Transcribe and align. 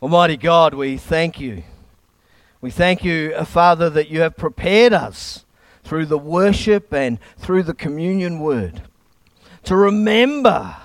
Almighty 0.00 0.36
God, 0.36 0.74
we 0.74 0.96
thank 0.96 1.40
you. 1.40 1.64
We 2.60 2.70
thank 2.70 3.02
you, 3.02 3.32
uh, 3.34 3.44
Father, 3.44 3.90
that 3.90 4.08
you 4.08 4.20
have 4.20 4.36
prepared 4.36 4.92
us 4.92 5.44
through 5.82 6.06
the 6.06 6.16
worship 6.16 6.94
and 6.94 7.18
through 7.36 7.64
the 7.64 7.74
communion 7.74 8.38
word 8.38 8.82
to 9.64 9.74
remember 9.74 10.76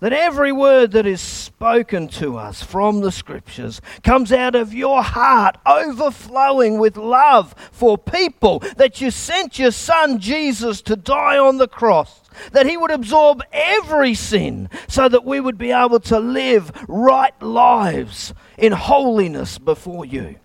that 0.00 0.14
every 0.14 0.50
word 0.50 0.92
that 0.92 1.04
is 1.04 1.20
spoken 1.20 2.08
to 2.08 2.38
us 2.38 2.62
from 2.62 3.02
the 3.02 3.12
scriptures 3.12 3.82
comes 4.02 4.32
out 4.32 4.54
of 4.54 4.72
your 4.72 5.02
heart, 5.02 5.58
overflowing 5.66 6.78
with 6.78 6.96
love 6.96 7.54
for 7.70 7.98
people, 7.98 8.60
that 8.78 8.98
you 8.98 9.10
sent 9.10 9.58
your 9.58 9.72
son 9.72 10.18
Jesus 10.18 10.80
to 10.80 10.96
die 10.96 11.36
on 11.36 11.58
the 11.58 11.68
cross, 11.68 12.22
that 12.52 12.64
he 12.64 12.78
would 12.78 12.90
absorb 12.90 13.42
every 13.52 14.14
sin 14.14 14.70
so 14.88 15.06
that 15.06 15.26
we 15.26 15.38
would 15.38 15.58
be 15.58 15.70
able 15.70 16.00
to 16.00 16.18
live 16.18 16.72
right 16.88 17.40
lives 17.42 18.32
in 18.58 18.72
holiness 18.72 19.58
before 19.58 20.04
you. 20.04 20.36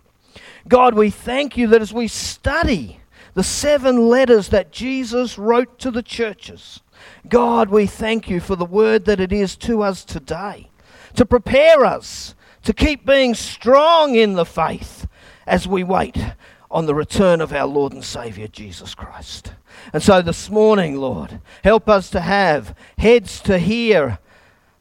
God, 0.68 0.94
we 0.94 1.10
thank 1.10 1.58
you 1.58 1.68
that 1.68 1.82
as 1.82 1.94
we 1.94 2.08
study 2.08 3.00
the 3.34 3.44
seven 3.44 4.10
letters 4.10 4.50
that 4.50 4.72
Jesus 4.72 5.38
wrote 5.38 5.80
to 5.80 5.92
the 5.92 6.04
churches, 6.04 6.82
God, 7.28 7.70
we 7.70 7.86
thank 7.86 8.30
you 8.30 8.40
for 8.40 8.56
the 8.56 8.66
word 8.66 9.06
that 9.06 9.20
it 9.20 9.32
is 9.32 9.56
to 9.58 9.82
us 9.82 10.04
today 10.04 10.70
to 11.16 11.26
prepare 11.26 11.86
us 11.86 12.36
to 12.64 12.74
keep 12.74 13.06
being 13.06 13.34
strong 13.34 14.16
in 14.16 14.34
the 14.34 14.46
faith 14.46 15.08
as 15.48 15.68
we 15.68 15.84
wait 15.84 16.18
on 16.72 16.86
the 16.86 16.94
return 16.94 17.42
of 17.42 17.52
our 17.52 17.66
Lord 17.66 17.94
and 17.94 18.04
Savior 18.04 18.48
Jesus 18.48 18.94
Christ. 18.94 19.54
And 19.92 20.04
so 20.04 20.22
this 20.22 20.50
morning, 20.50 20.98
Lord, 20.98 21.42
help 21.64 21.90
us 21.90 22.10
to 22.12 22.20
have 22.20 22.76
heads 22.98 23.40
to 23.42 23.58
hear, 23.58 24.20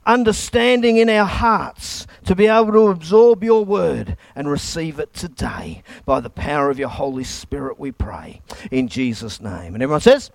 understanding 0.09 0.97
in 0.97 1.09
our 1.09 1.27
hearts 1.27 2.07
to 2.25 2.35
be 2.35 2.47
able 2.47 2.73
to 2.73 2.89
absorb 2.89 3.45
your 3.45 3.65
word 3.65 4.17
and 4.35 4.51
receive 4.51 4.99
it 4.99 5.13
today 5.13 5.83
by 6.05 6.19
the 6.19 6.31
power 6.31 6.71
of 6.71 6.79
your 6.79 6.89
Holy 6.89 7.25
Spirit, 7.25 7.79
we 7.79 7.93
pray. 7.93 8.41
In 8.71 8.89
Jesus' 8.89 9.41
name. 9.41 9.75
And 9.75 9.83
everyone 9.83 10.01
says, 10.01 10.31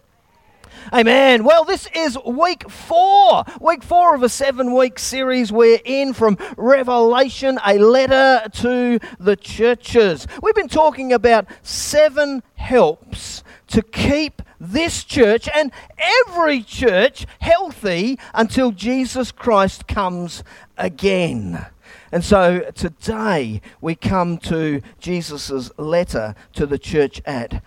Amen. 0.91 1.43
Well, 1.43 1.63
this 1.63 1.87
is 1.95 2.17
week 2.25 2.69
four, 2.69 3.45
week 3.61 3.83
four 3.83 4.15
of 4.15 4.23
a 4.23 4.29
seven 4.29 4.73
week 4.73 4.99
series 4.99 5.51
we're 5.51 5.79
in 5.85 6.13
from 6.13 6.37
Revelation, 6.57 7.57
a 7.65 7.77
letter 7.77 8.49
to 8.49 8.99
the 9.19 9.35
churches. 9.35 10.27
We've 10.41 10.55
been 10.55 10.67
talking 10.67 11.13
about 11.13 11.47
seven 11.61 12.43
helps 12.55 13.43
to 13.67 13.81
keep 13.81 14.41
this 14.63 15.03
church 15.03 15.49
and 15.53 15.71
every 15.97 16.63
church 16.63 17.25
healthy 17.39 18.17
until 18.33 18.71
Jesus 18.71 19.31
Christ 19.31 19.87
comes 19.87 20.43
again. 20.77 21.65
And 22.11 22.23
so 22.23 22.71
today 22.75 23.61
we 23.81 23.95
come 23.95 24.37
to 24.39 24.81
Jesus' 24.99 25.71
letter 25.77 26.35
to 26.53 26.65
the 26.65 26.77
church 26.77 27.21
at 27.25 27.61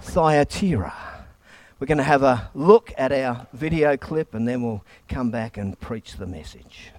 Thyatira. 0.00 1.26
We're 1.78 1.86
going 1.86 1.98
to 1.98 2.04
have 2.04 2.22
a 2.22 2.50
look 2.54 2.92
at 2.96 3.12
our 3.12 3.46
video 3.52 3.96
clip 3.96 4.34
and 4.34 4.48
then 4.48 4.62
we'll 4.62 4.84
come 5.08 5.30
back 5.30 5.56
and 5.56 5.78
preach 5.78 6.14
the 6.14 6.26
message. 6.26 6.92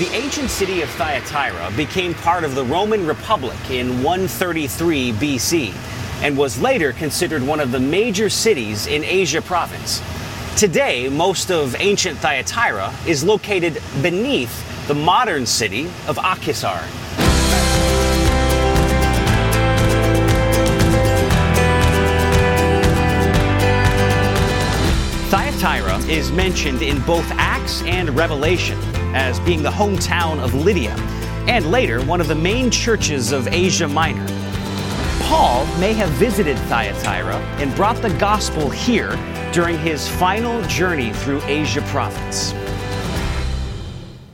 The 0.00 0.08
ancient 0.14 0.48
city 0.48 0.80
of 0.80 0.88
Thyatira 0.92 1.70
became 1.76 2.14
part 2.14 2.42
of 2.42 2.54
the 2.54 2.64
Roman 2.64 3.06
Republic 3.06 3.58
in 3.68 4.02
133 4.02 5.12
BC 5.12 5.74
and 6.22 6.38
was 6.38 6.58
later 6.58 6.94
considered 6.94 7.42
one 7.42 7.60
of 7.60 7.70
the 7.70 7.80
major 7.80 8.30
cities 8.30 8.86
in 8.86 9.04
Asia 9.04 9.42
province. 9.42 10.00
Today, 10.56 11.10
most 11.10 11.50
of 11.50 11.76
ancient 11.78 12.16
Thyatira 12.16 12.94
is 13.06 13.22
located 13.22 13.82
beneath 14.00 14.88
the 14.88 14.94
modern 14.94 15.44
city 15.44 15.84
of 16.08 16.16
Akhisar. 16.16 16.80
Thyatira 25.28 25.98
is 26.10 26.32
mentioned 26.32 26.80
in 26.80 27.02
both 27.02 27.30
Acts 27.32 27.82
and 27.82 28.08
Revelation 28.16 28.78
as 29.14 29.40
being 29.40 29.62
the 29.62 29.70
hometown 29.70 30.38
of 30.42 30.54
Lydia, 30.54 30.94
and 31.48 31.70
later 31.70 32.02
one 32.04 32.20
of 32.20 32.28
the 32.28 32.34
main 32.34 32.70
churches 32.70 33.32
of 33.32 33.48
Asia 33.48 33.88
Minor. 33.88 34.26
Paul 35.22 35.64
may 35.78 35.92
have 35.92 36.10
visited 36.10 36.58
Thyatira 36.68 37.36
and 37.58 37.74
brought 37.74 38.02
the 38.02 38.10
gospel 38.18 38.68
here 38.68 39.16
during 39.52 39.78
his 39.78 40.08
final 40.08 40.62
journey 40.62 41.12
through 41.12 41.40
Asia 41.42 41.82
province. 41.82 42.52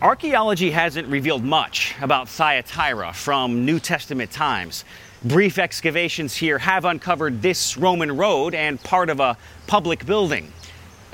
Archaeology 0.03 0.71
hasn't 0.71 1.09
revealed 1.09 1.43
much 1.43 1.95
about 2.01 2.29
Thyatira 2.29 3.13
from 3.13 3.65
New 3.65 3.81
Testament 3.81 4.31
times. 4.31 4.85
Brief 5.25 5.59
excavations 5.59 6.37
here 6.37 6.59
have 6.59 6.85
uncovered 6.85 7.43
this 7.43 7.77
Roman 7.77 8.17
road 8.17 8.55
and 8.55 8.83
part 8.83 9.11
of 9.11 9.21
a 9.21 9.37
public 9.67 10.07
building. 10.07 10.53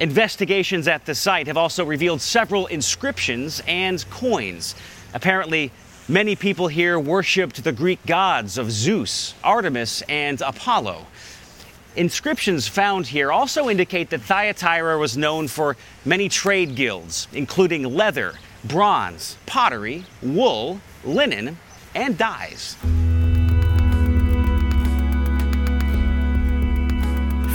Investigations 0.03 0.89
at 0.89 1.07
the 1.07 1.15
site 1.15 1.47
have 1.47 1.57
also 1.57 1.85
revealed 1.85 2.21
several 2.21 2.67
inscriptions 2.67 3.63
and 3.69 4.05
coins. 4.11 4.75
Apparently, 5.15 5.71
many 6.09 6.35
people 6.35 6.67
here 6.67 6.99
worshipped 6.99 7.63
the 7.63 7.71
Greek 7.71 8.05
gods 8.05 8.59
of 8.59 8.73
Zeus, 8.73 9.35
Artemis, 9.45 10.03
and 10.09 10.41
Apollo. 10.41 11.07
Inscriptions 11.95 12.67
found 12.67 13.07
here 13.07 13.31
also 13.31 13.69
indicate 13.69 14.11
that 14.11 14.23
Thyatira 14.23 14.99
was 14.99 15.17
known 15.17 15.47
for 15.47 15.77
many 16.05 16.29
trade 16.29 16.75
guilds, 16.75 17.29
including 17.33 17.85
leather, 17.85 18.35
bronze, 18.65 19.37
pottery, 19.47 20.05
wool, 20.21 20.81
linen, 21.05 21.57
and 21.95 22.19
dyes. 22.19 22.77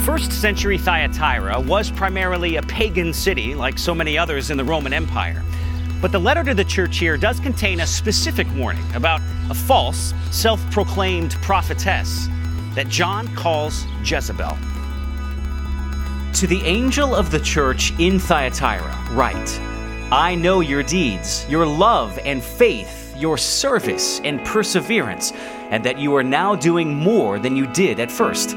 First 0.08 0.32
century 0.32 0.78
Thyatira 0.78 1.60
was 1.60 1.90
primarily 1.90 2.56
a 2.56 2.62
pagan 2.62 3.12
city, 3.12 3.54
like 3.54 3.78
so 3.78 3.94
many 3.94 4.16
others 4.16 4.50
in 4.50 4.56
the 4.56 4.64
Roman 4.64 4.94
Empire. 4.94 5.44
But 6.00 6.12
the 6.12 6.18
letter 6.18 6.42
to 6.44 6.54
the 6.54 6.64
church 6.64 6.96
here 6.96 7.18
does 7.18 7.38
contain 7.40 7.80
a 7.80 7.86
specific 7.86 8.46
warning 8.56 8.90
about 8.94 9.20
a 9.50 9.54
false, 9.54 10.14
self 10.30 10.62
proclaimed 10.70 11.32
prophetess 11.42 12.26
that 12.74 12.88
John 12.88 13.28
calls 13.36 13.84
Jezebel. 14.02 14.56
To 16.32 16.46
the 16.46 16.62
angel 16.64 17.14
of 17.14 17.30
the 17.30 17.40
church 17.40 17.92
in 17.98 18.18
Thyatira, 18.18 19.08
write 19.10 19.60
I 20.10 20.34
know 20.34 20.60
your 20.60 20.82
deeds, 20.82 21.44
your 21.50 21.66
love 21.66 22.18
and 22.24 22.42
faith, 22.42 23.14
your 23.14 23.36
service 23.36 24.22
and 24.24 24.42
perseverance, 24.46 25.32
and 25.70 25.84
that 25.84 25.98
you 25.98 26.16
are 26.16 26.24
now 26.24 26.56
doing 26.56 26.94
more 26.94 27.38
than 27.38 27.56
you 27.56 27.66
did 27.66 28.00
at 28.00 28.10
first. 28.10 28.56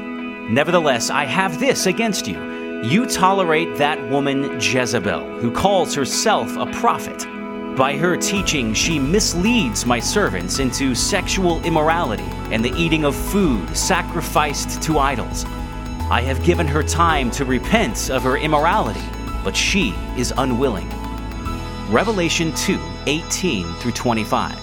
Nevertheless, 0.52 1.08
I 1.08 1.24
have 1.24 1.58
this 1.58 1.86
against 1.86 2.28
you. 2.28 2.82
You 2.82 3.06
tolerate 3.06 3.74
that 3.78 3.98
woman 4.10 4.60
Jezebel, 4.60 5.38
who 5.40 5.50
calls 5.50 5.94
herself 5.94 6.54
a 6.58 6.66
prophet. 6.66 7.26
By 7.74 7.96
her 7.96 8.18
teaching, 8.18 8.74
she 8.74 8.98
misleads 8.98 9.86
my 9.86 9.98
servants 9.98 10.58
into 10.58 10.94
sexual 10.94 11.64
immorality 11.64 12.28
and 12.52 12.62
the 12.62 12.74
eating 12.74 13.06
of 13.06 13.16
food 13.16 13.74
sacrificed 13.74 14.82
to 14.82 14.98
idols. 14.98 15.46
I 16.10 16.20
have 16.20 16.44
given 16.44 16.68
her 16.68 16.82
time 16.82 17.30
to 17.30 17.46
repent 17.46 18.10
of 18.10 18.22
her 18.22 18.36
immorality, 18.36 19.00
but 19.42 19.56
she 19.56 19.94
is 20.18 20.34
unwilling. 20.36 20.90
Revelation 21.88 22.52
2 22.56 22.78
18 23.06 23.72
through 23.76 23.92
25. 23.92 24.61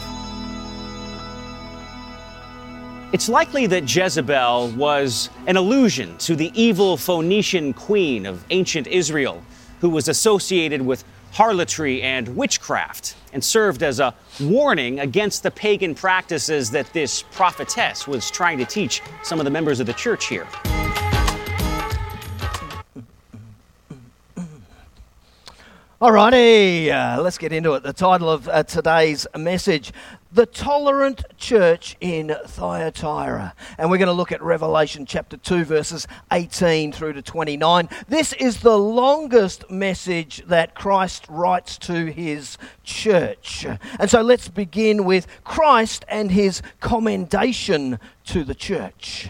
It's 3.12 3.28
likely 3.28 3.66
that 3.66 3.94
Jezebel 3.94 4.70
was 4.78 5.32
an 5.48 5.58
allusion 5.58 6.16
to 6.20 6.36
the 6.36 6.52
evil 6.54 6.96
Phoenician 6.96 7.74
queen 7.74 8.28
of 8.28 8.46
ancient 8.52 8.86
Israel, 8.86 9.44
who 9.82 9.90
was 9.90 10.08
associated 10.08 10.80
with 10.84 11.04
harlotry 11.32 12.04
and 12.04 12.28
witchcraft, 12.36 13.16
and 13.34 13.44
served 13.44 13.82
as 13.82 14.00
a 14.00 14.14
warning 14.40 15.00
against 15.00 15.42
the 15.42 15.50
pagan 15.50 15.96
practices 15.96 16.70
that 16.70 16.94
this 16.94 17.24
prophetess 17.32 18.08
was 18.08 18.30
trying 18.30 18.60
to 18.60 18.66
teach 18.66 19.02
some 19.24 19.40
of 19.40 19.46
the 19.46 19.52
members 19.52 19.80
of 19.80 19.88
the 19.88 19.94
church 19.94 20.28
here. 20.28 20.46
Alrighty, 26.00 26.90
uh, 26.92 27.22
let's 27.22 27.38
get 27.38 27.52
into 27.52 27.74
it. 27.74 27.84
The 27.84 27.92
title 27.92 28.30
of 28.30 28.48
uh, 28.48 28.64
today's 28.64 29.28
message 29.36 29.92
The 30.32 30.46
Tolerant 30.46 31.24
Church 31.38 31.98
in 32.00 32.36
Thyatira. 32.46 33.56
And 33.80 33.90
we're 33.90 33.98
going 33.98 34.08
to 34.08 34.14
look 34.14 34.32
at 34.32 34.44
Revelation 34.44 35.08
chapter 35.08 35.38
2, 35.38 35.66
verses 35.66 36.08
18 36.32 36.92
through 36.92 37.14
to 37.14 37.24
29. 37.24 37.90
This 38.08 38.34
is 38.34 38.60
the 38.60 38.78
longest 38.78 39.72
message 39.72 40.44
that 40.46 40.76
Christ 40.76 41.26
writes 41.30 41.80
to 41.80 42.12
his 42.12 42.60
church. 42.84 43.66
And 44.00 44.08
so 44.08 44.22
let's 44.22 44.50
begin 44.50 45.04
with 45.04 45.26
Christ 45.44 46.06
and 46.08 46.30
his 46.30 46.62
commendation 46.80 48.00
to 48.26 48.44
the 48.44 48.56
church. 48.56 49.30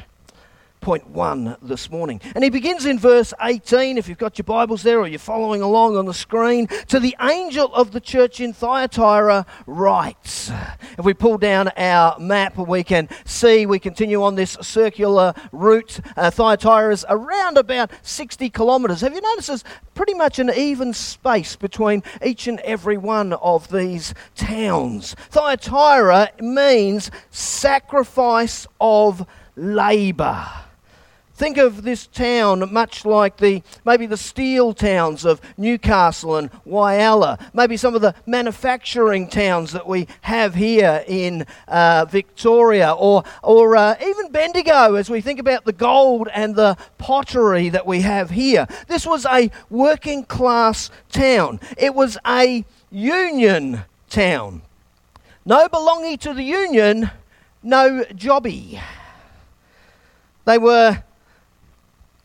Point 0.82 1.08
one 1.10 1.58
this 1.62 1.90
morning. 1.90 2.22
And 2.36 2.44
he 2.44 2.50
begins 2.50 2.86
in 2.86 3.00
verse 3.00 3.34
18, 3.42 3.98
if 3.98 4.08
you've 4.08 4.18
got 4.18 4.38
your 4.38 4.44
Bibles 4.44 4.84
there 4.84 5.00
or 5.00 5.08
you're 5.08 5.20
following 5.20 5.62
along 5.62 5.98
on 5.98 6.06
the 6.06 6.14
screen. 6.14 6.68
To 6.88 7.00
the 7.00 7.16
angel 7.22 7.74
of 7.74 7.92
the 7.92 8.00
church 8.00 8.40
in 8.40 8.54
Thyatira 8.54 9.46
writes. 9.66 10.52
If 10.98 11.06
we 11.06 11.14
pull 11.14 11.38
down 11.38 11.70
our 11.78 12.18
map, 12.20 12.58
we 12.58 12.84
can 12.84 13.10
see 13.26 13.66
we 13.66 13.80
continue 13.80 14.24
on 14.24 14.36
this 14.36 14.58
circular 14.62 15.34
route. 15.52 16.00
Uh, 16.16 16.32
Thyatira 16.32 16.94
is 16.94 17.06
around 17.10 17.58
about 17.58 17.92
60 18.02 18.50
kilometres. 18.50 19.02
Have 19.02 19.14
you 19.14 19.22
noticed 19.22 19.48
there's 19.48 19.64
pretty 19.96 20.14
much 20.14 20.40
an 20.40 20.50
even 20.56 20.94
space 20.94 21.56
between 21.56 22.04
each 22.26 22.48
and 22.48 22.60
every 22.62 22.98
one 22.98 23.34
of 23.34 23.70
these 23.70 24.14
towns? 24.36 25.16
Thyatira 25.30 26.32
means 26.40 27.12
sacrifice 27.30 28.66
of 28.80 29.26
labour. 29.56 30.48
Think 31.40 31.56
of 31.58 31.84
this 31.84 32.06
town 32.06 32.68
much 32.74 33.06
like 33.06 33.38
the 33.38 33.64
maybe 33.86 34.06
the 34.06 34.18
steel 34.18 34.74
towns 34.74 35.24
of 35.24 35.40
Newcastle 35.58 36.36
and 36.36 36.52
Whyalla, 36.66 37.40
maybe 37.54 37.78
some 37.78 37.96
of 37.96 38.02
the 38.02 38.14
manufacturing 38.26 39.30
towns 39.30 39.72
that 39.72 39.88
we 39.88 40.10
have 40.20 40.54
here 40.54 41.02
in 41.08 41.46
uh, 41.70 42.04
Victoria, 42.10 42.92
or 42.92 43.24
or 43.42 43.78
uh, 43.78 43.96
even 44.06 44.34
Bendigo 44.34 44.96
as 44.96 45.10
we 45.10 45.22
think 45.22 45.40
about 45.40 45.64
the 45.64 45.72
gold 45.72 46.28
and 46.34 46.58
the 46.58 46.76
pottery 46.98 47.70
that 47.70 47.86
we 47.88 48.02
have 48.02 48.32
here. 48.32 48.68
This 48.90 49.08
was 49.08 49.26
a 49.26 49.50
working 49.70 50.26
class 50.26 50.92
town. 51.10 51.62
It 51.78 51.96
was 51.96 52.18
a 52.28 52.66
union 52.92 53.86
town. 54.10 54.62
No 55.46 55.70
belonging 55.70 56.18
to 56.18 56.34
the 56.34 56.44
union, 56.44 57.12
no 57.64 58.04
jobby. 58.14 58.82
They 60.44 60.58
were 60.58 61.04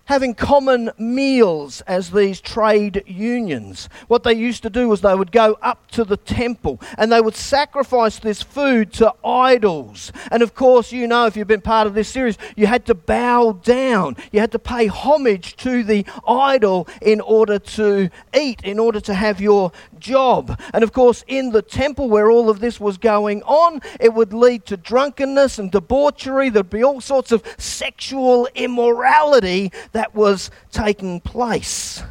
having 0.06 0.34
common 0.34 0.90
meals 0.98 1.80
as 1.82 2.10
these 2.10 2.40
trade 2.40 3.02
unions. 3.06 3.88
What 4.08 4.22
they 4.22 4.34
used 4.34 4.62
to 4.64 4.70
do 4.70 4.88
was 4.88 5.00
they 5.00 5.14
would 5.14 5.32
go 5.32 5.58
up 5.62 5.90
to 5.92 6.04
the 6.04 6.16
temple 6.16 6.80
and 6.98 7.10
they 7.10 7.20
would 7.20 7.36
sacrifice 7.36 8.18
this 8.18 8.42
food 8.42 8.92
to 8.94 9.14
idols. 9.24 10.12
And 10.30 10.42
of 10.42 10.54
course, 10.54 10.92
you 10.92 11.06
know, 11.06 11.26
if 11.26 11.36
you've 11.36 11.48
been 11.48 11.60
part 11.60 11.86
of 11.86 11.94
this 11.94 12.08
series, 12.08 12.36
you 12.56 12.66
had 12.66 12.84
to 12.86 12.94
bow 12.94 13.52
down, 13.52 14.16
you 14.32 14.40
had 14.40 14.52
to 14.52 14.58
pay 14.58 14.86
homage 14.86 15.56
to 15.56 15.82
the 15.82 16.04
idol 16.28 16.86
in 17.00 17.20
order 17.20 17.58
to 17.58 18.10
eat, 18.38 18.60
in 18.62 18.78
order 18.78 19.00
to 19.00 19.14
have 19.14 19.40
your 19.40 19.72
job. 19.98 20.60
And 20.74 20.84
of 20.84 20.92
course, 20.92 21.24
in 21.26 21.50
the 21.50 21.62
temple 21.62 22.08
where 22.08 22.30
all 22.30 22.50
of 22.50 22.60
this 22.60 22.78
was 22.78 22.98
going 22.98 23.42
on, 23.44 23.80
it 23.98 24.12
would 24.12 24.32
lead 24.32 24.66
to 24.66 24.76
drunkenness 24.76 25.58
and 25.58 25.70
debauchery. 25.70 26.50
There'd 26.50 26.68
be 26.68 26.84
all 26.84 27.00
sorts 27.00 27.32
of 27.32 27.42
sexual 27.58 28.48
immorality 28.54 29.72
that 29.94 30.14
was 30.14 30.50
taking 30.70 31.20
place. 31.20 32.02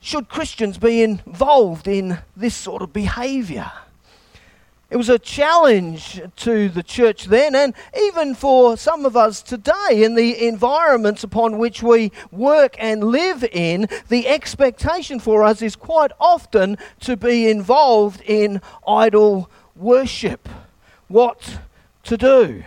Should 0.00 0.28
Christians 0.28 0.78
be 0.78 1.02
involved 1.02 1.88
in 1.88 2.18
this 2.36 2.54
sort 2.54 2.82
of 2.82 2.92
behavior? 2.92 3.72
It 4.88 4.96
was 4.96 5.08
a 5.08 5.18
challenge 5.18 6.20
to 6.36 6.68
the 6.68 6.82
church 6.82 7.24
then, 7.24 7.56
and 7.56 7.74
even 8.02 8.34
for 8.34 8.76
some 8.76 9.04
of 9.04 9.16
us 9.16 9.42
today, 9.42 10.04
in 10.04 10.14
the 10.14 10.46
environments 10.46 11.24
upon 11.24 11.58
which 11.58 11.82
we 11.82 12.12
work 12.30 12.76
and 12.78 13.02
live 13.02 13.42
in, 13.42 13.88
the 14.08 14.28
expectation 14.28 15.18
for 15.18 15.42
us 15.42 15.60
is 15.62 15.74
quite 15.74 16.12
often 16.20 16.78
to 17.00 17.16
be 17.16 17.48
involved 17.48 18.20
in 18.22 18.60
idol 18.86 19.50
worship. 19.74 20.48
What 21.08 21.58
to 22.04 22.16
do? 22.16 22.62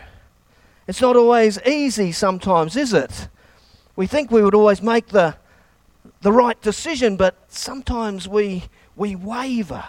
It's 0.88 1.02
not 1.02 1.16
always 1.16 1.62
easy 1.66 2.12
sometimes, 2.12 2.76
is 2.76 2.94
it? 2.94 3.30
We 4.00 4.08
think 4.08 4.32
we 4.32 4.42
would 4.42 4.56
always 4.56 4.82
make 4.82 5.08
the, 5.08 5.36
the 6.22 6.32
right 6.32 6.60
decision, 6.62 7.18
but 7.18 7.36
sometimes 7.50 8.30
we, 8.30 8.64
we 8.96 9.14
waver. 9.14 9.84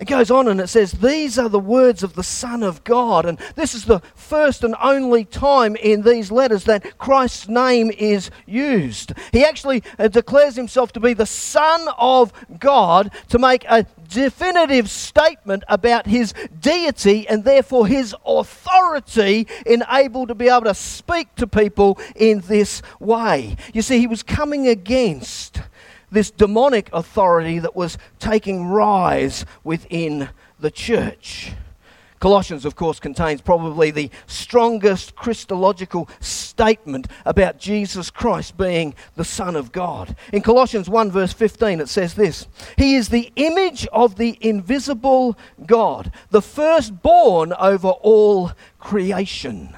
It 0.00 0.06
goes 0.06 0.30
on 0.30 0.46
and 0.46 0.60
it 0.60 0.68
says, 0.68 0.92
These 0.92 1.40
are 1.40 1.48
the 1.48 1.58
words 1.58 2.04
of 2.04 2.14
the 2.14 2.22
Son 2.22 2.62
of 2.62 2.84
God. 2.84 3.26
And 3.26 3.36
this 3.56 3.74
is 3.74 3.84
the 3.84 3.98
first 4.14 4.62
and 4.62 4.76
only 4.80 5.24
time 5.24 5.74
in 5.74 6.02
these 6.02 6.30
letters 6.30 6.64
that 6.64 6.98
Christ's 6.98 7.48
name 7.48 7.90
is 7.90 8.30
used. 8.46 9.12
He 9.32 9.44
actually 9.44 9.82
uh, 9.98 10.06
declares 10.06 10.54
himself 10.54 10.92
to 10.92 11.00
be 11.00 11.14
the 11.14 11.26
Son 11.26 11.88
of 11.98 12.32
God 12.60 13.10
to 13.28 13.40
make 13.40 13.64
a 13.64 13.86
definitive 14.08 14.88
statement 14.88 15.64
about 15.68 16.06
his 16.06 16.32
deity 16.60 17.26
and 17.28 17.44
therefore 17.44 17.86
his 17.86 18.14
authority 18.24 19.48
in 19.66 19.82
able 19.90 20.28
to 20.28 20.34
be 20.34 20.48
able 20.48 20.64
to 20.64 20.74
speak 20.74 21.34
to 21.34 21.46
people 21.46 21.98
in 22.14 22.40
this 22.42 22.82
way. 23.00 23.56
You 23.74 23.82
see, 23.82 23.98
he 23.98 24.06
was 24.06 24.22
coming 24.22 24.68
against 24.68 25.60
this 26.10 26.30
demonic 26.30 26.90
authority 26.92 27.58
that 27.58 27.76
was 27.76 27.98
taking 28.18 28.66
rise 28.66 29.44
within 29.64 30.30
the 30.58 30.70
church. 30.70 31.52
Colossians, 32.20 32.64
of 32.64 32.74
course, 32.74 32.98
contains 32.98 33.40
probably 33.40 33.90
the 33.90 34.10
strongest 34.26 35.14
Christological 35.14 36.08
statement 36.18 37.06
about 37.24 37.58
Jesus 37.58 38.10
Christ 38.10 38.56
being 38.56 38.94
the 39.14 39.24
Son 39.24 39.54
of 39.54 39.70
God. 39.70 40.16
In 40.32 40.42
Colossians 40.42 40.88
1, 40.88 41.12
verse 41.12 41.32
15, 41.32 41.80
it 41.80 41.88
says 41.88 42.14
this 42.14 42.48
He 42.76 42.96
is 42.96 43.08
the 43.08 43.32
image 43.36 43.86
of 43.92 44.16
the 44.16 44.36
invisible 44.40 45.38
God, 45.64 46.10
the 46.30 46.42
firstborn 46.42 47.52
over 47.52 47.88
all 47.88 48.52
creation. 48.80 49.76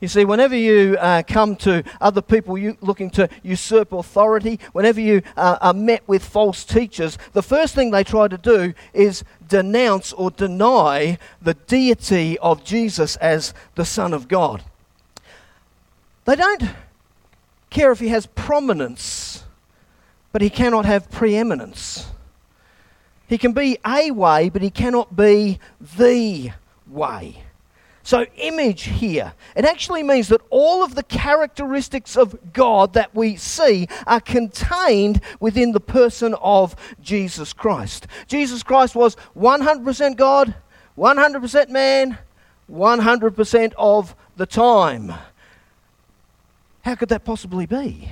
You 0.00 0.08
see, 0.08 0.24
whenever 0.24 0.56
you 0.56 0.96
uh, 0.98 1.22
come 1.26 1.56
to 1.56 1.84
other 2.00 2.22
people 2.22 2.58
looking 2.80 3.10
to 3.10 3.28
usurp 3.42 3.92
authority, 3.92 4.58
whenever 4.72 4.98
you 4.98 5.20
uh, 5.36 5.58
are 5.60 5.74
met 5.74 6.08
with 6.08 6.24
false 6.24 6.64
teachers, 6.64 7.18
the 7.34 7.42
first 7.42 7.74
thing 7.74 7.90
they 7.90 8.02
try 8.02 8.26
to 8.26 8.38
do 8.38 8.72
is 8.94 9.24
denounce 9.46 10.14
or 10.14 10.30
deny 10.30 11.18
the 11.42 11.52
deity 11.52 12.38
of 12.38 12.64
Jesus 12.64 13.16
as 13.16 13.52
the 13.74 13.84
Son 13.84 14.14
of 14.14 14.26
God. 14.26 14.64
They 16.24 16.36
don't 16.36 16.62
care 17.68 17.92
if 17.92 18.00
he 18.00 18.08
has 18.08 18.24
prominence, 18.24 19.44
but 20.32 20.40
he 20.40 20.48
cannot 20.48 20.86
have 20.86 21.10
preeminence. 21.10 22.06
He 23.28 23.36
can 23.36 23.52
be 23.52 23.78
a 23.86 24.10
way, 24.12 24.48
but 24.48 24.62
he 24.62 24.70
cannot 24.70 25.14
be 25.14 25.60
the 25.98 26.52
way. 26.88 27.44
So, 28.10 28.26
image 28.38 28.82
here, 28.86 29.34
it 29.54 29.64
actually 29.64 30.02
means 30.02 30.26
that 30.30 30.40
all 30.50 30.82
of 30.82 30.96
the 30.96 31.04
characteristics 31.04 32.16
of 32.16 32.52
God 32.52 32.94
that 32.94 33.14
we 33.14 33.36
see 33.36 33.86
are 34.04 34.20
contained 34.20 35.20
within 35.38 35.70
the 35.70 35.78
person 35.78 36.34
of 36.40 36.74
Jesus 37.00 37.52
Christ. 37.52 38.08
Jesus 38.26 38.64
Christ 38.64 38.96
was 38.96 39.16
100% 39.36 40.16
God, 40.16 40.56
100% 40.98 41.68
man, 41.68 42.18
100% 42.68 43.72
of 43.78 44.16
the 44.36 44.46
time. 44.46 45.14
How 46.82 46.96
could 46.96 47.10
that 47.10 47.24
possibly 47.24 47.66
be? 47.66 48.08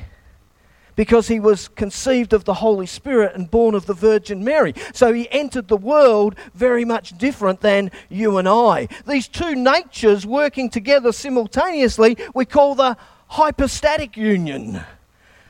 Because 0.98 1.28
he 1.28 1.38
was 1.38 1.68
conceived 1.68 2.32
of 2.32 2.42
the 2.42 2.54
Holy 2.54 2.84
Spirit 2.84 3.32
and 3.36 3.48
born 3.48 3.76
of 3.76 3.86
the 3.86 3.94
Virgin 3.94 4.42
Mary. 4.42 4.74
So 4.92 5.12
he 5.12 5.30
entered 5.30 5.68
the 5.68 5.76
world 5.76 6.34
very 6.54 6.84
much 6.84 7.16
different 7.16 7.60
than 7.60 7.92
you 8.08 8.36
and 8.36 8.48
I. 8.48 8.88
These 9.06 9.28
two 9.28 9.54
natures 9.54 10.26
working 10.26 10.68
together 10.68 11.12
simultaneously, 11.12 12.16
we 12.34 12.44
call 12.44 12.74
the 12.74 12.96
hypostatic 13.28 14.16
union. 14.16 14.80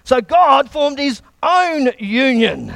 So 0.05 0.21
God 0.21 0.69
formed 0.71 0.99
his 0.99 1.23
own 1.43 1.93
union. 1.99 2.75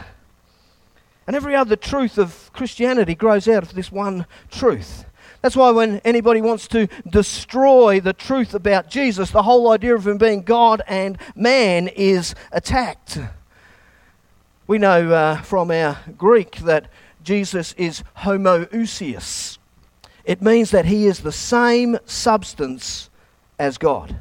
And 1.27 1.37
every 1.37 1.55
other 1.55 1.77
truth 1.77 2.17
of 2.17 2.51
Christianity 2.55 3.15
grows 3.15 3.49
out 3.49 3.65
of 3.65 3.75
this 3.75 3.93
one 3.93 4.25
truth. 4.51 5.05
That's 5.43 5.57
why 5.57 5.73
when 5.73 5.99
anybody 6.05 6.41
wants 6.41 6.69
to 6.69 6.87
destroy 7.09 7.99
the 7.99 8.13
truth 8.13 8.55
about 8.55 8.89
Jesus, 8.89 9.33
the 9.33 9.43
whole 9.43 9.73
idea 9.73 9.97
of 9.97 10.07
him 10.07 10.17
being 10.17 10.43
God 10.43 10.83
and 10.87 11.19
man 11.35 11.89
is 11.89 12.37
attacked. 12.53 13.19
We 14.69 14.79
know 14.79 15.11
uh, 15.13 15.43
from 15.43 15.73
our 15.73 15.99
Greek 16.17 16.57
that 16.59 16.87
Jesus 17.25 17.73
is 17.73 18.05
homoousios. 18.19 19.59
It 20.25 20.41
means 20.41 20.71
that 20.71 20.85
he 20.85 21.07
is 21.07 21.21
the 21.21 21.33
same 21.33 21.99
substance 22.07 23.11
as 23.59 23.79
God. 23.79 24.21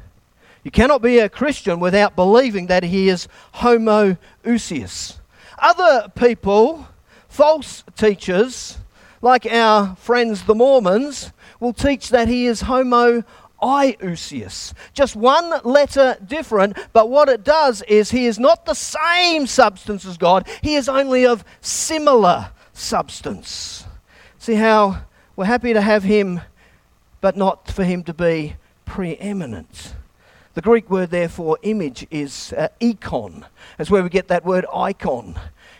You 0.64 0.72
cannot 0.72 1.02
be 1.02 1.20
a 1.20 1.28
Christian 1.28 1.78
without 1.78 2.16
believing 2.16 2.66
that 2.66 2.82
he 2.82 3.08
is 3.08 3.28
homoousios. 3.54 5.18
Other 5.58 6.08
people, 6.16 6.88
false 7.28 7.84
teachers, 7.96 8.78
like 9.22 9.46
our 9.46 9.96
friends 9.96 10.42
the 10.44 10.54
Mormons, 10.54 11.32
will 11.60 11.72
teach 11.72 12.10
that 12.10 12.28
he 12.28 12.46
is 12.46 12.62
Homo 12.62 13.22
iousios. 13.62 14.74
Just 14.92 15.14
one 15.14 15.60
letter 15.64 16.16
different, 16.26 16.76
but 16.92 17.08
what 17.08 17.28
it 17.28 17.44
does 17.44 17.82
is 17.82 18.10
he 18.10 18.26
is 18.26 18.38
not 18.38 18.66
the 18.66 18.74
same 18.74 19.46
substance 19.46 20.04
as 20.04 20.18
God, 20.18 20.48
he 20.60 20.74
is 20.74 20.88
only 20.88 21.24
of 21.24 21.44
similar 21.60 22.50
substance. 22.72 23.84
See 24.38 24.54
how 24.54 25.02
we're 25.36 25.44
happy 25.44 25.72
to 25.72 25.80
have 25.80 26.02
him, 26.02 26.40
but 27.20 27.36
not 27.36 27.70
for 27.70 27.84
him 27.84 28.02
to 28.04 28.12
be 28.12 28.56
preeminent. 28.84 29.94
The 30.54 30.60
Greek 30.60 30.90
word 30.90 31.10
there 31.10 31.28
for 31.28 31.58
image 31.62 32.06
is 32.10 32.52
uh. 32.52 32.68
That's 33.78 33.90
where 33.90 34.02
we 34.02 34.08
get 34.10 34.28
that 34.28 34.44
word 34.44 34.66
icon. 34.74 35.38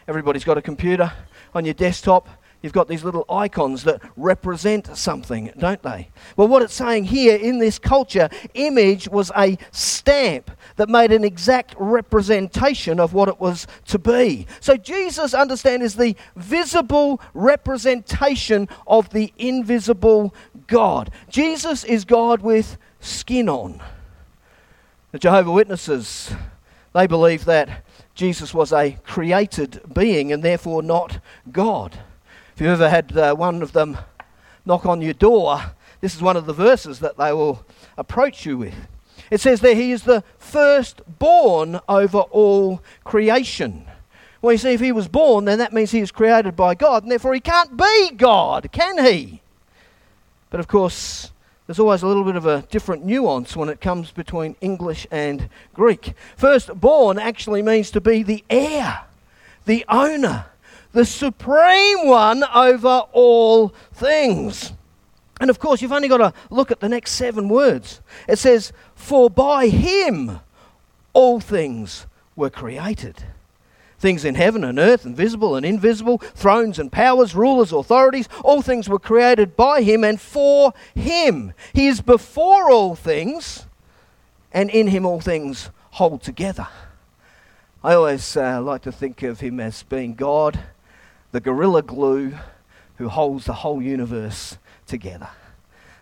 Everybody's 0.08 0.44
got 0.44 0.56
a 0.56 0.62
computer 0.62 1.12
on 1.54 1.64
your 1.64 1.75
desktop. 1.75 2.28
You've 2.62 2.73
got 2.73 2.87
these 2.87 3.02
little 3.02 3.25
icons 3.28 3.83
that 3.85 4.00
represent 4.16 4.97
something, 4.97 5.52
don't 5.59 5.83
they? 5.83 6.11
Well, 6.37 6.47
what 6.47 6.62
it's 6.62 6.75
saying 6.75 7.04
here 7.04 7.37
in 7.37 7.59
this 7.59 7.78
culture, 7.78 8.28
image 8.54 9.09
was 9.09 9.33
a 9.37 9.59
stamp 9.73 10.49
that 10.76 10.88
made 10.88 11.11
an 11.11 11.25
exact 11.25 11.75
representation 11.76 13.00
of 13.00 13.14
what 13.14 13.28
it 13.28 13.40
was 13.40 13.66
to 13.87 13.99
be. 13.99 14.47
So 14.61 14.76
Jesus, 14.76 15.35
understand, 15.35 15.83
is 15.83 15.97
the 15.97 16.14
visible 16.37 17.21
representation 17.35 18.69
of 18.87 19.11
the 19.11 19.33
invisible 19.38 20.33
God. 20.69 21.11
Jesus 21.28 21.83
is 21.83 22.04
God 22.04 22.42
with 22.42 22.78
skin 23.00 23.49
on. 23.49 23.83
The 25.11 25.19
Jehovah 25.19 25.50
Witnesses, 25.50 26.33
they 26.95 27.09
believe 27.09 27.45
that 27.47 27.85
Jesus 28.14 28.54
was 28.54 28.73
a 28.73 28.99
created 29.02 29.83
being 29.92 30.31
and 30.33 30.45
therefore 30.45 30.83
not 30.83 31.19
God. 31.50 31.99
If 32.54 32.61
you've 32.61 32.71
ever 32.71 32.90
had 32.90 33.16
uh, 33.16 33.35
one 33.35 33.62
of 33.62 33.73
them 33.73 33.97
knock 34.66 34.85
on 34.85 35.00
your 35.00 35.14
door, 35.14 35.62
this 36.00 36.14
is 36.14 36.21
one 36.21 36.37
of 36.37 36.44
the 36.44 36.52
verses 36.52 36.99
that 37.00 37.16
they 37.16 37.32
will 37.32 37.64
approach 37.97 38.44
you 38.44 38.59
with. 38.59 38.75
It 39.30 39.40
says 39.40 39.61
there, 39.61 39.75
He 39.75 39.92
is 39.92 40.02
the 40.02 40.23
firstborn 40.38 41.80
over 41.88 42.18
all 42.18 42.82
creation. 43.04 43.87
Well, 44.42 44.52
you 44.52 44.59
see, 44.59 44.75
if 44.75 44.80
He 44.80 44.92
was 44.92 45.09
born, 45.09 45.47
then 45.47 45.59
that 45.61 45.73
means 45.73 45.92
He 45.92 46.00
is 46.00 46.12
created 46.12 46.54
by 46.54 46.75
God, 46.75 47.04
and 47.04 47.11
therefore 47.11 47.32
He 47.32 47.40
can't 47.40 47.75
be 47.75 48.11
God, 48.16 48.68
can 48.71 49.02
He? 49.02 49.40
But 50.50 50.61
of 50.61 50.68
course, 50.68 51.32
there's 51.66 51.78
always 51.78 52.02
a 52.02 52.06
little 52.06 52.25
bit 52.25 52.37
of 52.37 52.44
a 52.44 52.62
different 52.71 53.06
nuance 53.06 53.56
when 53.56 53.71
it 53.71 53.80
comes 53.80 54.11
between 54.11 54.56
English 54.61 55.06
and 55.11 55.49
Greek. 55.73 56.12
Firstborn 56.37 57.18
actually 57.18 57.62
means 57.62 57.90
to 57.92 58.00
be 58.02 58.23
the 58.23 58.44
heir, 58.50 59.04
the 59.64 59.87
owner 59.88 60.47
the 60.92 61.04
supreme 61.04 62.06
one 62.06 62.44
over 62.54 63.02
all 63.12 63.68
things. 63.92 64.72
And 65.40 65.50
of 65.50 65.58
course, 65.58 65.82
you've 65.82 65.92
only 65.92 66.08
got 66.08 66.18
to 66.18 66.32
look 66.50 66.70
at 66.70 66.80
the 66.80 66.88
next 66.88 67.12
seven 67.12 67.49
words. 67.49 68.00
It 68.28 68.38
says, 68.38 68.72
For 68.94 69.28
by 69.28 69.68
him 69.68 70.40
all 71.12 71.40
things 71.40 72.06
were 72.37 72.50
created. 72.50 73.25
Things 73.99 74.25
in 74.25 74.34
heaven 74.34 74.64
and 74.64 74.78
earth, 74.78 75.04
and 75.04 75.16
visible 75.16 75.56
and 75.56 75.64
invisible, 75.64 76.18
thrones 76.18 76.78
and 76.78 76.90
powers, 76.90 77.34
rulers, 77.34 77.72
authorities, 77.72 78.28
all 78.44 78.61
things 78.61 78.88
were 78.88 78.99
created 78.99 79.56
by 79.56 79.82
him 79.82 80.02
and 80.04 80.20
for 80.20 80.75
him. 80.94 81.54
He 81.72 81.87
is 81.87 82.00
before 82.00 82.70
all 82.70 82.96
things, 82.96 83.66
and 84.52 84.70
in 84.70 84.88
him 84.88 85.06
all 85.06 85.20
things 85.20 85.70
hold 85.92 86.22
together. 86.22 86.66
I 87.84 87.94
always 87.94 88.37
uh, 88.37 88.61
like 88.61 88.82
to 88.82 88.92
think 88.92 89.22
of 89.22 89.40
him 89.40 89.61
as 89.61 89.82
being 89.84 90.14
God 90.14 90.58
the 91.33 91.41
gorilla 91.41 91.83
glue 91.83 92.35
who 92.97 93.09
holds 93.09 93.47
the 93.47 93.55
whole 93.55 93.83
universe 93.83 94.59
together. 94.87 95.29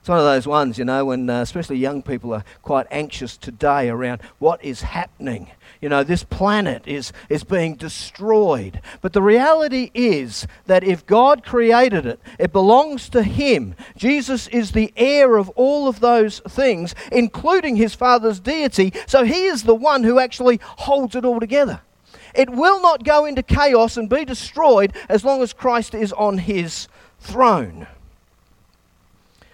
It's 0.01 0.09
one 0.09 0.19
of 0.19 0.25
those 0.25 0.47
ones, 0.47 0.79
you 0.79 0.87
know, 0.87 1.05
when 1.05 1.29
uh, 1.29 1.43
especially 1.43 1.77
young 1.77 2.03
people 2.03 2.33
are 2.33 2.45
quite 2.63 2.87
anxious 2.91 3.37
today 3.37 3.91
around 3.91 4.23
what 4.39 4.65
is 4.65 4.81
happening. 4.81 5.51
You 5.83 5.91
know, 5.91 6.03
this 6.03 6.25
planet 6.25 6.83
is, 6.87 7.13
is 7.29 7.45
being 7.45 7.75
destroyed. 7.75 8.81
But 9.03 9.13
the 9.13 9.21
reality 9.21 9.91
is 9.93 10.47
that 10.65 10.85
if 10.85 11.05
God 11.05 11.45
created 11.45 12.07
it, 12.07 12.19
it 12.39 12.51
belongs 12.51 13.11
to 13.11 13.23
Him. 13.23 13.75
Jesus 13.95 14.49
is 14.49 14.73
the 14.73 14.91
heir 14.97 15.37
of 15.37 15.51
all 15.51 15.87
of 15.87 16.01
those 16.01 16.41
things, 16.49 16.95
including 17.13 17.77
His 17.77 17.95
Father's 17.95 18.41
deity. 18.41 18.95
So 19.07 19.25
He 19.25 19.45
is 19.45 19.65
the 19.65 19.75
one 19.75 20.03
who 20.03 20.19
actually 20.19 20.61
holds 20.63 21.15
it 21.15 21.27
all 21.27 21.41
together. 21.41 21.83
It 22.35 22.51
will 22.51 22.81
not 22.81 23.05
go 23.05 23.25
into 23.25 23.43
chaos 23.43 23.97
and 23.97 24.09
be 24.09 24.25
destroyed 24.25 24.93
as 25.09 25.25
long 25.25 25.43
as 25.43 25.53
Christ 25.53 25.95
is 25.95 26.13
on 26.13 26.39
his 26.39 26.89
throne. 27.19 27.87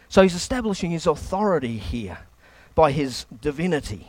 So 0.09 0.23
he's 0.23 0.35
establishing 0.35 0.91
his 0.91 1.07
authority 1.07 1.79
here 1.79 2.19
by 2.75 2.93
his 2.93 3.27
divinity. 3.41 4.09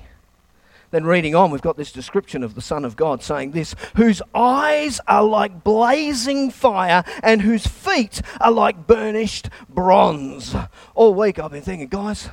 Then, 0.90 1.04
reading 1.04 1.36
on, 1.36 1.52
we've 1.52 1.62
got 1.62 1.76
this 1.76 1.92
description 1.92 2.44
of 2.44 2.56
the 2.56 2.62
Son 2.62 2.86
of 2.86 2.96
God 2.96 3.22
saying 3.22 3.52
this 3.52 3.76
whose 3.96 4.22
eyes 4.34 5.02
are 5.06 5.24
like 5.24 5.64
blazing 5.64 6.50
fire 6.50 7.04
and 7.22 7.42
whose 7.42 7.68
feet 7.68 8.22
are 8.40 8.52
like 8.52 8.88
burnished 8.88 9.50
bronze. 9.68 10.56
All 10.96 11.14
week 11.14 11.40
I've 11.40 11.52
been 11.52 11.62
thinking, 11.62 11.90
guys, 11.90 12.30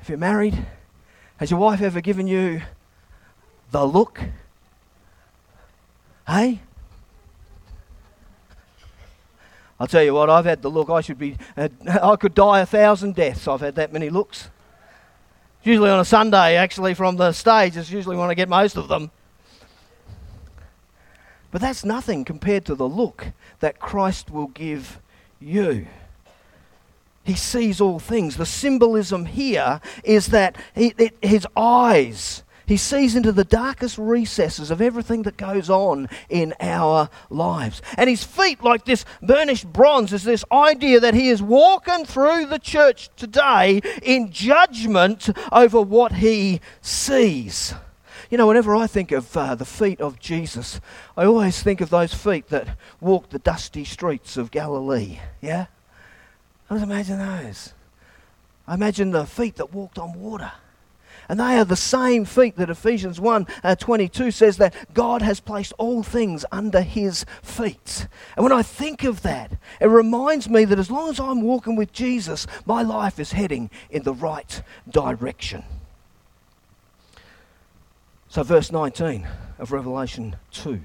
if 0.00 0.08
you're 0.08 0.18
married, 0.18 0.66
has 1.36 1.52
your 1.52 1.60
wife 1.60 1.80
ever 1.80 2.00
given 2.00 2.26
you 2.26 2.62
the 3.70 3.86
look? 3.86 4.20
Hey? 6.28 6.60
I'll 9.80 9.86
tell 9.86 10.02
you 10.02 10.12
what, 10.12 10.28
I've 10.28 10.44
had 10.44 10.60
the 10.60 10.68
look 10.68 10.90
I 10.90 11.00
should 11.00 11.18
be, 11.18 11.38
uh, 11.56 11.68
I 12.02 12.16
could 12.16 12.34
die 12.34 12.60
a 12.60 12.66
thousand 12.66 13.14
deaths. 13.14 13.48
I've 13.48 13.62
had 13.62 13.76
that 13.76 13.94
many 13.94 14.10
looks. 14.10 14.50
Usually 15.62 15.88
on 15.88 16.00
a 16.00 16.04
Sunday, 16.04 16.56
actually, 16.56 16.92
from 16.92 17.16
the 17.16 17.32
stage, 17.32 17.76
it's 17.76 17.90
usually 17.90 18.16
when 18.16 18.28
I 18.28 18.34
get 18.34 18.48
most 18.48 18.76
of 18.76 18.88
them. 18.88 19.10
But 21.50 21.62
that's 21.62 21.84
nothing 21.84 22.26
compared 22.26 22.66
to 22.66 22.74
the 22.74 22.88
look 22.88 23.28
that 23.60 23.80
Christ 23.80 24.30
will 24.30 24.48
give 24.48 25.00
you. 25.40 25.86
He 27.24 27.34
sees 27.34 27.80
all 27.80 27.98
things. 27.98 28.36
The 28.36 28.46
symbolism 28.46 29.24
here 29.26 29.80
is 30.04 30.26
that 30.28 30.56
he, 30.74 30.94
it, 30.98 31.16
his 31.22 31.46
eyes 31.56 32.42
he 32.68 32.76
sees 32.76 33.16
into 33.16 33.32
the 33.32 33.44
darkest 33.44 33.96
recesses 33.96 34.70
of 34.70 34.82
everything 34.82 35.22
that 35.22 35.36
goes 35.36 35.70
on 35.70 36.08
in 36.28 36.54
our 36.60 37.08
lives. 37.30 37.80
And 37.96 38.10
his 38.10 38.22
feet, 38.22 38.62
like 38.62 38.84
this 38.84 39.06
burnished 39.22 39.72
bronze, 39.72 40.12
is 40.12 40.24
this 40.24 40.44
idea 40.52 41.00
that 41.00 41.14
he 41.14 41.30
is 41.30 41.42
walking 41.42 42.04
through 42.04 42.46
the 42.46 42.58
church 42.58 43.08
today 43.16 43.80
in 44.02 44.30
judgment 44.30 45.30
over 45.50 45.80
what 45.80 46.12
he 46.12 46.60
sees. 46.82 47.74
You 48.30 48.36
know, 48.36 48.46
whenever 48.46 48.76
I 48.76 48.86
think 48.86 49.12
of 49.12 49.34
uh, 49.34 49.54
the 49.54 49.64
feet 49.64 50.02
of 50.02 50.18
Jesus, 50.18 50.80
I 51.16 51.24
always 51.24 51.62
think 51.62 51.80
of 51.80 51.88
those 51.88 52.12
feet 52.12 52.48
that 52.48 52.76
walked 53.00 53.30
the 53.30 53.38
dusty 53.38 53.84
streets 53.84 54.36
of 54.36 54.50
Galilee. 54.50 55.20
Yeah? 55.40 55.66
I 56.68 56.74
just 56.74 56.84
imagine 56.84 57.18
those. 57.18 57.72
I 58.66 58.74
imagine 58.74 59.12
the 59.12 59.24
feet 59.24 59.56
that 59.56 59.72
walked 59.72 59.98
on 59.98 60.12
water. 60.12 60.52
And 61.28 61.38
they 61.38 61.58
are 61.58 61.64
the 61.64 61.76
same 61.76 62.24
feet 62.24 62.56
that 62.56 62.70
Ephesians 62.70 63.20
1 63.20 63.46
uh, 63.62 63.74
22 63.76 64.30
says 64.30 64.56
that 64.56 64.74
God 64.94 65.20
has 65.20 65.40
placed 65.40 65.74
all 65.76 66.02
things 66.02 66.44
under 66.50 66.80
his 66.80 67.26
feet. 67.42 68.08
And 68.36 68.44
when 68.44 68.52
I 68.52 68.62
think 68.62 69.04
of 69.04 69.22
that, 69.22 69.52
it 69.80 69.86
reminds 69.86 70.48
me 70.48 70.64
that 70.64 70.78
as 70.78 70.90
long 70.90 71.10
as 71.10 71.20
I'm 71.20 71.42
walking 71.42 71.76
with 71.76 71.92
Jesus, 71.92 72.46
my 72.64 72.82
life 72.82 73.18
is 73.18 73.32
heading 73.32 73.70
in 73.90 74.04
the 74.04 74.14
right 74.14 74.62
direction. 74.88 75.64
So, 78.28 78.42
verse 78.42 78.72
19 78.72 79.26
of 79.58 79.72
Revelation 79.72 80.36
2. 80.52 80.80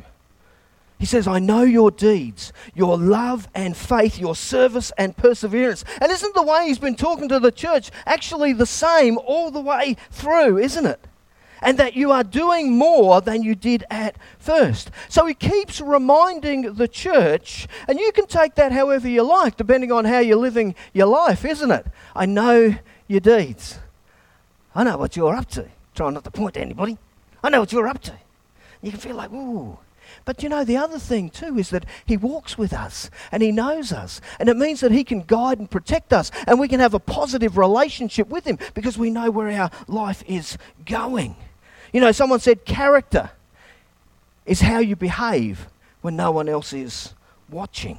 He 1.00 1.06
says, 1.06 1.28
I 1.28 1.40
know 1.40 1.64
your 1.64 1.92
deeds, 1.92 2.54
your 2.74 2.98
love 2.98 3.50
and 3.54 3.76
faith, 3.76 4.18
your 4.18 4.36
service 4.36 4.92
and 4.98 5.18
perseverance. 5.18 5.84
And 6.00 6.12
isn't 6.12 6.34
the 6.34 6.44
way 6.44 6.68
he's 6.68 6.80
been 6.80 6.96
talking 6.96 7.28
to 7.30 7.40
the 7.40 7.52
church 7.52 7.92
actually 8.06 8.54
the 8.54 8.66
same 8.66 9.18
all 9.18 9.52
the 9.52 9.60
way 9.60 9.98
through, 10.12 10.60
isn't 10.60 10.86
it? 10.86 11.06
And 11.62 11.78
that 11.78 11.96
you 11.96 12.12
are 12.12 12.24
doing 12.24 12.78
more 12.78 13.22
than 13.22 13.44
you 13.44 13.56
did 13.56 13.84
at 13.90 14.18
first. 14.40 14.92
So 15.10 15.26
he 15.26 15.34
keeps 15.34 15.82
reminding 15.82 16.76
the 16.76 16.88
church, 16.88 17.68
and 17.88 18.00
you 18.00 18.12
can 18.12 18.26
take 18.26 18.56
that 18.56 18.72
however 18.72 19.08
you 19.08 19.24
like, 19.24 19.58
depending 19.58 19.92
on 19.92 20.06
how 20.06 20.20
you're 20.20 20.38
living 20.38 20.76
your 20.94 21.08
life, 21.08 21.46
isn't 21.46 21.72
it? 21.72 21.86
I 22.16 22.26
know 22.26 22.76
your 23.08 23.20
deeds. 23.22 23.80
I 24.76 24.84
know 24.84 24.98
what 24.98 25.16
you're 25.16 25.36
up 25.36 25.50
to. 25.52 25.70
Try 25.96 26.10
not 26.10 26.24
to 26.24 26.32
point 26.32 26.56
to 26.56 26.62
anybody. 26.62 26.98
I 27.44 27.50
know 27.50 27.60
what 27.60 27.72
you're 27.72 27.88
up 27.88 28.02
to. 28.04 28.14
You 28.82 28.92
can 28.92 29.00
feel 29.00 29.16
like, 29.16 29.32
ooh, 29.32 29.78
but 30.26 30.44
you 30.44 30.50
know, 30.50 30.64
the 30.64 30.78
other 30.78 31.00
thing 31.00 31.30
too 31.30 31.58
is 31.58 31.70
that 31.70 31.86
He 32.06 32.18
walks 32.18 32.58
with 32.58 32.74
us 32.74 33.10
and 33.32 33.44
He 33.44 33.52
knows 33.52 33.92
us. 33.92 34.22
And 34.40 34.50
it 34.50 34.58
means 34.58 34.80
that 34.82 34.92
He 34.92 35.04
can 35.04 35.22
guide 35.22 35.60
and 35.60 35.70
protect 35.70 36.14
us 36.14 36.32
and 36.48 36.60
we 36.60 36.68
can 36.68 36.80
have 36.80 36.94
a 36.94 37.00
positive 37.00 37.58
relationship 37.58 38.28
with 38.30 38.46
Him 38.46 38.58
because 38.74 38.98
we 38.98 39.10
know 39.10 39.32
where 39.32 39.50
our 39.50 39.72
life 39.88 40.24
is 40.28 40.58
going. 40.86 41.36
You 41.92 42.02
know, 42.02 42.12
someone 42.12 42.40
said 42.40 42.66
character 42.66 43.32
is 44.46 44.62
how 44.62 44.80
you 44.80 44.96
behave 44.96 45.68
when 46.02 46.16
no 46.16 46.32
one 46.32 46.50
else 46.50 46.74
is 46.74 47.14
watching. 47.50 47.98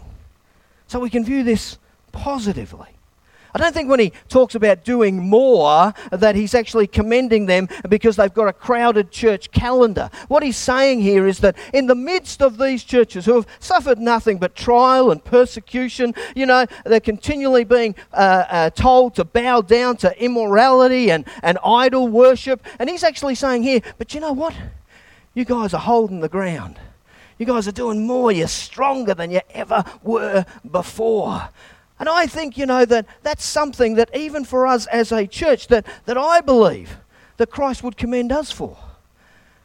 So 0.87 1.00
we 1.00 1.11
can 1.11 1.25
view 1.25 1.42
this 1.42 1.78
positively. 2.12 2.93
I 3.54 3.58
don't 3.58 3.73
think 3.73 3.88
when 3.88 4.00
he 4.00 4.12
talks 4.28 4.56
about 4.56 4.84
doing 4.84 5.28
more 5.28 5.94
that 6.11 6.34
he's 6.34 6.56
actually 6.56 6.88
commending 6.88 7.46
them 7.46 7.68
because 7.88 8.16
they've 8.16 8.34
got 8.34 8.49
a 8.49 8.52
crowded 8.52 9.12
church 9.12 9.52
calendar. 9.52 10.11
What 10.26 10.42
he's 10.42 10.56
saying 10.56 11.02
here 11.02 11.28
is 11.28 11.38
that 11.38 11.56
in 11.73 11.87
the 11.87 11.94
midst 11.94 12.42
of 12.42 12.58
these 12.58 12.82
churches 12.82 13.26
who 13.26 13.34
have 13.37 13.46
suffered 13.61 14.00
nothing 14.00 14.38
but 14.38 14.56
trial 14.56 15.12
and 15.12 15.25
persecution, 15.25 16.14
you 16.34 16.46
know, 16.46 16.66
they're 16.84 16.99
continually 16.99 17.62
being 17.62 17.94
uh, 18.12 18.44
uh, 18.49 18.70
told 18.70 19.14
to 19.14 19.25
bow 19.25 19.61
down 19.61 19.99
to 19.99 20.23
immorality 20.23 21.12
and, 21.12 21.25
and 21.44 21.56
idol 21.64 22.08
worship. 22.08 22.61
And 22.80 22.90
he's 22.90 23.04
actually 23.04 23.37
saying 23.37 23.62
here, 23.62 23.82
but 23.99 24.14
you 24.14 24.20
know 24.20 24.32
what? 24.32 24.54
You 25.32 25.44
guys 25.44 25.73
are 25.75 25.80
holding 25.80 26.18
the 26.18 26.28
ground. 26.28 26.80
You 27.38 27.46
guys 27.46 27.68
are 27.68 27.73
doing 27.73 28.04
more. 28.04 28.32
You're 28.32 28.49
stronger 28.49 29.14
than 29.14 29.30
you 29.30 29.40
ever 29.50 29.84
were 30.02 30.44
before. 30.68 31.50
And 32.04 32.11
I 32.11 32.26
think, 32.26 32.58
you 32.58 32.66
know, 32.66 32.84
that 32.84 33.06
that's 33.23 33.42
something 33.42 33.94
that 33.94 34.14
even 34.14 34.44
for 34.44 34.66
us 34.66 34.84
as 34.88 35.11
a 35.11 35.26
church, 35.26 35.68
that, 35.68 35.87
that 36.04 36.18
I 36.18 36.42
believe 36.42 36.99
that 37.38 37.50
Christ 37.50 37.82
would 37.82 37.96
commend 37.96 38.30
us 38.30 38.50
for. 38.50 38.76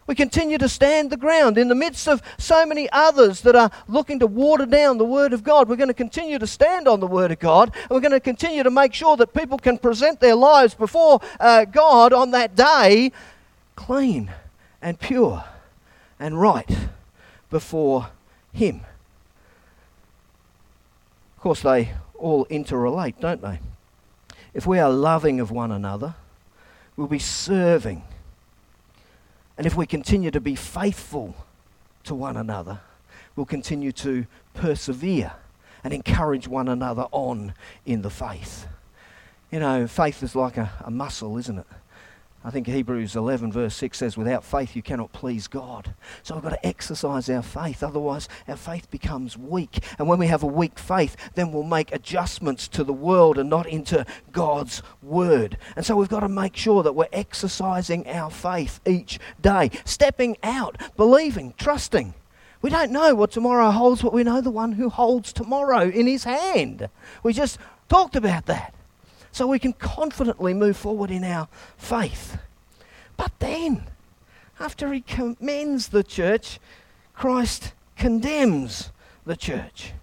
We 0.07 0.15
continue 0.15 0.57
to 0.59 0.69
stand 0.69 1.09
the 1.09 1.17
ground 1.17 1.57
in 1.57 1.67
the 1.67 1.75
midst 1.75 2.07
of 2.07 2.21
so 2.37 2.65
many 2.65 2.89
others 2.93 3.41
that 3.41 3.57
are 3.57 3.69
looking 3.89 4.19
to 4.19 4.27
water 4.27 4.65
down 4.65 4.97
the 4.97 5.03
Word 5.03 5.33
of 5.33 5.43
God. 5.43 5.67
We're 5.67 5.75
going 5.75 5.89
to 5.89 5.93
continue 5.93 6.39
to 6.39 6.47
stand 6.47 6.87
on 6.87 7.01
the 7.01 7.07
Word 7.07 7.31
of 7.31 7.39
God, 7.39 7.75
and 7.75 7.89
we're 7.89 7.99
going 7.99 8.13
to 8.13 8.21
continue 8.21 8.63
to 8.63 8.71
make 8.71 8.93
sure 8.93 9.17
that 9.17 9.33
people 9.33 9.57
can 9.57 9.77
present 9.77 10.21
their 10.21 10.35
lives 10.35 10.73
before 10.73 11.19
uh, 11.41 11.65
God 11.65 12.13
on 12.13 12.31
that 12.31 12.55
day 12.55 13.11
clean 13.75 14.31
and 14.81 14.97
pure 14.97 15.43
and 16.17 16.39
right 16.39 16.73
before 17.49 18.07
Him. 18.53 18.85
Of 21.35 21.43
course, 21.43 21.61
they 21.63 21.91
all 22.19 22.45
interrelate, 22.45 23.19
don't 23.19 23.41
they? 23.41 23.59
If 24.53 24.65
we 24.65 24.79
are 24.79 24.89
loving 24.89 25.39
of 25.39 25.51
one 25.51 25.71
another, 25.71 26.15
we'll 26.95 27.07
be 27.07 27.19
serving. 27.19 28.03
And 29.57 29.67
if 29.67 29.75
we 29.75 29.85
continue 29.85 30.31
to 30.31 30.39
be 30.39 30.55
faithful 30.55 31.35
to 32.03 32.15
one 32.15 32.37
another, 32.37 32.79
we'll 33.35 33.45
continue 33.45 33.91
to 33.93 34.25
persevere 34.53 35.33
and 35.83 35.93
encourage 35.93 36.47
one 36.47 36.67
another 36.67 37.07
on 37.11 37.53
in 37.85 38.01
the 38.01 38.09
faith. 38.09 38.67
You 39.51 39.59
know, 39.59 39.87
faith 39.87 40.21
is 40.23 40.35
like 40.35 40.57
a, 40.57 40.71
a 40.81 40.91
muscle, 40.91 41.37
isn't 41.37 41.59
it? 41.59 41.67
I 42.41 42.51
think 42.51 42.67
Hebrews 42.67 43.17
11, 43.17 43.51
verse 43.51 43.75
6 43.75 43.97
says, 43.97 44.17
Without 44.17 44.45
faith 44.45 44.73
you 44.73 44.81
cannot 44.81 45.11
please 45.11 45.47
God. 45.47 45.93
So 46.23 46.35
we've 46.35 46.43
got 46.43 46.51
to 46.51 46.65
exercise 46.65 47.29
our 47.29 47.41
faith, 47.41 47.83
otherwise, 47.83 48.29
our 48.47 48.55
faith 48.55 48.89
becomes 48.89 49.37
weak. 49.37 49.83
And 49.97 50.07
when 50.07 50.19
we 50.19 50.27
have 50.27 50.43
a 50.43 50.47
weak 50.47 50.79
faith, 50.79 51.17
then 51.35 51.51
we'll 51.51 51.63
make 51.63 51.93
adjustments 51.93 52.69
to 52.69 52.85
the 52.85 52.93
world 52.93 53.37
and 53.37 53.49
not 53.49 53.67
into 53.67 54.05
God's 54.31 54.81
word. 55.03 55.57
And 55.75 55.85
so 55.85 55.97
we've 55.97 56.07
got 56.07 56.21
to 56.21 56.29
make 56.29 56.55
sure 56.55 56.81
that 56.81 56.95
we're 56.95 57.09
exercising 57.11 58.07
our 58.07 58.31
faith 58.31 58.79
each 58.85 59.19
day, 59.41 59.69
stepping 59.83 60.37
out, 60.41 60.77
believing, 60.95 61.53
trusting. 61.57 62.13
We 62.61 62.69
don't 62.69 62.91
know 62.91 63.15
what 63.15 63.31
tomorrow 63.31 63.69
holds, 63.71 64.01
but 64.01 64.13
we 64.13 64.23
know 64.23 64.39
the 64.39 64.49
one 64.49 64.73
who 64.73 64.87
holds 64.87 65.33
tomorrow 65.33 65.89
in 65.89 66.07
his 66.07 66.23
hand. 66.23 66.87
We 67.21 67.33
just 67.33 67.57
talked 67.89 68.15
about 68.15 68.45
that 68.45 68.73
so 69.31 69.47
we 69.47 69.59
can 69.59 69.73
confidently 69.73 70.53
move 70.53 70.77
forward 70.77 71.11
in 71.11 71.23
our 71.23 71.47
faith. 71.77 72.37
But 73.17 73.31
then, 73.39 73.83
after 74.59 74.91
he 74.93 75.01
commends 75.01 75.89
the 75.89 76.03
church, 76.03 76.59
Christ 77.13 77.73
condemns 77.97 78.91
the 79.25 79.35
church. 79.35 79.93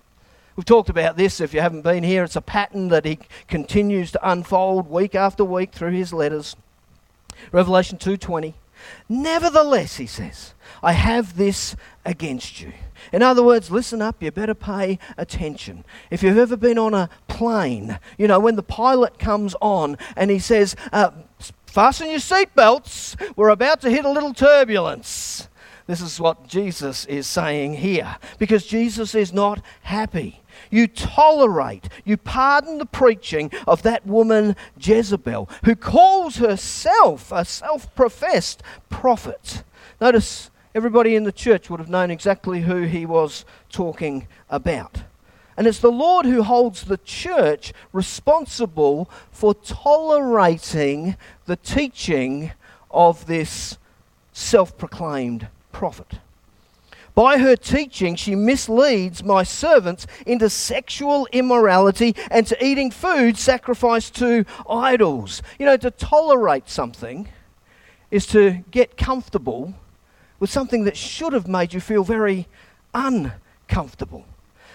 We've 0.54 0.64
talked 0.64 0.88
about 0.88 1.16
this 1.16 1.40
if 1.40 1.52
you 1.52 1.60
haven't 1.60 1.82
been 1.82 2.02
here. 2.02 2.24
It's 2.24 2.36
a 2.36 2.40
pattern 2.40 2.88
that 2.88 3.04
he 3.04 3.18
continues 3.46 4.10
to 4.12 4.30
unfold 4.30 4.90
week 4.90 5.14
after 5.14 5.44
week 5.44 5.72
through 5.72 5.92
his 5.92 6.12
letters. 6.12 6.56
Revelation 7.52 7.98
2:20. 7.98 8.54
Nevertheless, 9.08 9.96
he 9.96 10.06
says, 10.06 10.54
I 10.82 10.92
have 10.92 11.36
this 11.36 11.76
against 12.04 12.60
you. 12.60 12.72
In 13.16 13.22
other 13.22 13.42
words, 13.42 13.70
listen 13.70 14.02
up, 14.02 14.22
you 14.22 14.30
better 14.30 14.52
pay 14.52 14.98
attention. 15.16 15.86
If 16.10 16.22
you've 16.22 16.36
ever 16.36 16.54
been 16.54 16.76
on 16.76 16.92
a 16.92 17.08
plane, 17.28 17.98
you 18.18 18.28
know, 18.28 18.38
when 18.38 18.56
the 18.56 18.62
pilot 18.62 19.18
comes 19.18 19.56
on 19.62 19.96
and 20.16 20.30
he 20.30 20.38
says, 20.38 20.76
uh, 20.92 21.12
Fasten 21.64 22.10
your 22.10 22.18
seatbelts, 22.18 23.18
we're 23.34 23.48
about 23.48 23.80
to 23.80 23.90
hit 23.90 24.04
a 24.04 24.10
little 24.10 24.34
turbulence. 24.34 25.48
This 25.86 26.02
is 26.02 26.20
what 26.20 26.46
Jesus 26.46 27.06
is 27.06 27.26
saying 27.26 27.76
here 27.76 28.16
because 28.38 28.66
Jesus 28.66 29.14
is 29.14 29.32
not 29.32 29.62
happy. 29.80 30.42
You 30.70 30.86
tolerate, 30.86 31.88
you 32.04 32.18
pardon 32.18 32.76
the 32.76 32.84
preaching 32.84 33.50
of 33.66 33.80
that 33.80 34.04
woman 34.06 34.56
Jezebel, 34.78 35.48
who 35.64 35.74
calls 35.74 36.36
herself 36.36 37.32
a 37.32 37.46
self 37.46 37.94
professed 37.94 38.62
prophet. 38.90 39.64
Notice 40.02 40.50
everybody 40.76 41.16
in 41.16 41.24
the 41.24 41.32
church 41.32 41.70
would 41.70 41.80
have 41.80 41.88
known 41.88 42.10
exactly 42.10 42.60
who 42.60 42.82
he 42.82 43.06
was 43.06 43.46
talking 43.70 44.28
about. 44.50 45.04
And 45.56 45.66
it's 45.66 45.78
the 45.78 45.90
Lord 45.90 46.26
who 46.26 46.42
holds 46.42 46.84
the 46.84 46.98
church 46.98 47.72
responsible 47.94 49.08
for 49.32 49.54
tolerating 49.54 51.16
the 51.46 51.56
teaching 51.56 52.52
of 52.90 53.24
this 53.24 53.78
self 54.34 54.76
proclaimed 54.76 55.48
prophet. 55.72 56.18
By 57.14 57.38
her 57.38 57.56
teaching, 57.56 58.14
she 58.14 58.34
misleads 58.34 59.24
my 59.24 59.44
servants 59.44 60.06
into 60.26 60.50
sexual 60.50 61.26
immorality 61.32 62.14
and 62.30 62.46
to 62.48 62.62
eating 62.62 62.90
food 62.90 63.38
sacrificed 63.38 64.14
to 64.16 64.44
idols. 64.68 65.40
You 65.58 65.64
know, 65.64 65.78
to 65.78 65.90
tolerate 65.90 66.68
something 66.68 67.30
is 68.10 68.26
to 68.26 68.62
get 68.70 68.98
comfortable 68.98 69.74
with 70.38 70.50
something 70.50 70.84
that 70.84 70.96
should 70.96 71.32
have 71.32 71.48
made 71.48 71.72
you 71.72 71.80
feel 71.80 72.04
very 72.04 72.46
uncomfortable. 72.94 74.24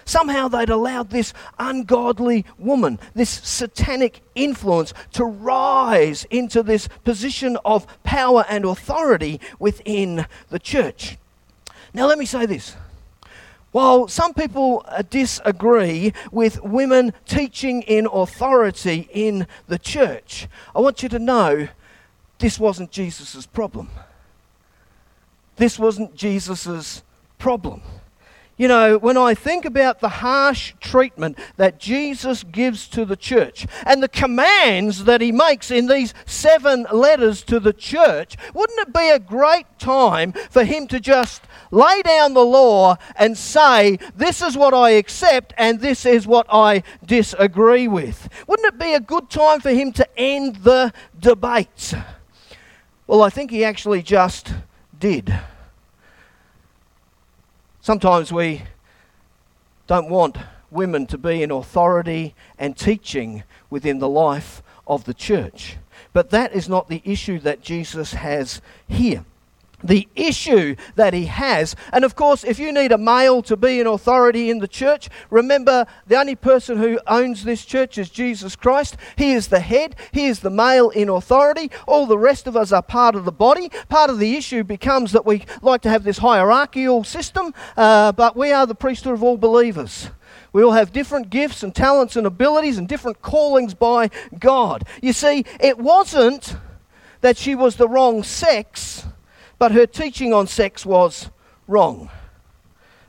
Somehow 0.04 0.48
they'd 0.48 0.68
allowed 0.68 1.10
this 1.10 1.32
ungodly 1.58 2.44
woman, 2.58 2.98
this 3.14 3.30
satanic 3.30 4.20
influence, 4.34 4.92
to 5.12 5.24
rise 5.24 6.24
into 6.24 6.62
this 6.62 6.88
position 7.04 7.56
of 7.64 7.86
power 8.02 8.44
and 8.48 8.64
authority 8.64 9.40
within 9.58 10.26
the 10.50 10.58
church. 10.58 11.18
Now, 11.94 12.06
let 12.06 12.18
me 12.18 12.26
say 12.26 12.46
this. 12.46 12.74
While 13.70 14.06
some 14.08 14.34
people 14.34 14.84
uh, 14.86 15.02
disagree 15.08 16.12
with 16.30 16.62
women 16.62 17.14
teaching 17.26 17.82
in 17.82 18.06
authority 18.06 19.08
in 19.10 19.46
the 19.66 19.78
church, 19.78 20.46
I 20.74 20.80
want 20.80 21.02
you 21.02 21.08
to 21.08 21.18
know 21.18 21.68
this 22.38 22.58
wasn't 22.58 22.90
Jesus' 22.90 23.46
problem. 23.46 23.88
This 25.62 25.78
wasn't 25.78 26.16
Jesus' 26.16 27.04
problem. 27.38 27.82
You 28.56 28.66
know, 28.66 28.98
when 28.98 29.16
I 29.16 29.32
think 29.32 29.64
about 29.64 30.00
the 30.00 30.08
harsh 30.08 30.74
treatment 30.80 31.38
that 31.56 31.78
Jesus 31.78 32.42
gives 32.42 32.88
to 32.88 33.04
the 33.04 33.14
church 33.14 33.68
and 33.86 34.02
the 34.02 34.08
commands 34.08 35.04
that 35.04 35.20
he 35.20 35.30
makes 35.30 35.70
in 35.70 35.86
these 35.86 36.14
seven 36.26 36.84
letters 36.92 37.44
to 37.44 37.60
the 37.60 37.72
church, 37.72 38.36
wouldn't 38.52 38.80
it 38.80 38.92
be 38.92 39.08
a 39.10 39.20
great 39.20 39.66
time 39.78 40.32
for 40.50 40.64
him 40.64 40.88
to 40.88 40.98
just 40.98 41.42
lay 41.70 42.02
down 42.02 42.34
the 42.34 42.44
law 42.44 42.96
and 43.14 43.38
say, 43.38 44.00
This 44.16 44.42
is 44.42 44.56
what 44.56 44.74
I 44.74 44.90
accept 44.90 45.54
and 45.56 45.78
this 45.78 46.04
is 46.04 46.26
what 46.26 46.48
I 46.50 46.82
disagree 47.06 47.86
with? 47.86 48.28
Wouldn't 48.48 48.74
it 48.74 48.80
be 48.80 48.94
a 48.94 49.00
good 49.00 49.30
time 49.30 49.60
for 49.60 49.70
him 49.70 49.92
to 49.92 50.18
end 50.18 50.56
the 50.56 50.92
debate? 51.16 51.94
Well, 53.06 53.22
I 53.22 53.30
think 53.30 53.52
he 53.52 53.64
actually 53.64 54.02
just 54.02 54.52
did. 54.98 55.32
Sometimes 57.82 58.32
we 58.32 58.62
don't 59.88 60.08
want 60.08 60.36
women 60.70 61.04
to 61.08 61.18
be 61.18 61.42
in 61.42 61.50
authority 61.50 62.32
and 62.56 62.76
teaching 62.76 63.42
within 63.70 63.98
the 63.98 64.08
life 64.08 64.62
of 64.86 65.02
the 65.02 65.12
church. 65.12 65.78
But 66.12 66.30
that 66.30 66.52
is 66.52 66.68
not 66.68 66.88
the 66.88 67.02
issue 67.04 67.40
that 67.40 67.60
Jesus 67.60 68.14
has 68.14 68.62
here 68.86 69.24
the 69.82 70.08
issue 70.14 70.76
that 70.94 71.14
he 71.14 71.26
has. 71.26 71.74
And 71.92 72.04
of 72.04 72.16
course, 72.16 72.44
if 72.44 72.58
you 72.58 72.72
need 72.72 72.92
a 72.92 72.98
male 72.98 73.42
to 73.42 73.56
be 73.56 73.80
in 73.80 73.86
authority 73.86 74.50
in 74.50 74.58
the 74.58 74.68
church, 74.68 75.08
remember 75.30 75.86
the 76.06 76.16
only 76.16 76.36
person 76.36 76.78
who 76.78 77.00
owns 77.06 77.44
this 77.44 77.64
church 77.64 77.98
is 77.98 78.10
Jesus 78.10 78.56
Christ. 78.56 78.96
He 79.16 79.32
is 79.32 79.48
the 79.48 79.60
head, 79.60 79.96
he 80.12 80.26
is 80.26 80.40
the 80.40 80.50
male 80.50 80.90
in 80.90 81.08
authority. 81.08 81.70
All 81.86 82.06
the 82.06 82.18
rest 82.18 82.46
of 82.46 82.56
us 82.56 82.72
are 82.72 82.82
part 82.82 83.14
of 83.14 83.24
the 83.24 83.32
body. 83.32 83.70
Part 83.88 84.10
of 84.10 84.18
the 84.18 84.36
issue 84.36 84.64
becomes 84.64 85.12
that 85.12 85.26
we 85.26 85.44
like 85.60 85.82
to 85.82 85.90
have 85.90 86.04
this 86.04 86.18
hierarchical 86.18 87.04
system, 87.04 87.54
uh, 87.76 88.12
but 88.12 88.36
we 88.36 88.52
are 88.52 88.66
the 88.66 88.74
priesthood 88.74 89.14
of 89.14 89.22
all 89.22 89.36
believers. 89.36 90.10
We 90.52 90.62
all 90.62 90.72
have 90.72 90.92
different 90.92 91.30
gifts 91.30 91.62
and 91.62 91.74
talents 91.74 92.16
and 92.16 92.26
abilities 92.26 92.76
and 92.78 92.86
different 92.86 93.22
callings 93.22 93.74
by 93.74 94.10
God. 94.38 94.84
You 95.00 95.12
see, 95.12 95.44
it 95.60 95.78
wasn't 95.78 96.56
that 97.22 97.36
she 97.36 97.54
was 97.54 97.76
the 97.76 97.88
wrong 97.88 98.22
sex 98.22 99.06
but 99.62 99.70
her 99.70 99.86
teaching 99.86 100.32
on 100.32 100.44
sex 100.48 100.84
was 100.84 101.30
wrong. 101.68 102.10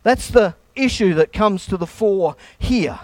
That's 0.04 0.28
the 0.28 0.54
issue 0.76 1.16
that 1.16 1.34
comes 1.34 1.66
to 1.66 1.78
the 1.78 1.88
fore 1.88 2.36
here. 2.60 3.00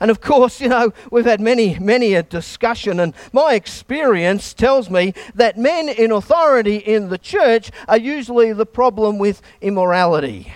And 0.00 0.10
of 0.10 0.22
course, 0.22 0.58
you 0.58 0.70
know, 0.70 0.90
we've 1.10 1.26
had 1.26 1.38
many, 1.38 1.78
many 1.78 2.14
a 2.14 2.22
discussion, 2.22 2.98
and 2.98 3.12
my 3.30 3.52
experience 3.52 4.54
tells 4.54 4.88
me 4.88 5.12
that 5.34 5.58
men 5.58 5.90
in 5.90 6.12
authority 6.12 6.76
in 6.76 7.10
the 7.10 7.18
church 7.18 7.70
are 7.88 7.98
usually 7.98 8.54
the 8.54 8.64
problem 8.64 9.18
with 9.18 9.42
immorality. 9.60 10.50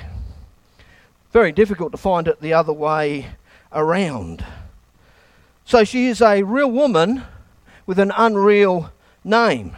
Very 1.34 1.52
difficult 1.52 1.92
to 1.92 1.98
find 1.98 2.26
it 2.26 2.40
the 2.40 2.54
other 2.54 2.72
way 2.72 3.26
around. 3.74 4.42
So 5.66 5.84
she 5.84 6.06
is 6.06 6.22
a 6.22 6.44
real 6.44 6.70
woman 6.70 7.24
with 7.84 7.98
an 7.98 8.10
unreal 8.16 8.90
name. 9.22 9.76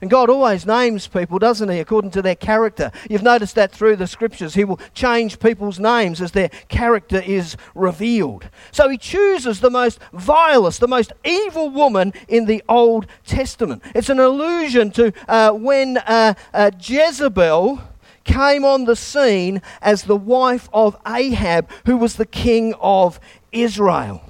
And 0.00 0.10
God 0.10 0.30
always 0.30 0.64
names 0.64 1.06
people, 1.06 1.38
doesn't 1.38 1.68
He, 1.68 1.78
according 1.78 2.12
to 2.12 2.22
their 2.22 2.34
character. 2.34 2.90
You've 3.08 3.22
noticed 3.22 3.54
that 3.56 3.72
through 3.72 3.96
the 3.96 4.06
scriptures. 4.06 4.54
He 4.54 4.64
will 4.64 4.80
change 4.94 5.38
people's 5.38 5.78
names 5.78 6.22
as 6.22 6.32
their 6.32 6.48
character 6.68 7.20
is 7.20 7.56
revealed. 7.74 8.48
So 8.72 8.88
He 8.88 8.96
chooses 8.96 9.60
the 9.60 9.70
most 9.70 9.98
vilest, 10.12 10.80
the 10.80 10.88
most 10.88 11.12
evil 11.24 11.68
woman 11.68 12.14
in 12.28 12.46
the 12.46 12.62
Old 12.68 13.06
Testament. 13.26 13.82
It's 13.94 14.08
an 14.08 14.20
allusion 14.20 14.90
to 14.92 15.12
uh, 15.28 15.52
when 15.52 15.98
uh, 15.98 16.34
uh, 16.54 16.70
Jezebel 16.80 17.80
came 18.24 18.64
on 18.64 18.84
the 18.84 18.96
scene 18.96 19.60
as 19.82 20.04
the 20.04 20.16
wife 20.16 20.68
of 20.72 20.96
Ahab, 21.06 21.68
who 21.84 21.96
was 21.96 22.16
the 22.16 22.26
king 22.26 22.74
of 22.80 23.20
Israel. 23.52 24.29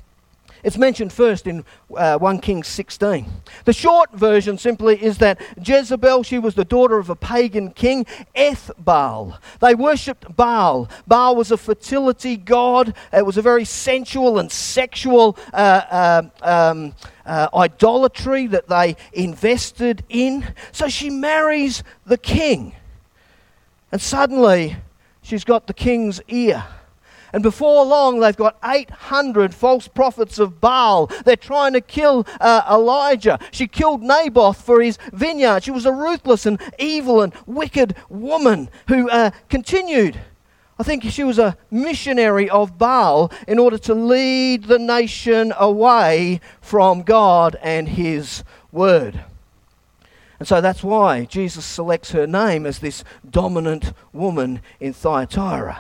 It's 0.62 0.77
mentioned 0.77 1.12
first 1.12 1.46
in 1.46 1.64
uh, 1.96 2.18
1 2.18 2.40
Kings 2.40 2.68
16. 2.68 3.27
The 3.64 3.73
short 3.73 4.12
version 4.12 4.59
simply 4.59 5.03
is 5.03 5.18
that 5.18 5.40
Jezebel, 5.62 6.23
she 6.23 6.38
was 6.38 6.55
the 6.55 6.64
daughter 6.64 6.99
of 6.99 7.11
a 7.11 7.16
pagan 7.16 7.70
king, 7.70 8.07
Ethbaal. 8.35 9.38
They 9.61 9.75
worshipped 9.75 10.37
Baal. 10.37 10.88
Baal 11.07 11.37
was 11.37 11.51
a 11.51 11.57
fertility 11.57 12.37
god, 12.37 12.94
it 13.12 13.25
was 13.25 13.37
a 13.37 13.42
very 13.42 13.64
sensual 13.64 14.38
and 14.38 14.51
sexual 14.51 15.38
uh, 15.53 15.83
uh, 15.90 16.23
um, 16.42 16.94
uh, 17.25 17.49
idolatry 17.55 18.46
that 18.49 18.68
they 18.68 18.96
invested 19.12 20.05
in. 20.09 20.55
So 20.73 20.88
she 20.88 21.11
marries 21.11 21.83
the 22.05 22.18
king. 22.18 22.75
And 23.92 24.01
suddenly, 24.01 24.77
she's 25.23 25.44
got 25.44 25.66
the 25.66 25.75
king's 25.75 26.20
ear. 26.29 26.64
And 27.33 27.43
before 27.43 27.85
long, 27.85 28.21
they've 28.21 28.37
got 28.37 28.59
800 28.64 29.55
false 29.55 29.88
prophets 29.88 30.38
of 30.38 30.61
Baal. 30.61 31.07
They're 31.25 31.37
trying 31.37 31.73
to 31.75 31.81
kill 31.81 32.27
uh, 32.40 32.62
Elijah. 32.71 33.38
She 33.51 33.69
killed 33.69 34.03
Naboth 34.03 34.61
for 34.61 34.81
his 34.81 34.99
vineyard. 35.12 35.62
She 35.62 35.71
was 35.71 35.87
a 35.87 35.93
ruthless 35.93 36.47
and 36.47 36.61
evil 36.79 37.21
and 37.21 37.33
wicked 37.47 37.95
woman 38.09 38.69
who 38.88 39.09
uh, 39.11 39.31
continued. 39.49 40.21
I 40.79 40.83
think 40.83 41.05
she 41.05 41.25
was 41.25 41.38
a 41.38 41.59
missionary 41.71 42.49
of 42.49 42.79
Baal 42.79 43.31
in 43.47 43.59
order 43.59 43.77
to 43.77 43.95
lead 43.95 44.64
the 44.64 44.79
nation 44.79 45.53
away 45.59 46.40
from 46.62 47.03
God 47.03 47.55
and 47.61 47.87
His 47.87 48.45
Word. 48.73 49.25
And 50.38 50.49
so 50.49 50.62
that's 50.62 50.83
why 50.83 51.27
Jesus 51.27 51.66
selects 51.66 52.12
her 52.12 52.27
name 52.27 52.64
as 52.64 52.79
this 52.79 53.05
dominant 53.29 53.93
woman 54.14 54.62
in 54.81 54.95
Thyatira. 54.95 55.79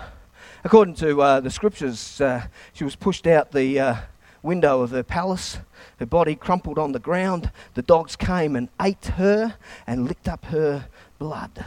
According 0.62 0.94
to 0.96 1.22
uh, 1.22 1.40
the 1.40 1.50
scriptures, 1.50 2.20
uh, 2.20 2.46
she 2.72 2.84
was 2.84 2.94
pushed 2.94 3.26
out 3.26 3.52
the 3.52 3.80
uh, 3.80 3.94
window 4.42 4.82
of 4.82 4.90
her 4.90 5.02
palace. 5.02 5.58
Her 5.98 6.06
body 6.06 6.34
crumpled 6.34 6.78
on 6.78 6.92
the 6.92 6.98
ground. 6.98 7.50
The 7.74 7.82
dogs 7.82 8.14
came 8.14 8.56
and 8.56 8.68
ate 8.80 9.06
her 9.16 9.54
and 9.86 10.06
licked 10.06 10.28
up 10.28 10.44
her 10.46 10.86
blood. 11.18 11.64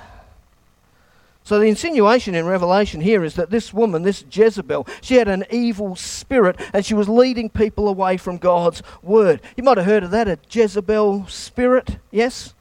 So 1.44 1.60
the 1.60 1.66
insinuation 1.66 2.36
in 2.36 2.46
Revelation 2.46 3.02
here 3.02 3.24
is 3.24 3.36
that 3.36 3.50
this 3.50 3.74
woman, 3.74 4.04
this 4.04 4.24
Jezebel, 4.32 4.88
she 5.02 5.16
had 5.16 5.28
an 5.28 5.44
evil 5.52 5.96
spirit 5.96 6.58
and 6.72 6.86
she 6.86 6.94
was 6.94 7.10
leading 7.10 7.50
people 7.50 7.90
away 7.90 8.16
from 8.16 8.38
God's 8.38 8.82
word. 9.02 9.42
You 9.58 9.64
might 9.64 9.78
have 9.78 9.86
heard 9.86 10.04
of 10.04 10.12
that, 10.12 10.28
a 10.28 10.40
Jezebel 10.50 11.28
spirit, 11.28 11.98
yes? 12.12 12.54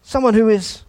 Someone 0.00 0.34
who 0.34 0.48
is 0.48 0.84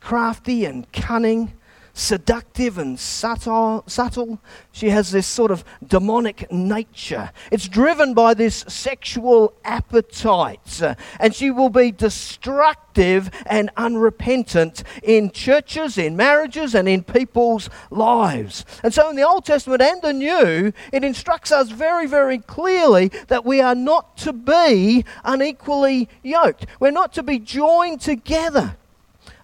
crafty 0.00 0.64
and 0.64 0.90
cunning 0.92 1.52
seductive 2.00 2.78
and 2.78 2.98
subtle, 2.98 3.84
subtle. 3.86 4.40
She 4.72 4.88
has 4.88 5.12
this 5.12 5.26
sort 5.26 5.50
of 5.50 5.64
demonic 5.86 6.50
nature. 6.50 7.30
It's 7.50 7.68
driven 7.68 8.14
by 8.14 8.34
this 8.34 8.64
sexual 8.66 9.52
appetite, 9.64 10.82
uh, 10.82 10.94
and 11.20 11.34
she 11.34 11.50
will 11.50 11.68
be 11.68 11.92
destructive 11.92 13.30
and 13.46 13.70
unrepentant 13.76 14.82
in 15.02 15.30
churches, 15.30 15.98
in 15.98 16.16
marriages, 16.16 16.74
and 16.74 16.88
in 16.88 17.04
people's 17.04 17.68
lives. 17.90 18.64
And 18.82 18.92
so, 18.92 19.10
in 19.10 19.16
the 19.16 19.26
Old 19.26 19.44
Testament 19.44 19.82
and 19.82 20.00
the 20.00 20.12
New, 20.12 20.72
it 20.92 21.04
instructs 21.04 21.52
us 21.52 21.70
very, 21.70 22.06
very 22.06 22.38
clearly 22.38 23.08
that 23.28 23.44
we 23.44 23.60
are 23.60 23.74
not 23.74 24.16
to 24.18 24.32
be 24.32 25.04
unequally 25.24 26.08
yoked. 26.22 26.66
We're 26.80 26.90
not 26.90 27.12
to 27.14 27.22
be 27.22 27.38
joined 27.38 28.00
together. 28.00 28.76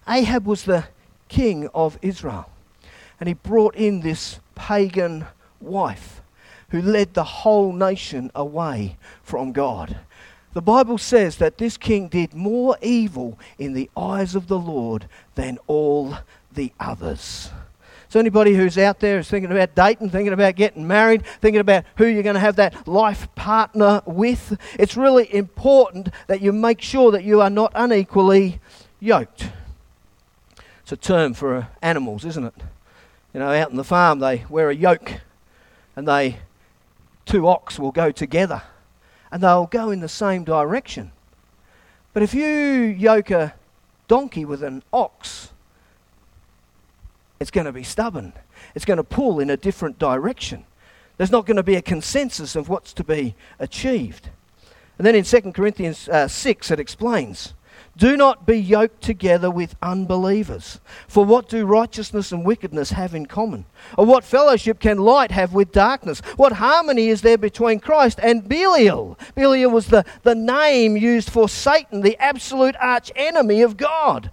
Ahab 0.07 0.45
was 0.45 0.63
the 0.63 0.85
king 1.27 1.67
of 1.73 1.97
Israel. 2.01 2.49
And 3.19 3.27
he 3.27 3.33
brought 3.33 3.75
in 3.75 4.01
this 4.01 4.39
pagan 4.55 5.25
wife 5.59 6.21
who 6.69 6.81
led 6.81 7.13
the 7.13 7.23
whole 7.23 7.73
nation 7.73 8.31
away 8.35 8.97
from 9.23 9.51
God. 9.51 9.97
The 10.53 10.61
Bible 10.61 10.97
says 10.97 11.37
that 11.37 11.57
this 11.57 11.77
king 11.77 12.07
did 12.07 12.33
more 12.33 12.77
evil 12.81 13.37
in 13.57 13.73
the 13.73 13.89
eyes 13.95 14.35
of 14.35 14.47
the 14.47 14.59
Lord 14.59 15.07
than 15.35 15.59
all 15.67 16.17
the 16.51 16.71
others. 16.79 17.51
So, 18.09 18.19
anybody 18.19 18.55
who's 18.55 18.77
out 18.77 19.01
there 19.01 19.19
is 19.19 19.29
thinking 19.29 19.51
about 19.51 19.75
dating, 19.75 20.11
thinking 20.11 20.33
about 20.33 20.55
getting 20.55 20.87
married, 20.87 21.25
thinking 21.41 21.59
about 21.59 21.83
who 21.97 22.05
you're 22.05 22.23
going 22.23 22.35
to 22.35 22.39
have 22.39 22.55
that 22.55 22.87
life 22.87 23.27
partner 23.35 24.01
with, 24.05 24.57
it's 24.79 24.95
really 24.95 25.33
important 25.35 26.09
that 26.27 26.41
you 26.41 26.53
make 26.53 26.81
sure 26.81 27.11
that 27.11 27.25
you 27.25 27.41
are 27.41 27.49
not 27.49 27.73
unequally 27.75 28.61
yoked. 29.01 29.49
It's 30.87 30.93
a 30.93 30.95
term 30.95 31.33
for 31.33 31.67
animals, 31.81 32.23
isn't 32.23 32.45
it? 32.45 32.53
You 33.33 33.41
know, 33.41 33.51
out 33.51 33.71
in 33.71 33.75
the 33.75 33.83
farm, 33.83 34.19
they 34.19 34.45
wear 34.47 34.69
a 34.69 34.73
yoke 34.73 35.15
and 35.97 36.07
they, 36.07 36.37
two 37.25 37.45
ox 37.45 37.77
will 37.77 37.91
go 37.91 38.09
together 38.09 38.61
and 39.29 39.43
they'll 39.43 39.65
go 39.65 39.91
in 39.91 39.99
the 39.99 40.07
same 40.07 40.45
direction. 40.45 41.11
But 42.13 42.23
if 42.23 42.33
you 42.33 42.45
yoke 42.47 43.31
a 43.31 43.53
donkey 44.07 44.45
with 44.45 44.63
an 44.63 44.81
ox, 44.93 45.49
it's 47.41 47.51
going 47.51 47.65
to 47.65 47.73
be 47.73 47.83
stubborn. 47.83 48.31
It's 48.73 48.85
going 48.85 48.95
to 48.95 49.03
pull 49.03 49.41
in 49.41 49.49
a 49.49 49.57
different 49.57 49.99
direction. 49.99 50.63
There's 51.17 51.31
not 51.31 51.45
going 51.45 51.57
to 51.57 51.63
be 51.63 51.75
a 51.75 51.81
consensus 51.81 52.55
of 52.55 52.69
what's 52.69 52.93
to 52.93 53.03
be 53.03 53.35
achieved. 53.59 54.29
And 54.97 55.05
then 55.05 55.15
in 55.15 55.25
2 55.25 55.51
Corinthians 55.51 56.07
uh, 56.07 56.29
6, 56.29 56.71
it 56.71 56.79
explains 56.79 57.55
do 57.97 58.15
not 58.15 58.45
be 58.45 58.57
yoked 58.57 59.01
together 59.01 59.49
with 59.49 59.75
unbelievers. 59.81 60.79
For 61.07 61.25
what 61.25 61.49
do 61.49 61.65
righteousness 61.65 62.31
and 62.31 62.45
wickedness 62.45 62.91
have 62.91 63.15
in 63.15 63.25
common? 63.25 63.65
Or 63.97 64.05
what 64.05 64.23
fellowship 64.23 64.79
can 64.79 64.99
light 64.99 65.31
have 65.31 65.53
with 65.53 65.71
darkness? 65.71 66.19
What 66.35 66.53
harmony 66.53 67.07
is 67.07 67.21
there 67.21 67.39
between 67.39 67.79
Christ 67.79 68.19
and 68.21 68.47
Belial? 68.47 69.17
Belial 69.33 69.71
was 69.71 69.87
the, 69.87 70.05
the 70.21 70.35
name 70.35 70.95
used 70.95 71.31
for 71.31 71.49
Satan, 71.49 72.01
the 72.01 72.17
absolute 72.17 72.75
arch 72.79 73.11
enemy 73.15 73.63
of 73.63 73.77
God. 73.77 74.29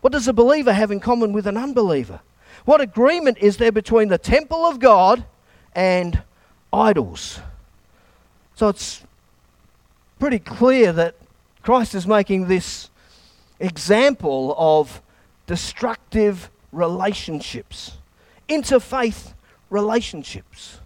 What 0.00 0.12
does 0.12 0.28
a 0.28 0.32
believer 0.32 0.72
have 0.72 0.92
in 0.92 1.00
common 1.00 1.32
with 1.32 1.48
an 1.48 1.56
unbeliever? 1.56 2.20
What 2.64 2.80
agreement 2.80 3.38
is 3.38 3.56
there 3.56 3.72
between 3.72 4.08
the 4.08 4.18
temple 4.18 4.64
of 4.64 4.78
God 4.78 5.24
and 5.74 6.22
idols? 6.72 7.40
So 8.54 8.68
it's 8.68 9.02
pretty 10.20 10.38
clear 10.38 10.92
that 10.92 11.16
Christ 11.62 11.94
is 11.96 12.06
making 12.06 12.46
this 12.46 12.90
example 13.60 14.54
of 14.56 15.02
destructive 15.46 16.50
relationships, 16.72 17.92
interfaith 18.48 19.32
relationships. 19.70 20.80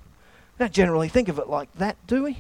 We 0.59 0.65
don't 0.65 0.73
generally 0.73 1.09
think 1.09 1.29
of 1.29 1.39
it 1.39 1.49
like 1.49 1.73
that, 1.75 1.97
do 2.07 2.25
we? 2.25 2.39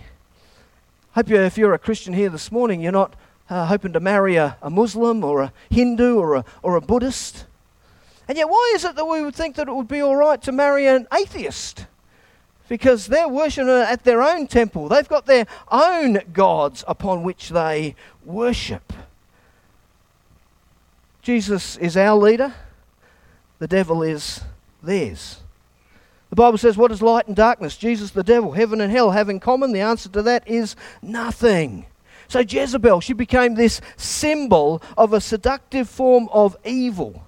Hope 1.14 1.28
you, 1.28 1.36
if 1.36 1.58
you're 1.58 1.74
a 1.74 1.78
Christian 1.78 2.14
here 2.14 2.30
this 2.30 2.50
morning, 2.50 2.80
you're 2.80 2.92
not 2.92 3.14
uh, 3.50 3.66
hoping 3.66 3.92
to 3.92 4.00
marry 4.00 4.36
a, 4.36 4.56
a 4.62 4.70
Muslim 4.70 5.22
or 5.22 5.42
a 5.42 5.52
Hindu 5.70 6.16
or 6.16 6.36
a, 6.36 6.44
or 6.62 6.76
a 6.76 6.80
Buddhist. 6.80 7.44
And 8.28 8.38
yet, 8.38 8.48
why 8.48 8.72
is 8.74 8.84
it 8.84 8.96
that 8.96 9.04
we 9.04 9.20
would 9.20 9.34
think 9.34 9.56
that 9.56 9.68
it 9.68 9.74
would 9.74 9.88
be 9.88 10.00
all 10.00 10.16
right 10.16 10.40
to 10.42 10.52
marry 10.52 10.86
an 10.86 11.06
atheist? 11.12 11.86
Because 12.68 13.08
they're 13.08 13.28
worshipping 13.28 13.68
at 13.68 14.04
their 14.04 14.22
own 14.22 14.46
temple. 14.46 14.88
They've 14.88 15.08
got 15.08 15.26
their 15.26 15.46
own 15.70 16.20
gods 16.32 16.82
upon 16.88 17.24
which 17.24 17.50
they 17.50 17.94
worship. 18.24 18.92
Jesus 21.22 21.76
is 21.76 21.96
our 21.96 22.16
leader, 22.16 22.52
the 23.58 23.68
devil 23.68 24.02
is 24.02 24.40
theirs. 24.82 25.38
The 26.30 26.36
Bible 26.36 26.58
says, 26.58 26.76
What 26.76 26.90
is 26.90 27.00
light 27.00 27.26
and 27.26 27.36
darkness? 27.36 27.76
Jesus, 27.76 28.10
the 28.10 28.24
devil, 28.24 28.52
heaven 28.52 28.80
and 28.80 28.90
hell 28.90 29.10
have 29.12 29.28
in 29.28 29.38
common? 29.38 29.72
The 29.72 29.80
answer 29.80 30.08
to 30.10 30.22
that 30.22 30.48
is 30.48 30.76
nothing. 31.00 31.86
So 32.26 32.40
Jezebel, 32.40 33.00
she 33.00 33.12
became 33.12 33.54
this 33.54 33.80
symbol 33.96 34.82
of 34.96 35.12
a 35.12 35.20
seductive 35.20 35.88
form 35.88 36.28
of 36.32 36.56
evil 36.64 37.26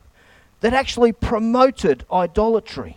that 0.61 0.73
actually 0.73 1.13
promoted 1.13 2.05
idolatry. 2.11 2.97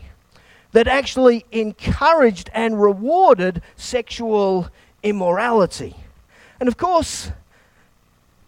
that 0.71 0.87
actually 0.87 1.45
encouraged 1.51 2.49
and 2.53 2.79
rewarded 2.81 3.61
sexual 3.75 4.69
immorality. 5.01 5.95
And 6.59 6.67
of 6.67 6.77
course, 6.77 7.31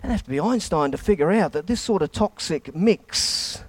don't 0.07 0.11
have 0.11 0.23
to 0.23 0.29
be 0.29 0.39
Einstein 0.39 0.91
to 0.91 0.97
figure 0.97 1.31
out 1.31 1.51
that 1.53 1.67
this 1.67 1.81
sort 1.81 2.01
of 2.01 2.11
toxic 2.11 2.73
mix 2.75 3.63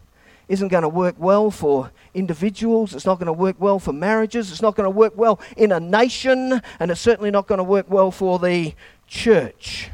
isn't 0.48 0.68
going 0.68 0.82
to 0.82 0.88
work 0.88 1.16
well 1.18 1.50
for 1.50 1.90
individuals, 2.14 2.94
it's 2.94 3.06
not 3.06 3.18
going 3.18 3.26
to 3.26 3.32
work 3.32 3.56
well 3.58 3.78
for 3.78 3.92
marriages, 3.92 4.50
it's 4.50 4.62
not 4.62 4.74
going 4.74 4.84
to 4.84 4.90
work 4.90 5.16
well 5.16 5.40
in 5.56 5.72
a 5.72 5.80
nation, 5.80 6.60
and 6.80 6.90
it's 6.90 7.00
certainly 7.00 7.30
not 7.30 7.46
going 7.46 7.58
to 7.58 7.64
work 7.64 7.88
well 7.88 8.10
for 8.10 8.38
the 8.38 8.74
church. 9.06 9.90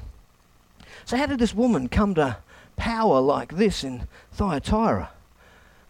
So, 1.04 1.16
how 1.16 1.26
did 1.26 1.38
this 1.38 1.54
woman 1.54 1.88
come 1.88 2.14
to 2.14 2.38
power 2.76 3.20
like 3.20 3.56
this 3.56 3.84
in 3.84 4.08
Thyatira? 4.32 5.10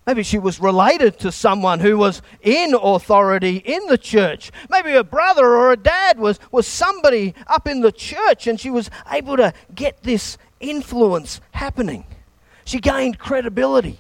Maybe 0.07 0.23
she 0.23 0.39
was 0.39 0.61
related 0.61 1.19
to 1.21 1.33
someone 1.33 1.81
who 1.81 1.99
was 1.99 2.23
in 2.41 2.75
authority 2.81 3.57
in 3.57 3.87
the 3.87 3.99
church. 3.99 4.53
Maybe 4.71 4.93
a 4.93 5.03
brother 5.03 5.45
or 5.45 5.73
a 5.73 5.77
dad 5.77 6.21
was, 6.21 6.39
was 6.53 6.69
somebody 6.69 7.35
up 7.49 7.67
in 7.67 7.81
the 7.81 7.91
church 7.91 8.47
and 8.47 8.61
she 8.61 8.71
was 8.71 8.89
able 9.11 9.37
to 9.37 9.53
get 9.75 10.05
this 10.05 10.39
influence 10.61 11.41
happening. 11.51 12.07
She 12.65 12.79
gained 12.79 13.19
credibility. 13.19 13.99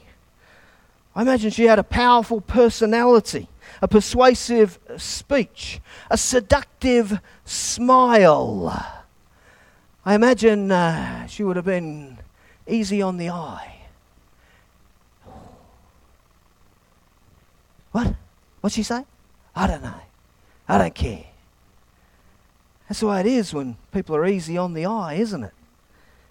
I 1.16 1.22
imagine 1.22 1.50
she 1.50 1.64
had 1.64 1.80
a 1.80 1.84
powerful 1.84 2.40
personality, 2.40 3.48
a 3.82 3.88
persuasive 3.88 4.78
speech, 4.98 5.80
a 6.08 6.16
seductive 6.16 7.18
smile. 7.44 8.68
I 10.04 10.14
imagine 10.14 10.70
uh, 10.70 11.26
she 11.26 11.42
would 11.42 11.56
have 11.56 11.64
been 11.64 12.18
easy 12.68 13.02
on 13.02 13.16
the 13.16 13.30
eye. 13.30 13.75
What? 17.96 18.14
What'd 18.61 18.74
she 18.74 18.82
say? 18.82 19.06
I 19.54 19.66
don't 19.66 19.82
know. 19.82 20.02
I 20.68 20.76
don't 20.76 20.94
care. 20.94 21.24
That's 22.87 23.00
the 23.00 23.06
way 23.06 23.20
it 23.20 23.26
is 23.26 23.54
when 23.54 23.78
people 23.90 24.14
are 24.14 24.26
easy 24.26 24.59
on 24.59 24.74
the 24.74 24.85
eye, 24.85 25.14
isn't 25.14 25.42
it? 25.42 25.54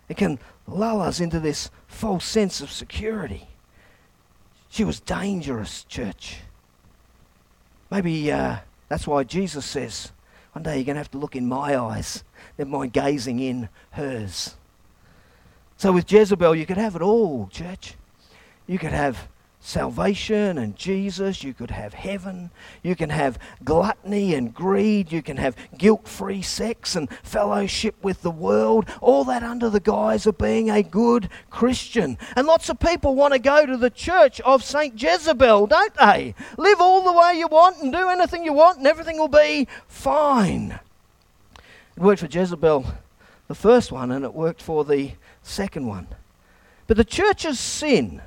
It 0.08 0.15
can 0.15 0.38
lull 0.67 1.01
us 1.01 1.19
into 1.19 1.39
this 1.39 1.71
false 1.88 2.23
sense 2.23 2.62
of 2.62 2.71
security. 2.71 3.47
She 4.69 4.84
was 4.84 4.99
dangerous, 4.99 5.86
church. 5.86 6.41
Maybe 7.89 8.32
uh, 8.32 8.58
that's 8.88 9.08
why 9.08 9.23
Jesus 9.23 9.65
says, 9.65 10.12
one 10.51 10.62
day 10.62 10.75
you're 10.75 10.86
going 10.86 10.97
to 10.97 10.99
have 10.99 11.12
to 11.12 11.17
look 11.17 11.36
in 11.36 11.47
my 11.47 11.75
eyes, 11.75 12.23
never 12.60 12.69
mind 12.69 12.93
gazing 12.93 13.39
in 13.39 13.69
hers. 13.89 14.54
So 15.78 15.91
with 15.91 16.12
Jezebel, 16.12 16.54
you 16.54 16.67
could 16.67 16.78
have 16.78 16.95
it 16.95 17.01
all, 17.01 17.47
church. 17.47 17.95
You 18.67 18.78
could 18.78 18.91
have 18.91 19.28
salvation 19.65 20.58
and 20.58 20.75
Jesus. 20.75 21.43
You 21.43 21.54
could 21.54 21.71
have 21.71 21.93
heaven. 21.93 22.51
You 22.84 22.95
can 22.95 23.10
have 23.10 23.39
gluttony 23.63 24.36
and 24.36 24.54
greed. 24.54 25.12
You 25.12 25.21
can 25.21 25.38
have 25.38 25.56
guilt 25.78 26.08
free 26.08 26.41
sex 26.41 26.95
and 26.95 27.10
fellowship 27.23 27.95
with 28.04 28.21
the 28.21 28.32
world. 28.32 28.88
All 29.01 29.23
that 29.25 29.43
under 29.43 29.69
the 29.69 29.80
guise 29.80 30.28
of 30.28 30.38
being 30.38 30.69
a 30.69 30.84
good 30.84 31.30
Christian. 31.49 32.17
And 32.36 32.45
lots 32.45 32.69
of 32.69 32.80
people 32.80 33.15
want 33.15 33.34
to 33.34 33.39
go 33.39 33.65
to 33.65 33.75
the 33.75 33.89
church 33.89 34.39
of 34.41 34.63
St. 34.63 35.01
Jezebel, 35.01 35.67
don't 35.67 35.95
they? 35.95 36.36
Live 36.58 36.80
all 36.80 37.04
the 37.04 37.13
way 37.13 37.34
you 37.38 37.47
want 37.47 37.82
and 37.82 37.91
do 37.91 38.10
anything 38.10 38.45
you 38.45 38.54
want 38.54 38.78
and 38.78 38.88
everything 38.88 39.17
will 39.17 39.28
be 39.28 39.67
fine. 39.88 40.80
It 41.97 42.04
worked 42.04 42.19
for 42.19 42.28
Jezebel, 42.28 42.86
the 43.47 43.56
first 43.56 43.91
one, 43.91 44.12
and 44.12 44.23
it 44.23 44.34
worked 44.34 44.62
for 44.62 44.86
the 44.86 45.13
second 45.41 45.88
one. 45.88 46.08
But 46.88 46.97
the 46.97 47.04
church's 47.04 47.60
sin 47.60 48.21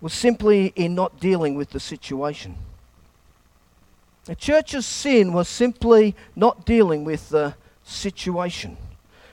was 0.00 0.12
simply 0.12 0.72
in 0.76 0.94
not 0.94 1.20
dealing 1.20 1.54
with 1.54 1.70
the 1.70 1.80
situation. 1.80 2.56
The 4.24 4.34
church's 4.34 4.86
sin 4.86 5.32
was 5.32 5.48
simply 5.48 6.14
not 6.36 6.64
dealing 6.64 7.04
with 7.04 7.30
the 7.30 7.54
situation. 7.84 8.76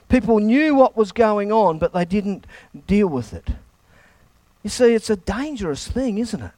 People 0.08 0.38
knew 0.40 0.74
what 0.74 0.96
was 0.96 1.12
going 1.12 1.52
on, 1.52 1.78
but 1.78 1.92
they 1.92 2.04
didn't 2.04 2.46
deal 2.86 3.08
with 3.08 3.32
it. 3.32 3.48
You 4.62 4.70
see, 4.70 4.94
it's 4.94 5.10
a 5.10 5.16
dangerous 5.16 5.86
thing, 5.86 6.18
isn't 6.18 6.42
it? 6.42 6.52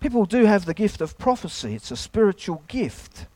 People 0.00 0.24
do 0.24 0.46
have 0.46 0.64
the 0.64 0.74
gift 0.74 1.00
of 1.00 1.18
prophecy, 1.18 1.74
it's 1.74 1.90
a 1.90 1.96
spiritual 1.96 2.62
gift. 2.68 3.26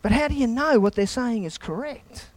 But 0.00 0.12
how 0.12 0.28
do 0.28 0.34
you 0.34 0.46
know 0.46 0.78
what 0.78 0.94
they're 0.94 1.06
saying 1.06 1.44
is 1.44 1.58
correct? 1.58 2.28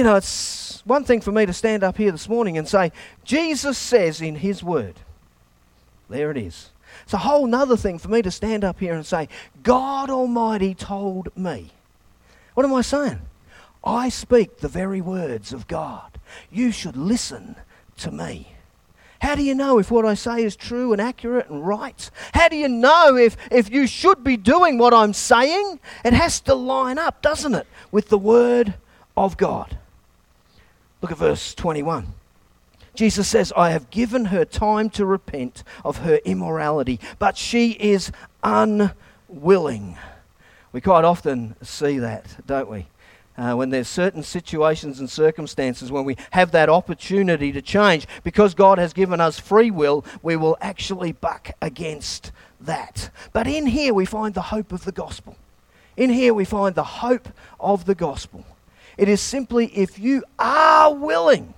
You 0.00 0.04
know, 0.04 0.16
it's 0.16 0.80
one 0.86 1.04
thing 1.04 1.20
for 1.20 1.30
me 1.30 1.44
to 1.44 1.52
stand 1.52 1.84
up 1.84 1.98
here 1.98 2.10
this 2.10 2.26
morning 2.26 2.56
and 2.56 2.66
say, 2.66 2.90
Jesus 3.22 3.76
says 3.76 4.22
in 4.22 4.36
His 4.36 4.64
Word. 4.64 4.94
There 6.08 6.30
it 6.30 6.38
is. 6.38 6.70
It's 7.02 7.12
a 7.12 7.18
whole 7.18 7.46
nother 7.46 7.76
thing 7.76 7.98
for 7.98 8.08
me 8.08 8.22
to 8.22 8.30
stand 8.30 8.64
up 8.64 8.80
here 8.80 8.94
and 8.94 9.04
say, 9.04 9.28
God 9.62 10.08
Almighty 10.08 10.74
told 10.74 11.36
me. 11.36 11.72
What 12.54 12.64
am 12.64 12.72
I 12.72 12.80
saying? 12.80 13.18
I 13.84 14.08
speak 14.08 14.60
the 14.60 14.68
very 14.68 15.02
words 15.02 15.52
of 15.52 15.68
God. 15.68 16.18
You 16.50 16.72
should 16.72 16.96
listen 16.96 17.56
to 17.98 18.10
me. 18.10 18.54
How 19.20 19.34
do 19.34 19.42
you 19.42 19.54
know 19.54 19.78
if 19.78 19.90
what 19.90 20.06
I 20.06 20.14
say 20.14 20.42
is 20.42 20.56
true 20.56 20.92
and 20.92 21.02
accurate 21.02 21.50
and 21.50 21.66
right? 21.66 22.10
How 22.32 22.48
do 22.48 22.56
you 22.56 22.68
know 22.68 23.18
if, 23.18 23.36
if 23.50 23.70
you 23.70 23.86
should 23.86 24.24
be 24.24 24.38
doing 24.38 24.78
what 24.78 24.94
I'm 24.94 25.12
saying? 25.12 25.78
It 26.06 26.14
has 26.14 26.40
to 26.40 26.54
line 26.54 26.96
up, 26.96 27.20
doesn't 27.20 27.54
it, 27.54 27.66
with 27.92 28.08
the 28.08 28.16
Word 28.16 28.72
of 29.14 29.36
God. 29.36 29.76
Look 31.00 31.12
at 31.12 31.18
verse 31.18 31.54
21. 31.54 32.06
Jesus 32.94 33.28
says, 33.28 33.52
I 33.56 33.70
have 33.70 33.90
given 33.90 34.26
her 34.26 34.44
time 34.44 34.90
to 34.90 35.06
repent 35.06 35.62
of 35.84 35.98
her 35.98 36.16
immorality, 36.24 37.00
but 37.18 37.36
she 37.36 37.72
is 37.72 38.12
unwilling. 38.42 39.96
We 40.72 40.80
quite 40.80 41.04
often 41.04 41.56
see 41.62 41.98
that, 41.98 42.36
don't 42.46 42.68
we? 42.68 42.86
Uh, 43.38 43.54
when 43.54 43.70
there's 43.70 43.88
certain 43.88 44.22
situations 44.22 45.00
and 45.00 45.08
circumstances 45.08 45.90
when 45.90 46.04
we 46.04 46.16
have 46.32 46.50
that 46.50 46.68
opportunity 46.68 47.52
to 47.52 47.62
change, 47.62 48.06
because 48.22 48.54
God 48.54 48.78
has 48.78 48.92
given 48.92 49.20
us 49.20 49.38
free 49.38 49.70
will, 49.70 50.04
we 50.22 50.36
will 50.36 50.58
actually 50.60 51.12
buck 51.12 51.52
against 51.62 52.32
that. 52.60 53.10
But 53.32 53.46
in 53.46 53.66
here 53.66 53.94
we 53.94 54.04
find 54.04 54.34
the 54.34 54.42
hope 54.42 54.72
of 54.72 54.84
the 54.84 54.92
gospel. 54.92 55.36
In 55.96 56.10
here 56.10 56.34
we 56.34 56.44
find 56.44 56.74
the 56.74 56.84
hope 56.84 57.28
of 57.58 57.86
the 57.86 57.94
gospel. 57.94 58.44
It 59.00 59.08
is 59.08 59.22
simply 59.22 59.68
if 59.68 59.98
you 59.98 60.22
are 60.38 60.92
willing. 60.92 61.54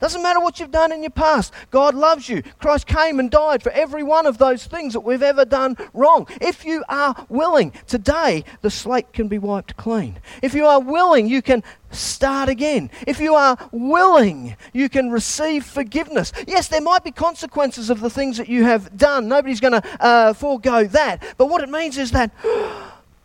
Doesn't 0.00 0.22
matter 0.22 0.40
what 0.40 0.58
you've 0.58 0.70
done 0.70 0.92
in 0.92 1.02
your 1.02 1.10
past. 1.10 1.52
God 1.70 1.94
loves 1.94 2.26
you. 2.26 2.42
Christ 2.58 2.86
came 2.86 3.20
and 3.20 3.30
died 3.30 3.62
for 3.62 3.70
every 3.72 4.02
one 4.02 4.24
of 4.24 4.38
those 4.38 4.64
things 4.64 4.94
that 4.94 5.00
we've 5.00 5.22
ever 5.22 5.44
done 5.44 5.76
wrong. 5.92 6.26
If 6.40 6.64
you 6.64 6.84
are 6.88 7.14
willing, 7.28 7.72
today 7.86 8.44
the 8.62 8.70
slate 8.70 9.12
can 9.12 9.28
be 9.28 9.36
wiped 9.36 9.76
clean. 9.76 10.18
If 10.40 10.54
you 10.54 10.64
are 10.64 10.80
willing, 10.80 11.28
you 11.28 11.42
can 11.42 11.62
start 11.90 12.48
again. 12.48 12.90
If 13.06 13.20
you 13.20 13.34
are 13.34 13.58
willing, 13.72 14.56
you 14.72 14.88
can 14.88 15.10
receive 15.10 15.66
forgiveness. 15.66 16.32
Yes, 16.46 16.68
there 16.68 16.80
might 16.80 17.04
be 17.04 17.10
consequences 17.10 17.90
of 17.90 18.00
the 18.00 18.08
things 18.08 18.38
that 18.38 18.48
you 18.48 18.64
have 18.64 18.96
done. 18.96 19.28
Nobody's 19.28 19.60
going 19.60 19.82
to 19.82 20.02
uh, 20.02 20.32
forego 20.32 20.84
that. 20.84 21.22
But 21.36 21.50
what 21.50 21.62
it 21.62 21.68
means 21.68 21.98
is 21.98 22.12
that 22.12 22.30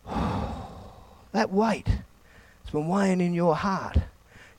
that 1.32 1.50
weight 1.50 1.88
been 2.72 2.88
weighing 2.88 3.20
in 3.20 3.34
your 3.34 3.54
heart, 3.54 3.98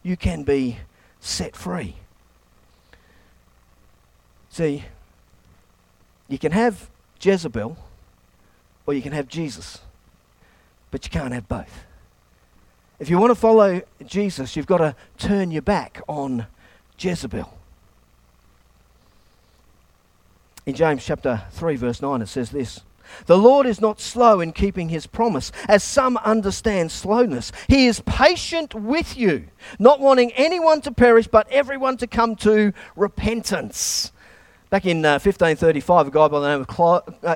you 0.02 0.15
can 0.15 0.43
be 0.43 0.78
set 1.19 1.56
free. 1.56 1.95
See, 4.49 4.86
you 6.28 6.38
can 6.38 6.52
have 6.52 6.89
Jezebel 7.19 7.78
or 8.86 8.93
you 8.93 9.02
can 9.02 9.13
have 9.13 9.28
Jesus, 9.28 9.80
but 10.91 11.06
you 11.06 11.12
can't 11.12 11.34
have 11.34 11.47
both. 11.47 11.86
If 12.99 13.10
you 13.10 13.17
want 13.17 13.32
to 13.32 13.36
follow 13.36 13.82
Jesus, 14.06 14.56
you've 14.56 14.67
got 14.67 14.78
to 14.78 14.95
turn 15.17 15.52
your 15.52 15.62
back 15.62 16.02
on 16.08 16.47
Jezebel. 16.99 17.52
In 20.65 20.76
James 20.76 21.06
chapter 21.06 21.43
3, 21.52 21.76
verse 21.76 22.02
9, 22.02 22.21
it 22.21 22.28
says 22.28 22.52
this 22.52 22.82
the 23.26 23.38
Lord 23.38 23.65
is 23.65 23.82
not 23.82 23.99
slow 23.99 24.39
in 24.39 24.52
keeping 24.52 24.89
his 24.89 25.08
promise, 25.08 25.52
as 25.67 25.84
some 25.84 26.17
understand 26.17 26.91
slowness. 26.91 27.52
He 27.67 27.88
is 27.88 28.02
patient 28.06 28.73
with 28.73 29.17
you, 29.17 29.45
not 29.80 29.99
wanting 29.99 30.32
anyone 30.34 30.82
to 30.82 30.91
perish, 30.91 31.28
but 31.28 31.49
everyone 31.49 31.97
to 31.97 32.08
come 32.08 32.36
to 32.38 32.73
repentance. 32.95 34.12
Back 34.69 34.86
in 34.86 35.06
uh, 35.06 35.21
1535, 35.21 36.08
a 36.08 36.12
guy 36.12 36.28
by 36.28 36.39
the 36.39 36.47
name 36.47 36.62
of 36.62 36.67
Clo- 36.67 37.04
uh, 37.23 37.36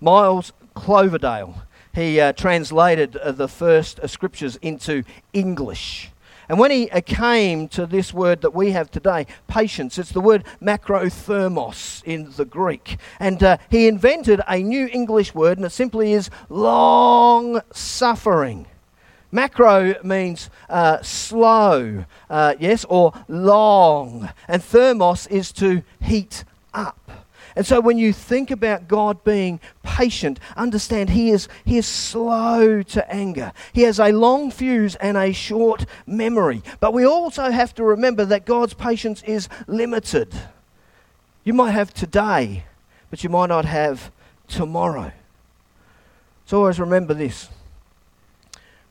Miles 0.00 0.52
Coverdale, 0.74 1.62
he 1.94 2.20
uh, 2.20 2.32
translated 2.34 3.16
uh, 3.16 3.32
the 3.32 3.48
first 3.48 3.98
uh, 4.00 4.06
scriptures 4.06 4.56
into 4.56 5.02
English. 5.32 6.10
And 6.48 6.58
when 6.58 6.70
he 6.70 6.90
uh, 6.90 7.00
came 7.00 7.68
to 7.68 7.86
this 7.86 8.14
word 8.14 8.42
that 8.42 8.54
we 8.54 8.72
have 8.72 8.90
today, 8.90 9.26
patience, 9.48 9.98
it's 9.98 10.12
the 10.12 10.20
word 10.20 10.44
macrothermos 10.62 12.04
in 12.04 12.30
the 12.36 12.44
Greek. 12.44 12.98
And 13.18 13.42
uh, 13.42 13.58
he 13.70 13.88
invented 13.88 14.40
a 14.48 14.62
new 14.62 14.88
English 14.92 15.34
word, 15.34 15.58
and 15.58 15.66
it 15.66 15.70
simply 15.70 16.12
is 16.12 16.30
long 16.48 17.62
suffering. 17.72 18.66
Macro 19.32 19.96
means 20.04 20.50
uh, 20.68 21.02
slow, 21.02 22.04
uh, 22.30 22.54
yes, 22.58 22.84
or 22.88 23.12
long. 23.28 24.30
And 24.46 24.62
thermos 24.62 25.26
is 25.26 25.52
to 25.52 25.82
heat 26.00 26.44
up. 26.72 27.10
And 27.56 27.66
so 27.66 27.80
when 27.80 27.96
you 27.96 28.12
think 28.12 28.50
about 28.50 28.86
God 28.86 29.24
being 29.24 29.60
patient, 29.96 30.38
understand 30.58 31.08
he 31.08 31.30
is, 31.30 31.48
he 31.64 31.78
is 31.78 31.86
slow 31.86 32.82
to 32.82 33.10
anger. 33.10 33.50
He 33.72 33.82
has 33.82 33.98
a 33.98 34.12
long 34.12 34.50
fuse 34.50 34.94
and 34.96 35.16
a 35.16 35.32
short 35.32 35.86
memory. 36.06 36.62
But 36.80 36.92
we 36.92 37.06
also 37.06 37.50
have 37.50 37.74
to 37.76 37.82
remember 37.82 38.26
that 38.26 38.44
God's 38.44 38.74
patience 38.74 39.22
is 39.22 39.48
limited. 39.66 40.34
You 41.44 41.54
might 41.54 41.70
have 41.70 41.94
today, 41.94 42.64
but 43.08 43.24
you 43.24 43.30
might 43.30 43.46
not 43.46 43.64
have 43.64 44.12
tomorrow. 44.48 45.12
So 46.44 46.58
always 46.58 46.78
remember 46.78 47.14
this. 47.14 47.48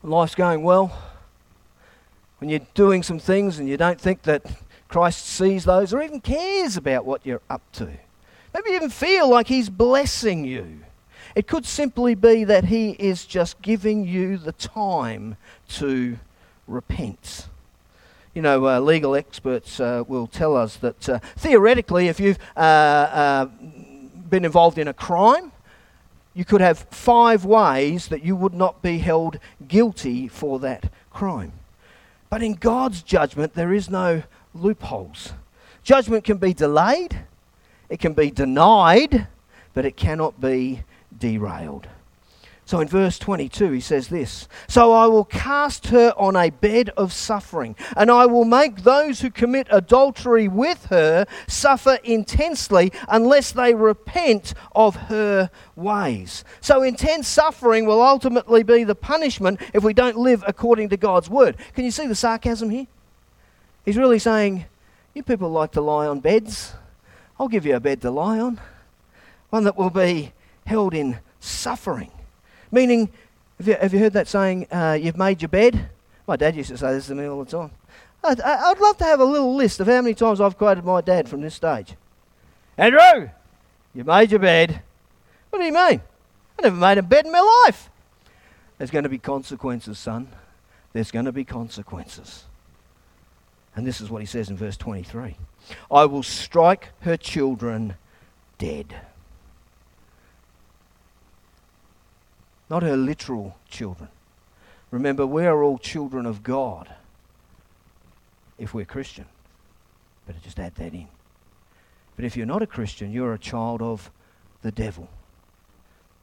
When 0.00 0.10
life's 0.10 0.34
going 0.34 0.64
well, 0.64 0.90
when 2.38 2.50
you're 2.50 2.66
doing 2.74 3.04
some 3.04 3.20
things 3.20 3.60
and 3.60 3.68
you 3.68 3.76
don't 3.76 4.00
think 4.00 4.22
that 4.22 4.42
Christ 4.88 5.24
sees 5.24 5.64
those 5.64 5.94
or 5.94 6.02
even 6.02 6.20
cares 6.20 6.76
about 6.76 7.04
what 7.04 7.24
you're 7.24 7.42
up 7.48 7.62
to, 7.74 7.84
maybe 8.52 8.70
you 8.70 8.74
even 8.74 8.90
feel 8.90 9.30
like 9.30 9.46
He's 9.46 9.70
blessing 9.70 10.44
you. 10.44 10.80
It 11.36 11.46
could 11.46 11.66
simply 11.66 12.14
be 12.14 12.44
that 12.44 12.64
He 12.64 12.92
is 12.92 13.26
just 13.26 13.60
giving 13.60 14.06
you 14.06 14.38
the 14.38 14.52
time 14.52 15.36
to 15.68 16.18
repent. 16.66 17.48
You 18.32 18.40
know, 18.40 18.66
uh, 18.66 18.80
legal 18.80 19.14
experts 19.14 19.78
uh, 19.78 20.04
will 20.08 20.26
tell 20.26 20.56
us 20.56 20.76
that 20.76 21.08
uh, 21.10 21.18
theoretically, 21.36 22.08
if 22.08 22.18
you've 22.18 22.38
uh, 22.56 22.60
uh, 22.60 23.44
been 24.30 24.46
involved 24.46 24.78
in 24.78 24.88
a 24.88 24.94
crime, 24.94 25.52
you 26.32 26.46
could 26.46 26.62
have 26.62 26.78
five 26.90 27.44
ways 27.44 28.08
that 28.08 28.24
you 28.24 28.34
would 28.34 28.54
not 28.54 28.80
be 28.80 28.98
held 28.98 29.38
guilty 29.68 30.28
for 30.28 30.58
that 30.60 30.90
crime. 31.10 31.52
But 32.30 32.42
in 32.42 32.54
God's 32.54 33.02
judgment, 33.02 33.52
there 33.52 33.74
is 33.74 33.90
no 33.90 34.22
loopholes. 34.54 35.34
Judgment 35.82 36.24
can 36.24 36.38
be 36.38 36.54
delayed, 36.54 37.24
it 37.90 38.00
can 38.00 38.14
be 38.14 38.30
denied, 38.30 39.26
but 39.74 39.84
it 39.84 39.98
cannot 39.98 40.40
be 40.40 40.82
derailed. 41.18 41.88
So 42.66 42.80
in 42.80 42.88
verse 42.88 43.16
22, 43.20 43.70
he 43.70 43.80
says 43.80 44.08
this 44.08 44.48
So 44.66 44.92
I 44.92 45.06
will 45.06 45.24
cast 45.24 45.86
her 45.86 46.12
on 46.18 46.34
a 46.34 46.50
bed 46.50 46.90
of 46.96 47.12
suffering, 47.12 47.76
and 47.96 48.10
I 48.10 48.26
will 48.26 48.44
make 48.44 48.82
those 48.82 49.20
who 49.20 49.30
commit 49.30 49.68
adultery 49.70 50.48
with 50.48 50.86
her 50.86 51.26
suffer 51.46 51.98
intensely 52.02 52.92
unless 53.08 53.52
they 53.52 53.72
repent 53.72 54.52
of 54.74 54.96
her 54.96 55.48
ways. 55.76 56.42
So 56.60 56.82
intense 56.82 57.28
suffering 57.28 57.86
will 57.86 58.02
ultimately 58.02 58.64
be 58.64 58.82
the 58.82 58.96
punishment 58.96 59.60
if 59.72 59.84
we 59.84 59.94
don't 59.94 60.16
live 60.16 60.42
according 60.44 60.88
to 60.88 60.96
God's 60.96 61.30
word. 61.30 61.56
Can 61.74 61.84
you 61.84 61.92
see 61.92 62.08
the 62.08 62.16
sarcasm 62.16 62.70
here? 62.70 62.88
He's 63.84 63.96
really 63.96 64.18
saying, 64.18 64.64
You 65.14 65.22
people 65.22 65.50
like 65.50 65.70
to 65.72 65.80
lie 65.80 66.08
on 66.08 66.18
beds. 66.18 66.74
I'll 67.38 67.46
give 67.46 67.64
you 67.64 67.76
a 67.76 67.80
bed 67.80 68.00
to 68.02 68.10
lie 68.10 68.40
on, 68.40 68.60
one 69.50 69.62
that 69.64 69.76
will 69.76 69.90
be 69.90 70.32
held 70.66 70.94
in 70.94 71.18
suffering. 71.40 72.10
Meaning, 72.70 73.10
have 73.58 73.68
you, 73.68 73.74
have 73.74 73.92
you 73.94 74.00
heard 74.00 74.12
that 74.12 74.28
saying, 74.28 74.66
uh, 74.70 74.98
you've 75.00 75.16
made 75.16 75.40
your 75.40 75.48
bed? 75.48 75.88
My 76.26 76.36
dad 76.36 76.56
used 76.56 76.68
to 76.70 76.78
say 76.78 76.92
this 76.92 77.06
to 77.06 77.14
me 77.14 77.24
all 77.24 77.42
the 77.42 77.50
time. 77.50 77.70
I'd, 78.22 78.40
I'd 78.40 78.78
love 78.78 78.98
to 78.98 79.04
have 79.04 79.20
a 79.20 79.24
little 79.24 79.54
list 79.54 79.80
of 79.80 79.86
how 79.86 80.02
many 80.02 80.14
times 80.14 80.40
I've 80.40 80.58
quoted 80.58 80.84
my 80.84 81.00
dad 81.00 81.28
from 81.28 81.40
this 81.40 81.54
stage. 81.54 81.94
Andrew, 82.76 83.30
you 83.94 84.04
made 84.04 84.30
your 84.30 84.40
bed. 84.40 84.82
What 85.50 85.60
do 85.60 85.64
you 85.64 85.72
mean? 85.72 86.02
I 86.58 86.62
never 86.62 86.76
made 86.76 86.98
a 86.98 87.02
bed 87.02 87.26
in 87.26 87.32
my 87.32 87.62
life. 87.64 87.88
There's 88.78 88.90
going 88.90 89.04
to 89.04 89.08
be 89.08 89.18
consequences, 89.18 89.98
son. 89.98 90.28
There's 90.92 91.10
going 91.10 91.24
to 91.24 91.32
be 91.32 91.44
consequences. 91.44 92.44
And 93.74 93.86
this 93.86 94.00
is 94.00 94.10
what 94.10 94.22
he 94.22 94.26
says 94.26 94.48
in 94.48 94.56
verse 94.56 94.76
23 94.76 95.36
I 95.90 96.04
will 96.06 96.22
strike 96.22 96.90
her 97.00 97.16
children 97.16 97.94
dead. 98.58 98.94
Not 102.68 102.82
her 102.82 102.96
literal 102.96 103.56
children. 103.68 104.08
Remember, 104.90 105.26
we 105.26 105.46
are 105.46 105.62
all 105.62 105.78
children 105.78 106.26
of 106.26 106.42
God 106.42 106.88
if 108.58 108.74
we're 108.74 108.84
Christian. 108.84 109.26
Better 110.26 110.38
just 110.42 110.58
add 110.58 110.74
that 110.76 110.94
in. 110.94 111.08
But 112.16 112.24
if 112.24 112.36
you're 112.36 112.46
not 112.46 112.62
a 112.62 112.66
Christian, 112.66 113.12
you're 113.12 113.34
a 113.34 113.38
child 113.38 113.82
of 113.82 114.10
the 114.62 114.72
devil. 114.72 115.08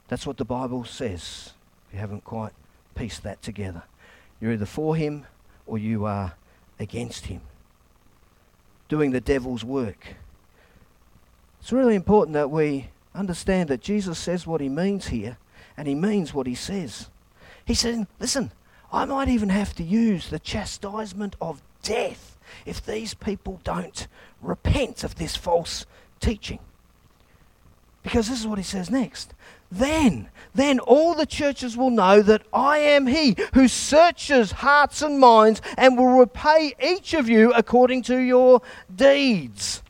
That's 0.08 0.26
what 0.26 0.36
the 0.36 0.44
Bible 0.44 0.84
says. 0.84 1.52
If 1.88 1.94
you 1.94 2.00
haven't 2.00 2.24
quite 2.24 2.52
pieced 2.94 3.22
that 3.22 3.42
together, 3.42 3.84
you're 4.40 4.52
either 4.52 4.66
for 4.66 4.96
him 4.96 5.26
or 5.66 5.78
you 5.78 6.04
are 6.04 6.34
against 6.78 7.26
him. 7.26 7.40
Doing 8.88 9.12
the 9.12 9.20
devil's 9.20 9.64
work. 9.64 10.16
It's 11.60 11.72
really 11.72 11.94
important 11.94 12.34
that 12.34 12.50
we 12.50 12.88
understand 13.14 13.70
that 13.70 13.80
Jesus 13.80 14.18
says 14.18 14.46
what 14.46 14.60
he 14.60 14.68
means 14.68 15.06
here 15.06 15.38
and 15.76 15.88
he 15.88 15.94
means 15.94 16.32
what 16.32 16.46
he 16.46 16.54
says. 16.54 17.08
He 17.64 17.74
said, 17.74 18.06
Listen, 18.20 18.52
I 18.92 19.04
might 19.04 19.28
even 19.28 19.48
have 19.48 19.74
to 19.76 19.82
use 19.82 20.28
the 20.28 20.38
chastisement 20.38 21.36
of 21.40 21.62
death 21.82 22.38
if 22.64 22.84
these 22.84 23.14
people 23.14 23.60
don't 23.64 24.06
repent 24.40 25.02
of 25.02 25.16
this 25.16 25.36
false 25.36 25.86
teaching. 26.20 26.60
Because 28.02 28.28
this 28.28 28.40
is 28.40 28.46
what 28.46 28.58
he 28.58 28.64
says 28.64 28.90
next. 28.90 29.32
Then, 29.72 30.28
then 30.54 30.78
all 30.78 31.14
the 31.14 31.26
churches 31.26 31.76
will 31.76 31.90
know 31.90 32.22
that 32.22 32.42
I 32.52 32.78
am 32.78 33.06
he 33.06 33.34
who 33.54 33.66
searches 33.66 34.52
hearts 34.52 35.02
and 35.02 35.18
minds 35.18 35.60
and 35.76 35.96
will 35.96 36.18
repay 36.18 36.74
each 36.80 37.14
of 37.14 37.28
you 37.28 37.52
according 37.54 38.02
to 38.02 38.18
your 38.18 38.60
deeds. 38.94 39.82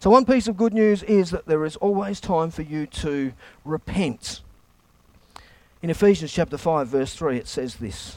So, 0.00 0.10
one 0.10 0.24
piece 0.24 0.48
of 0.48 0.56
good 0.56 0.74
news 0.74 1.02
is 1.04 1.30
that 1.30 1.46
there 1.46 1.64
is 1.64 1.76
always 1.76 2.20
time 2.20 2.50
for 2.50 2.62
you 2.62 2.86
to 2.86 3.32
repent. 3.64 4.40
In 5.84 5.90
Ephesians 5.90 6.32
chapter 6.32 6.56
5, 6.56 6.88
verse 6.88 7.14
3, 7.14 7.36
it 7.36 7.46
says 7.46 7.74
this 7.74 8.16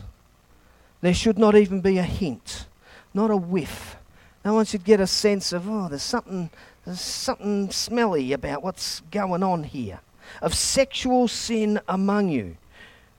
There 1.01 1.13
should 1.13 1.37
not 1.37 1.53
even 1.53 1.81
be 1.81 1.97
a 1.97 2.03
hint, 2.03 2.65
not 3.13 3.29
a 3.29 3.35
whiff. 3.35 3.97
No 4.45 4.53
one 4.53 4.63
should 4.63 4.85
get 4.85 5.01
a 5.01 5.05
sense 5.05 5.51
of, 5.51 5.69
oh, 5.69 5.89
there's 5.89 6.01
something, 6.01 6.49
there's 6.85 7.01
something 7.01 7.69
smelly 7.69 8.31
about 8.31 8.63
what's 8.63 9.01
going 9.11 9.43
on 9.43 9.65
here, 9.65 9.99
of 10.41 10.53
sexual 10.53 11.27
sin 11.27 11.81
among 11.89 12.29
you. 12.29 12.55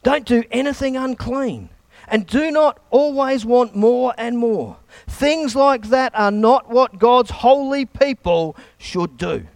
Don't 0.02 0.24
do 0.24 0.42
anything 0.50 0.96
unclean. 0.96 1.68
And 2.06 2.26
do 2.26 2.50
not 2.50 2.80
always 2.88 3.44
want 3.44 3.76
more 3.76 4.14
and 4.16 4.38
more. 4.38 4.78
Things 5.06 5.54
like 5.54 5.90
that 5.90 6.14
are 6.14 6.30
not 6.30 6.70
what 6.70 6.98
God's 6.98 7.32
holy 7.32 7.84
people 7.84 8.56
should 8.78 9.18
do. 9.18 9.46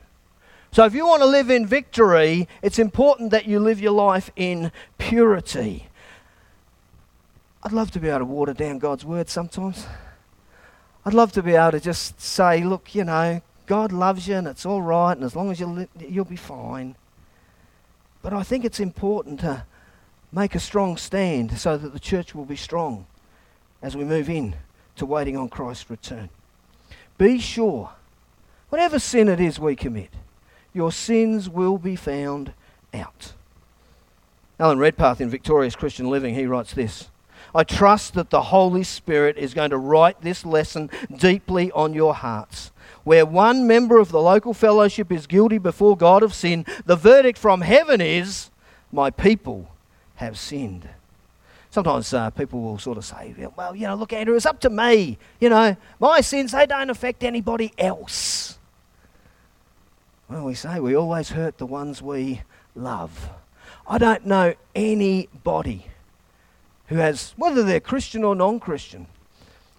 So, 0.72 0.86
if 0.86 0.94
you 0.94 1.06
want 1.06 1.20
to 1.20 1.26
live 1.26 1.50
in 1.50 1.66
victory, 1.66 2.48
it's 2.62 2.78
important 2.78 3.30
that 3.30 3.44
you 3.44 3.60
live 3.60 3.78
your 3.78 3.92
life 3.92 4.30
in 4.36 4.72
purity. 4.96 5.88
I'd 7.62 7.72
love 7.72 7.90
to 7.90 8.00
be 8.00 8.08
able 8.08 8.20
to 8.20 8.24
water 8.24 8.54
down 8.54 8.78
God's 8.78 9.04
word 9.04 9.28
sometimes. 9.28 9.86
I'd 11.04 11.12
love 11.12 11.30
to 11.32 11.42
be 11.42 11.56
able 11.56 11.72
to 11.72 11.80
just 11.80 12.18
say, 12.22 12.64
look, 12.64 12.94
you 12.94 13.04
know, 13.04 13.42
God 13.66 13.92
loves 13.92 14.26
you 14.26 14.36
and 14.36 14.46
it's 14.46 14.64
all 14.64 14.80
right, 14.80 15.12
and 15.12 15.24
as 15.24 15.36
long 15.36 15.50
as 15.50 15.60
you 15.60 15.66
li- 15.66 15.88
you'll 15.98 16.24
be 16.24 16.36
fine. 16.36 16.96
But 18.22 18.32
I 18.32 18.42
think 18.42 18.64
it's 18.64 18.80
important 18.80 19.40
to 19.40 19.66
make 20.32 20.54
a 20.54 20.60
strong 20.60 20.96
stand 20.96 21.58
so 21.58 21.76
that 21.76 21.92
the 21.92 22.00
church 22.00 22.34
will 22.34 22.46
be 22.46 22.56
strong 22.56 23.04
as 23.82 23.94
we 23.94 24.04
move 24.04 24.30
in 24.30 24.56
to 24.96 25.04
waiting 25.04 25.36
on 25.36 25.50
Christ's 25.50 25.90
return. 25.90 26.30
Be 27.18 27.38
sure, 27.38 27.90
whatever 28.70 28.98
sin 28.98 29.28
it 29.28 29.38
is 29.38 29.58
we 29.58 29.76
commit, 29.76 30.10
your 30.72 30.92
sins 30.92 31.48
will 31.48 31.78
be 31.78 31.96
found 31.96 32.52
out. 32.94 33.32
Alan 34.58 34.78
Redpath 34.78 35.20
in 35.20 35.28
Victorious 35.28 35.76
Christian 35.76 36.08
Living, 36.08 36.34
he 36.34 36.46
writes 36.46 36.72
this 36.74 37.10
I 37.54 37.64
trust 37.64 38.14
that 38.14 38.30
the 38.30 38.42
Holy 38.42 38.82
Spirit 38.82 39.36
is 39.36 39.54
going 39.54 39.70
to 39.70 39.78
write 39.78 40.22
this 40.22 40.46
lesson 40.46 40.90
deeply 41.14 41.70
on 41.72 41.94
your 41.94 42.14
hearts. 42.14 42.70
Where 43.04 43.26
one 43.26 43.66
member 43.66 43.98
of 43.98 44.10
the 44.10 44.20
local 44.20 44.54
fellowship 44.54 45.10
is 45.10 45.26
guilty 45.26 45.58
before 45.58 45.96
God 45.96 46.22
of 46.22 46.34
sin, 46.34 46.64
the 46.86 46.96
verdict 46.96 47.36
from 47.36 47.62
heaven 47.62 48.00
is, 48.00 48.50
My 48.92 49.10
people 49.10 49.68
have 50.16 50.38
sinned. 50.38 50.88
Sometimes 51.70 52.12
uh, 52.12 52.30
people 52.30 52.60
will 52.60 52.78
sort 52.78 52.98
of 52.98 53.04
say, 53.04 53.34
Well, 53.56 53.74
you 53.74 53.86
know, 53.86 53.96
look, 53.96 54.12
Andrew, 54.12 54.36
it's 54.36 54.46
up 54.46 54.60
to 54.60 54.70
me. 54.70 55.18
You 55.40 55.48
know, 55.48 55.76
my 55.98 56.20
sins, 56.20 56.52
they 56.52 56.66
don't 56.66 56.90
affect 56.90 57.24
anybody 57.24 57.72
else. 57.76 58.58
Well, 60.28 60.44
we 60.44 60.54
say 60.54 60.80
we 60.80 60.96
always 60.96 61.30
hurt 61.30 61.58
the 61.58 61.66
ones 61.66 62.00
we 62.00 62.42
love. 62.74 63.30
I 63.86 63.98
don't 63.98 64.26
know 64.26 64.54
anybody 64.74 65.86
who 66.86 66.96
has, 66.96 67.34
whether 67.36 67.62
they're 67.62 67.80
Christian 67.80 68.24
or 68.24 68.34
non 68.34 68.60
Christian, 68.60 69.06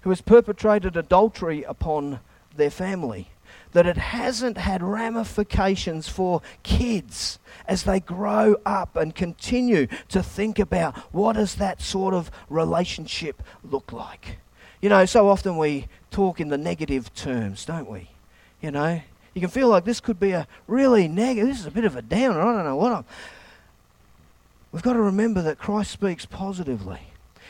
who 0.02 0.10
has 0.10 0.22
perpetrated 0.22 0.98
adultery 0.98 1.64
upon 1.64 2.20
their 2.56 2.70
family, 2.70 3.30
that 3.72 3.88
it 3.88 3.98
hasn't 3.98 4.58
had 4.58 4.84
ramifications 4.84 6.08
for 6.08 6.42
kids 6.62 7.40
as 7.68 7.84
they 7.84 8.00
grow 8.00 8.56
up 8.66 8.96
and 8.96 9.16
continue 9.16 9.88
to 10.10 10.22
think 10.22 10.60
about 10.60 10.98
what 11.14 11.34
does 11.34 11.56
that 11.56 11.82
sort 11.82 12.14
of 12.14 12.30
relationship 12.50 13.42
look 13.64 13.92
like. 13.92 14.38
You 14.82 14.90
know, 14.90 15.06
so 15.06 15.30
often 15.30 15.58
we 15.58 15.88
talk 16.12 16.40
in 16.40 16.50
the 16.50 16.58
negative 16.58 17.14
terms, 17.14 17.66
don't 17.66 17.90
we? 17.90 18.10
You 18.62 18.72
know, 18.72 19.02
You 19.34 19.42
can 19.42 19.50
feel 19.50 19.68
like 19.68 19.86
this 19.86 20.00
could 20.00 20.20
be 20.20 20.32
a 20.32 20.48
really 20.68 21.08
negative, 21.08 21.48
this 21.48 21.60
is 21.60 21.66
a 21.66 21.72
bit 21.72 21.86
of 21.86 21.96
a 21.96 22.02
downer, 22.02 22.42
I 22.42 22.54
don't 22.54 22.66
know 22.66 22.76
what 22.76 22.92
I'm. 22.92 23.06
We've 24.72 24.84
got 24.84 24.94
to 24.94 25.02
remember 25.02 25.42
that 25.44 25.58
Christ 25.58 25.92
speaks 25.92 26.26
positively. 26.26 27.00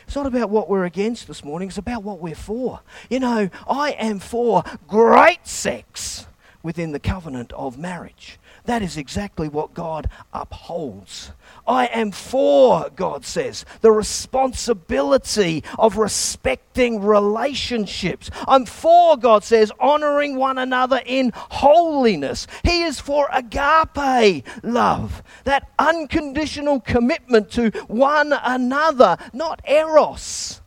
It's 0.05 0.15
not 0.15 0.25
about 0.25 0.49
what 0.49 0.69
we're 0.69 0.85
against 0.85 1.27
this 1.27 1.43
morning, 1.43 1.69
it's 1.69 1.77
about 1.77 2.03
what 2.03 2.19
we're 2.19 2.35
for. 2.35 2.81
You 3.09 3.19
know, 3.19 3.49
I 3.67 3.91
am 3.91 4.19
for 4.19 4.63
great 4.87 5.47
sex 5.47 6.27
within 6.61 6.91
the 6.91 6.99
covenant 6.99 7.51
of 7.53 7.77
marriage. 7.77 8.39
That 8.65 8.81
is 8.81 8.95
exactly 8.95 9.49
what 9.49 9.73
God 9.73 10.09
upholds. 10.31 11.31
I 11.67 11.87
am 11.87 12.11
for, 12.11 12.89
God 12.95 13.25
says, 13.25 13.65
the 13.81 13.91
responsibility 13.91 15.65
of 15.77 15.97
respecting 15.97 17.01
relationships. 17.01 18.29
I'm 18.47 18.65
for, 18.65 19.17
God 19.17 19.43
says, 19.43 19.71
honoring 19.81 20.37
one 20.37 20.57
another 20.57 21.01
in 21.05 21.33
holiness. 21.35 22.47
He 22.63 22.83
is 22.83 23.01
for 23.01 23.27
agape 23.33 24.45
love, 24.63 25.23
that 25.43 25.69
unconditional 25.77 26.79
commitment 26.79 27.51
to 27.51 27.69
one 27.87 28.31
another, 28.31 29.17
not 29.33 29.61
eros. 29.67 30.61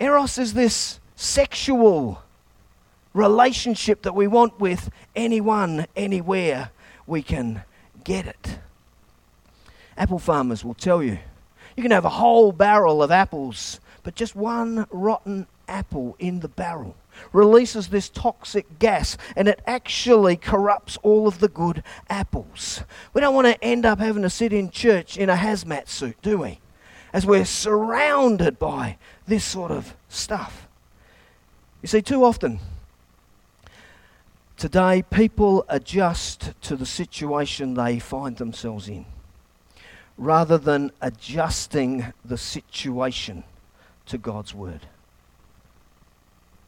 Eros 0.00 0.36
is 0.36 0.54
this 0.54 0.98
sexual 1.14 2.22
relationship 3.12 4.02
that 4.02 4.16
we 4.16 4.26
want 4.26 4.58
with 4.58 4.90
anyone, 5.14 5.86
anywhere 5.94 6.70
we 7.06 7.22
can 7.22 7.62
get 8.02 8.26
it. 8.26 8.58
Apple 9.96 10.18
farmers 10.18 10.64
will 10.64 10.74
tell 10.74 11.02
you 11.02 11.18
you 11.76 11.82
can 11.82 11.92
have 11.92 12.04
a 12.04 12.10
whole 12.10 12.52
barrel 12.52 13.02
of 13.02 13.10
apples, 13.10 13.80
but 14.02 14.14
just 14.14 14.36
one 14.36 14.86
rotten 14.90 15.46
apple 15.66 16.14
in 16.18 16.40
the 16.40 16.48
barrel 16.48 16.94
releases 17.32 17.88
this 17.88 18.08
toxic 18.08 18.78
gas 18.78 19.16
and 19.36 19.48
it 19.48 19.60
actually 19.66 20.36
corrupts 20.36 20.96
all 21.02 21.26
of 21.26 21.38
the 21.38 21.48
good 21.48 21.82
apples. 22.08 22.82
We 23.12 23.20
don't 23.20 23.34
want 23.34 23.46
to 23.46 23.64
end 23.64 23.86
up 23.86 23.98
having 23.98 24.22
to 24.22 24.30
sit 24.30 24.52
in 24.52 24.70
church 24.70 25.16
in 25.16 25.30
a 25.30 25.36
hazmat 25.36 25.88
suit, 25.88 26.16
do 26.22 26.38
we? 26.38 26.60
As 27.12 27.24
we're 27.24 27.44
surrounded 27.44 28.58
by 28.58 28.98
this 29.26 29.44
sort 29.44 29.70
of 29.70 29.96
stuff. 30.08 30.68
You 31.82 31.88
see, 31.88 32.02
too 32.02 32.24
often 32.24 32.60
today 34.56 35.02
people 35.10 35.64
adjust 35.68 36.52
to 36.62 36.76
the 36.76 36.86
situation 36.86 37.74
they 37.74 37.98
find 37.98 38.36
themselves 38.36 38.88
in 38.88 39.06
rather 40.16 40.58
than 40.58 40.92
adjusting 41.00 42.12
the 42.24 42.38
situation 42.38 43.44
to 44.06 44.18
God's 44.18 44.54
word. 44.54 44.86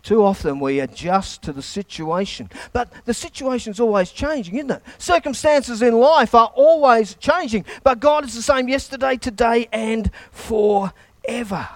Too 0.02 0.22
often 0.22 0.60
we 0.60 0.78
adjust 0.78 1.42
to 1.42 1.52
the 1.52 1.62
situation, 1.62 2.48
but 2.72 2.92
the 3.06 3.14
situation's 3.14 3.80
always 3.80 4.12
changing, 4.12 4.54
isn't 4.56 4.70
it? 4.70 4.82
Circumstances 4.98 5.82
in 5.82 5.94
life 5.94 6.32
are 6.32 6.52
always 6.54 7.16
changing, 7.16 7.64
but 7.82 7.98
God 7.98 8.24
is 8.24 8.34
the 8.34 8.42
same 8.42 8.68
yesterday, 8.68 9.16
today, 9.16 9.68
and 9.72 10.10
forever. 10.30 11.68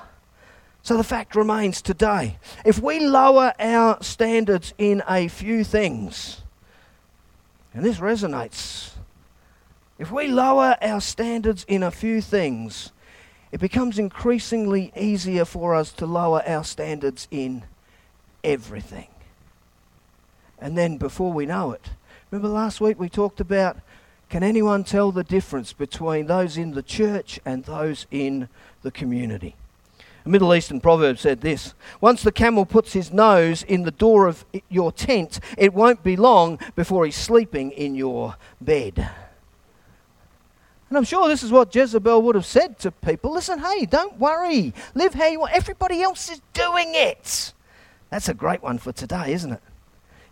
So 0.90 0.96
the 0.96 1.04
fact 1.04 1.36
remains 1.36 1.80
today 1.80 2.36
if 2.64 2.80
we 2.80 2.98
lower 2.98 3.52
our 3.60 4.02
standards 4.02 4.74
in 4.76 5.04
a 5.08 5.28
few 5.28 5.62
things, 5.62 6.42
and 7.72 7.84
this 7.84 7.98
resonates 7.98 8.94
if 10.00 10.10
we 10.10 10.26
lower 10.26 10.76
our 10.82 11.00
standards 11.00 11.64
in 11.68 11.84
a 11.84 11.92
few 11.92 12.20
things, 12.20 12.90
it 13.52 13.60
becomes 13.60 14.00
increasingly 14.00 14.90
easier 14.96 15.44
for 15.44 15.76
us 15.76 15.92
to 15.92 16.06
lower 16.06 16.42
our 16.44 16.64
standards 16.64 17.28
in 17.30 17.62
everything. 18.42 19.10
And 20.58 20.76
then 20.76 20.98
before 20.98 21.32
we 21.32 21.46
know 21.46 21.70
it, 21.70 21.90
remember 22.32 22.48
last 22.48 22.80
week 22.80 22.98
we 22.98 23.08
talked 23.08 23.38
about 23.38 23.78
can 24.28 24.42
anyone 24.42 24.82
tell 24.82 25.12
the 25.12 25.22
difference 25.22 25.72
between 25.72 26.26
those 26.26 26.56
in 26.56 26.72
the 26.72 26.82
church 26.82 27.38
and 27.44 27.64
those 27.64 28.08
in 28.10 28.48
the 28.82 28.90
community? 28.90 29.54
A 30.24 30.28
Middle 30.28 30.54
Eastern 30.54 30.80
proverb 30.80 31.18
said 31.18 31.40
this 31.40 31.74
Once 32.00 32.22
the 32.22 32.32
camel 32.32 32.66
puts 32.66 32.92
his 32.92 33.12
nose 33.12 33.62
in 33.62 33.82
the 33.82 33.90
door 33.90 34.26
of 34.26 34.44
your 34.68 34.92
tent, 34.92 35.40
it 35.56 35.74
won't 35.74 36.02
be 36.02 36.16
long 36.16 36.58
before 36.76 37.04
he's 37.04 37.16
sleeping 37.16 37.70
in 37.72 37.94
your 37.94 38.36
bed. 38.60 39.10
And 40.90 40.98
I'm 40.98 41.04
sure 41.04 41.28
this 41.28 41.44
is 41.44 41.52
what 41.52 41.72
Jezebel 41.72 42.20
would 42.22 42.34
have 42.34 42.44
said 42.44 42.78
to 42.80 42.90
people 42.90 43.32
listen, 43.32 43.60
hey, 43.60 43.86
don't 43.86 44.18
worry. 44.18 44.74
Live 44.94 45.14
how 45.14 45.28
you 45.28 45.38
want. 45.40 45.52
Everybody 45.52 46.02
else 46.02 46.28
is 46.28 46.40
doing 46.52 46.90
it. 46.94 47.52
That's 48.10 48.28
a 48.28 48.34
great 48.34 48.60
one 48.60 48.78
for 48.78 48.90
today, 48.90 49.32
isn't 49.32 49.52
it? 49.52 49.62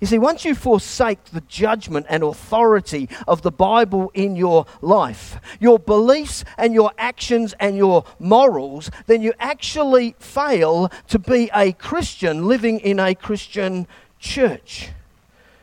You 0.00 0.06
see, 0.06 0.18
once 0.18 0.44
you 0.44 0.54
forsake 0.54 1.24
the 1.24 1.40
judgment 1.42 2.06
and 2.08 2.22
authority 2.22 3.08
of 3.26 3.42
the 3.42 3.50
Bible 3.50 4.12
in 4.14 4.36
your 4.36 4.64
life, 4.80 5.40
your 5.58 5.78
beliefs 5.78 6.44
and 6.56 6.72
your 6.72 6.92
actions 6.98 7.52
and 7.58 7.76
your 7.76 8.04
morals, 8.20 8.92
then 9.06 9.22
you 9.22 9.32
actually 9.40 10.14
fail 10.20 10.92
to 11.08 11.18
be 11.18 11.50
a 11.52 11.72
Christian 11.72 12.46
living 12.46 12.78
in 12.78 13.00
a 13.00 13.14
Christian 13.14 13.88
church. 14.20 14.90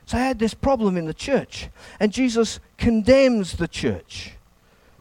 So 0.05 0.17
I 0.17 0.21
had 0.21 0.39
this 0.39 0.53
problem 0.53 0.97
in 0.97 1.05
the 1.05 1.13
church, 1.13 1.69
and 1.99 2.11
Jesus 2.11 2.59
condemns 2.77 3.53
the 3.53 3.69
church. 3.69 4.33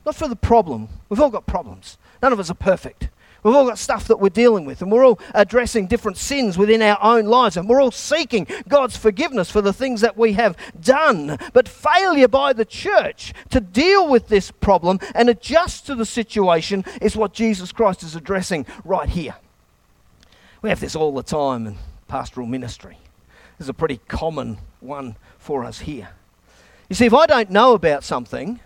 Not 0.06 0.14
for 0.14 0.28
the 0.28 0.36
problem. 0.36 0.88
We've 1.08 1.20
all 1.20 1.30
got 1.30 1.46
problems. 1.46 1.98
None 2.22 2.32
of 2.32 2.38
us 2.38 2.50
are 2.50 2.54
perfect. 2.54 3.08
We've 3.44 3.54
all 3.54 3.66
got 3.66 3.78
stuff 3.78 4.08
that 4.08 4.20
we're 4.20 4.30
dealing 4.30 4.64
with, 4.64 4.80
and 4.80 4.90
we're 4.90 5.04
all 5.04 5.20
addressing 5.34 5.86
different 5.86 6.16
sins 6.16 6.56
within 6.56 6.80
our 6.80 6.98
own 7.02 7.26
lives, 7.26 7.58
and 7.58 7.68
we're 7.68 7.80
all 7.80 7.90
seeking 7.90 8.46
God's 8.68 8.96
forgiveness 8.96 9.50
for 9.50 9.60
the 9.60 9.72
things 9.74 10.00
that 10.00 10.16
we 10.16 10.32
have 10.32 10.56
done. 10.80 11.36
But 11.52 11.68
failure 11.68 12.26
by 12.26 12.54
the 12.54 12.64
church 12.64 13.34
to 13.50 13.60
deal 13.60 14.08
with 14.08 14.28
this 14.28 14.50
problem 14.50 14.98
and 15.14 15.28
adjust 15.28 15.84
to 15.86 15.94
the 15.94 16.06
situation 16.06 16.86
is 17.02 17.16
what 17.16 17.34
Jesus 17.34 17.70
Christ 17.70 18.02
is 18.02 18.16
addressing 18.16 18.64
right 18.82 19.10
here. 19.10 19.36
We 20.62 20.70
have 20.70 20.80
this 20.80 20.96
all 20.96 21.12
the 21.12 21.22
time 21.22 21.66
in 21.66 21.76
pastoral 22.08 22.46
ministry. 22.46 22.96
This 23.58 23.66
is 23.66 23.68
a 23.68 23.74
pretty 23.74 24.00
common 24.08 24.56
one 24.80 25.16
for 25.38 25.64
us 25.64 25.80
here. 25.80 26.08
You 26.88 26.96
see, 26.96 27.04
if 27.04 27.12
I 27.12 27.26
don't 27.26 27.50
know 27.50 27.74
about 27.74 28.04
something, 28.04 28.58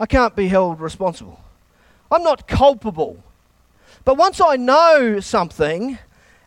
I 0.00 0.06
can't 0.06 0.34
be 0.34 0.48
held 0.48 0.80
responsible. 0.80 1.40
I'm 2.10 2.24
not 2.24 2.48
culpable. 2.48 3.22
But 4.04 4.16
once 4.16 4.40
I 4.40 4.56
know 4.56 5.20
something 5.20 5.98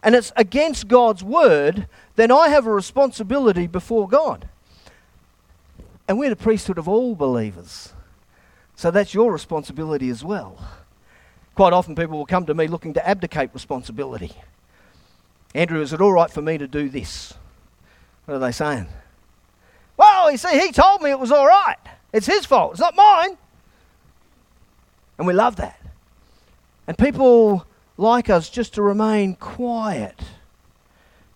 and 0.03 0.15
it's 0.15 0.31
against 0.35 0.87
God's 0.87 1.23
word, 1.23 1.87
then 2.15 2.31
I 2.31 2.49
have 2.49 2.65
a 2.65 2.71
responsibility 2.71 3.67
before 3.67 4.07
God. 4.07 4.49
And 6.07 6.19
we're 6.19 6.29
the 6.29 6.35
priesthood 6.35 6.77
of 6.77 6.87
all 6.87 7.15
believers. 7.15 7.93
So 8.75 8.91
that's 8.91 9.13
your 9.13 9.31
responsibility 9.31 10.09
as 10.09 10.23
well. 10.23 10.59
Quite 11.55 11.73
often 11.73 11.95
people 11.95 12.17
will 12.17 12.25
come 12.25 12.45
to 12.45 12.53
me 12.53 12.67
looking 12.67 12.93
to 12.93 13.07
abdicate 13.07 13.49
responsibility. 13.53 14.33
Andrew, 15.53 15.81
is 15.81 15.93
it 15.93 16.01
all 16.01 16.11
right 16.11 16.29
for 16.29 16.41
me 16.41 16.57
to 16.57 16.67
do 16.67 16.89
this? 16.89 17.33
What 18.25 18.35
are 18.35 18.39
they 18.39 18.51
saying? 18.51 18.87
Well, 19.95 20.29
you 20.29 20.37
see, 20.37 20.59
he 20.59 20.71
told 20.73 21.01
me 21.01 21.09
it 21.09 21.19
was 21.19 21.31
all 21.31 21.47
right. 21.47 21.77
It's 22.11 22.27
his 22.27 22.45
fault. 22.45 22.71
It's 22.71 22.81
not 22.81 22.95
mine. 22.95 23.37
And 25.17 25.25
we 25.25 25.33
love 25.33 25.55
that. 25.55 25.79
And 26.88 26.97
people 26.97 27.65
like 27.97 28.29
us 28.29 28.49
just 28.49 28.73
to 28.75 28.81
remain 28.81 29.36
quiet. 29.36 30.19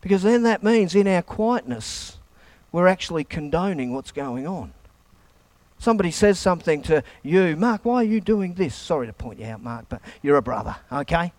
Because 0.01 0.23
then 0.23 0.43
that 0.43 0.63
means 0.63 0.95
in 0.95 1.07
our 1.07 1.21
quietness, 1.21 2.17
we're 2.71 2.87
actually 2.87 3.23
condoning 3.23 3.93
what's 3.93 4.11
going 4.11 4.47
on. 4.47 4.73
Somebody 5.77 6.11
says 6.11 6.37
something 6.37 6.81
to 6.83 7.03
you, 7.23 7.55
Mark, 7.55 7.85
why 7.85 7.95
are 7.95 8.03
you 8.03 8.19
doing 8.19 8.53
this? 8.53 8.75
Sorry 8.75 9.07
to 9.07 9.13
point 9.13 9.39
you 9.39 9.45
out, 9.45 9.63
Mark, 9.63 9.85
but 9.87 10.01
you're 10.21 10.35
a 10.35 10.41
brother, 10.41 10.75
okay? 10.91 11.31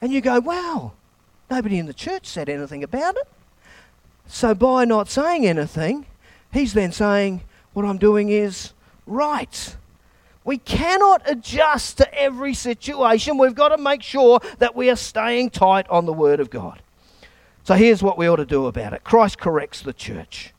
And 0.00 0.12
you 0.12 0.20
go, 0.20 0.40
wow, 0.40 0.92
nobody 1.48 1.78
in 1.78 1.86
the 1.86 1.94
church 1.94 2.26
said 2.26 2.48
anything 2.48 2.82
about 2.82 3.16
it. 3.16 3.28
So 4.26 4.54
by 4.54 4.84
not 4.84 5.08
saying 5.08 5.46
anything, 5.46 6.06
he's 6.52 6.74
then 6.74 6.92
saying, 6.92 7.42
what 7.72 7.84
I'm 7.84 7.98
doing 7.98 8.28
is 8.28 8.72
right. 9.06 9.76
We 10.50 10.58
cannot 10.58 11.22
adjust 11.26 11.98
to 11.98 12.12
every 12.12 12.54
situation. 12.54 13.38
We've 13.38 13.54
got 13.54 13.68
to 13.68 13.78
make 13.78 14.02
sure 14.02 14.40
that 14.58 14.74
we 14.74 14.90
are 14.90 14.96
staying 14.96 15.50
tight 15.50 15.88
on 15.88 16.06
the 16.06 16.12
Word 16.12 16.40
of 16.40 16.50
God. 16.50 16.82
So 17.62 17.74
here's 17.74 18.02
what 18.02 18.18
we 18.18 18.28
ought 18.28 18.38
to 18.38 18.44
do 18.44 18.66
about 18.66 18.92
it 18.92 19.04
Christ 19.04 19.38
corrects 19.38 19.80
the 19.80 19.92
church. 19.92 20.52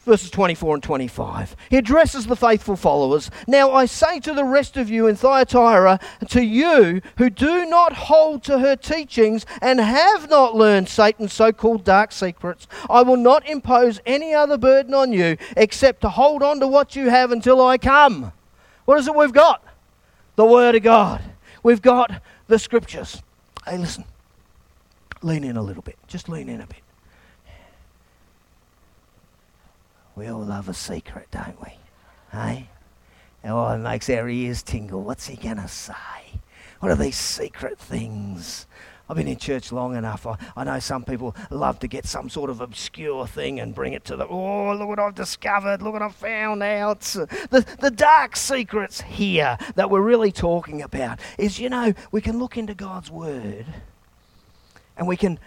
Verses 0.00 0.32
24 0.32 0.74
and 0.74 0.82
25. 0.82 1.54
He 1.70 1.76
addresses 1.76 2.26
the 2.26 2.34
faithful 2.34 2.74
followers. 2.74 3.30
Now 3.46 3.70
I 3.70 3.86
say 3.86 4.18
to 4.18 4.34
the 4.34 4.42
rest 4.42 4.76
of 4.76 4.90
you 4.90 5.06
in 5.06 5.14
Thyatira, 5.14 6.00
to 6.30 6.42
you 6.42 7.02
who 7.18 7.30
do 7.30 7.64
not 7.66 7.92
hold 7.92 8.42
to 8.42 8.58
her 8.58 8.74
teachings 8.74 9.46
and 9.60 9.78
have 9.78 10.28
not 10.28 10.56
learned 10.56 10.88
Satan's 10.88 11.32
so 11.32 11.52
called 11.52 11.84
dark 11.84 12.10
secrets, 12.10 12.66
I 12.90 13.02
will 13.02 13.16
not 13.16 13.48
impose 13.48 14.00
any 14.04 14.34
other 14.34 14.58
burden 14.58 14.92
on 14.92 15.12
you 15.12 15.36
except 15.56 16.00
to 16.00 16.08
hold 16.08 16.42
on 16.42 16.58
to 16.58 16.66
what 16.66 16.96
you 16.96 17.10
have 17.10 17.30
until 17.30 17.64
I 17.64 17.78
come. 17.78 18.32
What 18.84 18.98
is 18.98 19.06
it 19.06 19.14
we've 19.14 19.32
got? 19.32 19.62
The 20.36 20.44
Word 20.44 20.74
of 20.74 20.82
God. 20.82 21.22
We've 21.62 21.82
got 21.82 22.22
the 22.48 22.58
Scriptures. 22.58 23.22
Hey, 23.66 23.78
listen. 23.78 24.04
Lean 25.22 25.44
in 25.44 25.56
a 25.56 25.62
little 25.62 25.82
bit. 25.82 25.96
Just 26.08 26.28
lean 26.28 26.48
in 26.48 26.60
a 26.60 26.66
bit. 26.66 26.82
We 30.16 30.26
all 30.26 30.42
love 30.42 30.68
a 30.68 30.74
secret, 30.74 31.28
don't 31.30 31.60
we? 31.62 31.72
Hey? 32.32 32.68
Oh, 33.44 33.68
it 33.68 33.78
makes 33.78 34.10
our 34.10 34.28
ears 34.28 34.62
tingle. 34.62 35.02
What's 35.02 35.26
he 35.26 35.36
going 35.36 35.56
to 35.56 35.68
say? 35.68 35.94
What 36.80 36.90
are 36.90 36.96
these 36.96 37.16
secret 37.16 37.78
things? 37.78 38.66
I've 39.12 39.18
been 39.18 39.28
in 39.28 39.36
church 39.36 39.72
long 39.72 39.94
enough. 39.94 40.26
I, 40.26 40.38
I, 40.56 40.64
know 40.64 40.78
some 40.78 41.04
people 41.04 41.36
love 41.50 41.78
to 41.80 41.86
get 41.86 42.06
some 42.06 42.30
sort 42.30 42.48
of 42.48 42.62
obscure 42.62 43.26
thing 43.26 43.60
and 43.60 43.74
bring 43.74 43.92
it 43.92 44.06
to 44.06 44.16
the, 44.16 44.26
oh, 44.26 44.74
look 44.74 44.88
what 44.88 44.98
I've 44.98 45.14
discovered, 45.14 45.82
look 45.82 45.92
what 45.92 46.00
I've 46.00 46.14
found 46.14 46.62
out. 46.62 47.14
Uh, 47.14 47.26
the, 47.50 47.66
the 47.78 47.90
dark 47.90 48.36
secrets 48.36 49.02
here 49.02 49.58
that 49.74 49.90
we're 49.90 50.00
really 50.00 50.32
talking 50.32 50.80
about 50.80 51.20
is, 51.36 51.58
you 51.58 51.68
know, 51.68 51.92
we 52.10 52.22
can 52.22 52.38
look 52.38 52.56
into 52.56 52.72
God's 52.72 53.10
Word 53.10 53.66
and 54.96 55.06
we 55.06 55.18
can 55.18 55.38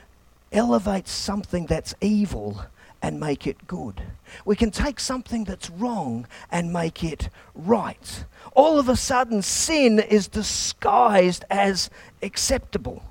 elevate 0.52 1.08
something 1.08 1.66
that's 1.66 1.96
evil 2.02 2.62
and 3.02 3.20
make 3.20 3.48
it 3.48 3.66
good. 3.66 4.00
We 4.46 4.56
can 4.56 4.70
take 4.70 5.00
something 5.00 5.44
that's 5.44 5.72
wrong 5.72 6.28
and 6.52 6.72
make 6.72 7.04
it 7.04 7.30
right. 7.56 8.26
All 8.54 8.78
of 8.78 8.90
a 8.90 8.96
sudden, 8.96 9.42
sin 9.42 9.98
is 9.98 10.28
disguised 10.28 11.46
as 11.50 11.90
acceptable. 12.22 13.02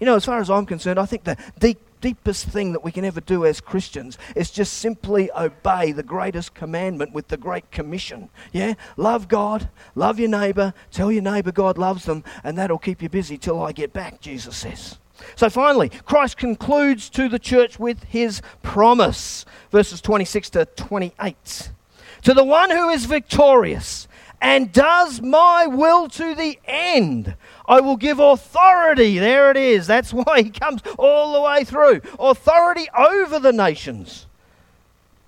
You 0.00 0.06
know, 0.06 0.16
as 0.16 0.24
far 0.24 0.40
as 0.40 0.50
I'm 0.50 0.66
concerned, 0.66 0.98
I 0.98 1.06
think 1.06 1.24
the 1.24 1.36
deep, 1.58 1.80
deepest 2.00 2.46
thing 2.46 2.72
that 2.72 2.84
we 2.84 2.92
can 2.92 3.04
ever 3.04 3.20
do 3.20 3.44
as 3.44 3.60
Christians 3.60 4.18
is 4.36 4.50
just 4.50 4.74
simply 4.74 5.30
obey 5.32 5.92
the 5.92 6.02
greatest 6.02 6.54
commandment 6.54 7.12
with 7.12 7.28
the 7.28 7.36
Great 7.36 7.70
Commission. 7.70 8.28
Yeah? 8.52 8.74
Love 8.96 9.28
God, 9.28 9.68
love 9.94 10.18
your 10.18 10.28
neighbour, 10.28 10.72
tell 10.90 11.10
your 11.10 11.22
neighbour 11.22 11.52
God 11.52 11.78
loves 11.78 12.04
them, 12.04 12.22
and 12.44 12.56
that'll 12.56 12.78
keep 12.78 13.02
you 13.02 13.08
busy 13.08 13.38
till 13.38 13.62
I 13.62 13.72
get 13.72 13.92
back, 13.92 14.20
Jesus 14.20 14.56
says. 14.56 14.98
So 15.34 15.50
finally, 15.50 15.88
Christ 15.88 16.36
concludes 16.36 17.10
to 17.10 17.28
the 17.28 17.38
church 17.38 17.78
with 17.78 18.04
his 18.04 18.40
promise, 18.62 19.44
verses 19.70 20.00
26 20.00 20.50
to 20.50 20.64
28. 20.64 21.70
To 22.22 22.34
the 22.34 22.44
one 22.44 22.70
who 22.70 22.88
is 22.88 23.04
victorious 23.04 24.06
and 24.40 24.72
does 24.72 25.20
my 25.20 25.66
will 25.66 26.08
to 26.10 26.34
the 26.34 26.58
end, 26.64 27.34
I 27.68 27.80
will 27.80 27.96
give 27.96 28.18
authority. 28.18 29.18
There 29.18 29.50
it 29.50 29.56
is. 29.56 29.86
That's 29.86 30.12
why 30.12 30.42
he 30.42 30.50
comes 30.50 30.82
all 30.98 31.34
the 31.34 31.40
way 31.42 31.64
through. 31.64 32.00
Authority 32.18 32.88
over 32.96 33.38
the 33.38 33.52
nations. 33.52 34.26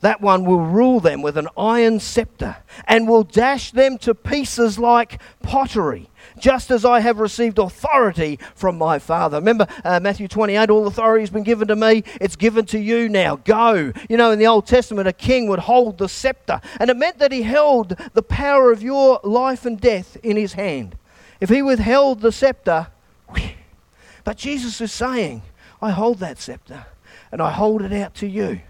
That 0.00 0.22
one 0.22 0.46
will 0.46 0.60
rule 0.62 0.98
them 0.98 1.20
with 1.20 1.36
an 1.36 1.48
iron 1.58 2.00
scepter 2.00 2.56
and 2.88 3.06
will 3.06 3.22
dash 3.22 3.70
them 3.70 3.98
to 3.98 4.14
pieces 4.14 4.78
like 4.78 5.20
pottery 5.42 6.08
just 6.38 6.70
as 6.70 6.84
I 6.84 7.00
have 7.00 7.18
received 7.18 7.58
authority 7.58 8.38
from 8.54 8.78
my 8.78 8.98
Father. 8.98 9.38
Remember 9.38 9.66
uh, 9.84 10.00
Matthew 10.00 10.26
28 10.26 10.70
all 10.70 10.86
authority 10.86 11.22
has 11.22 11.30
been 11.30 11.42
given 11.42 11.68
to 11.68 11.76
me, 11.76 12.02
it's 12.20 12.36
given 12.36 12.64
to 12.66 12.78
you 12.78 13.08
now. 13.08 13.36
Go. 13.36 13.92
You 14.08 14.16
know, 14.16 14.30
in 14.30 14.38
the 14.38 14.46
Old 14.46 14.66
Testament, 14.66 15.06
a 15.06 15.12
king 15.12 15.48
would 15.48 15.60
hold 15.60 15.98
the 15.98 16.08
scepter, 16.08 16.60
and 16.78 16.90
it 16.90 16.96
meant 16.96 17.18
that 17.18 17.32
he 17.32 17.42
held 17.42 17.96
the 18.14 18.22
power 18.22 18.72
of 18.72 18.82
your 18.82 19.20
life 19.22 19.66
and 19.66 19.80
death 19.80 20.16
in 20.22 20.36
his 20.36 20.54
hand. 20.54 20.96
If 21.40 21.48
he 21.48 21.62
withheld 21.62 22.20
the 22.20 22.32
scepter, 22.32 22.88
but 24.24 24.36
Jesus 24.36 24.80
is 24.80 24.92
saying, 24.92 25.42
I 25.82 25.90
hold 25.90 26.18
that 26.18 26.38
scepter 26.38 26.86
and 27.32 27.40
I 27.40 27.50
hold 27.50 27.82
it 27.82 27.92
out 27.92 28.14
to 28.16 28.26
you. 28.26 28.60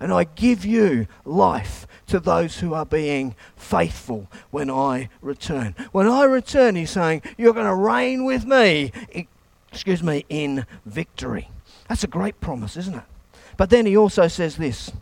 And 0.00 0.12
I 0.12 0.24
give 0.24 0.64
you 0.64 1.06
life 1.24 1.86
to 2.08 2.20
those 2.20 2.58
who 2.58 2.74
are 2.74 2.84
being 2.84 3.34
faithful 3.56 4.28
when 4.50 4.70
I 4.70 5.08
return. 5.22 5.74
When 5.92 6.08
I 6.08 6.24
return, 6.24 6.74
he's 6.74 6.90
saying, 6.90 7.22
You're 7.38 7.54
going 7.54 7.66
to 7.66 7.74
reign 7.74 8.24
with 8.24 8.44
me, 8.44 8.92
excuse 9.70 10.02
me, 10.02 10.26
in 10.28 10.66
victory. 10.84 11.48
That's 11.88 12.04
a 12.04 12.08
great 12.08 12.40
promise, 12.40 12.76
isn't 12.76 12.94
it? 12.94 13.04
But 13.56 13.70
then 13.70 13.86
he 13.86 13.96
also 13.96 14.28
says 14.28 14.56
this 14.56 14.92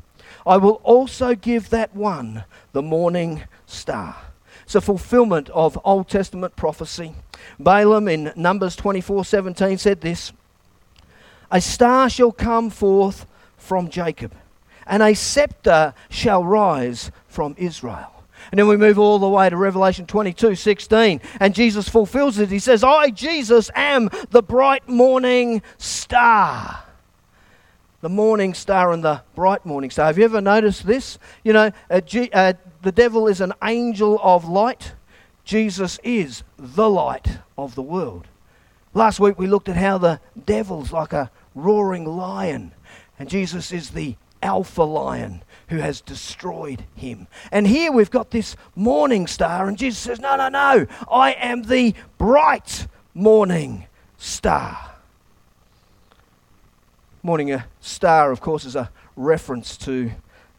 I 0.47 0.57
will 0.57 0.81
also 0.85 1.35
give 1.35 1.71
that 1.71 1.95
one 1.95 2.45
the 2.73 2.83
morning 2.83 3.45
star. 3.67 4.17
It's 4.73 4.77
a 4.77 4.81
fulfillment 4.81 5.51
of 5.51 5.79
Old 5.85 6.09
Testament 6.09 6.57
prophecy. 6.57 7.15
Balaam 7.59 8.09
in 8.09 8.33
Numbers 8.37 8.75
24 8.75 9.23
17 9.23 9.77
said 9.77 10.01
this 10.01 10.33
A 11.51 11.61
star 11.61 12.09
shall 12.09 12.33
come 12.33 12.71
forth 12.71 13.27
from 13.59 13.91
Jacob, 13.91 14.33
and 14.87 15.03
a 15.03 15.13
scepter 15.13 15.93
shall 16.09 16.43
rise 16.43 17.11
from 17.29 17.55
Israel. 17.59 18.25
And 18.51 18.59
then 18.59 18.67
we 18.67 18.79
move 18.79 18.99
all 18.99 19.19
the 19.19 19.29
way 19.29 19.51
to 19.51 19.59
Revelation 19.59 20.07
22 20.07 20.55
16. 20.55 21.21
And 21.39 21.55
Jesus 21.55 21.91
fulfills 21.91 22.39
it. 22.39 22.49
He 22.49 22.59
says, 22.59 22.83
I, 22.83 23.11
Jesus, 23.11 23.71
am 23.75 24.09
the 24.31 24.43
bright 24.43 24.89
morning 24.89 25.61
star. 25.77 26.83
The 28.03 28.09
morning 28.09 28.53
star 28.53 28.93
and 28.93 29.05
the 29.05 29.23
bright 29.37 29.65
morning 29.65 29.89
star. 29.89 30.07
Have 30.07 30.19
you 30.19 30.25
ever 30.25 30.41
noticed 30.41 30.85
this? 30.85 31.21
You 31.45 31.53
know, 31.53 31.71
uh, 31.89 32.01
the 32.83 32.93
devil 32.93 33.29
is 33.29 33.41
an 33.41 33.53
angel 33.63 34.19
of 34.21 34.45
light. 34.45 34.95
Jesus 35.45 36.01
is 36.03 36.43
the 36.59 36.91
light 36.91 37.39
of 37.57 37.77
the 37.77 37.83
world. 37.83 38.27
Last 38.93 39.21
week 39.21 39.39
we 39.39 39.47
looked 39.47 39.69
at 39.69 39.77
how 39.77 39.99
the 39.99 40.19
devil's 40.45 40.93
like 40.93 41.13
a 41.13 41.31
roaring 41.55 42.05
lion, 42.05 42.73
and 43.21 43.29
Jesus 43.29 43.71
is 43.71 43.91
the 43.91 44.17
alpha 44.43 44.83
lion 44.83 45.45
who 45.69 45.77
has 45.77 46.01
destroyed 46.01 46.85
him. 46.97 47.29
And 47.53 47.69
here 47.69 47.93
we've 47.93 48.11
got 48.11 48.33
this 48.33 48.57
morning 48.75 49.29
star, 49.29 49.69
and 49.69 49.79
Jesus 49.79 50.01
says, 50.01 50.19
No, 50.19 50.35
no, 50.35 50.49
no, 50.49 50.87
I 51.09 51.35
am 51.35 51.63
the 51.63 51.95
bright 52.19 52.89
morning 53.15 53.87
star. 54.19 54.92
Morning 57.25 57.53
a 57.53 57.67
star, 57.81 58.33
of 58.33 58.41
course, 58.41 58.65
is 58.65 58.75
a 58.75 58.91
reference 59.15 59.77
to 59.77 60.11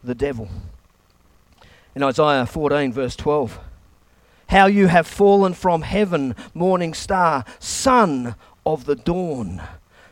the 0.01 0.16
devil 0.16 0.47
in 1.95 2.03
Isaiah 2.03 2.45
14, 2.45 2.93
verse 2.93 3.16
12. 3.18 3.59
How 4.47 4.68
you 4.68 4.88
have 4.88 5.05
fallen 5.05 5.53
from 5.53 5.82
heaven, 5.82 6.36
morning 6.53 6.93
star, 6.93 7.43
son 7.59 8.36
of 8.66 8.86
the 8.86 8.95
dawn. 8.95 9.61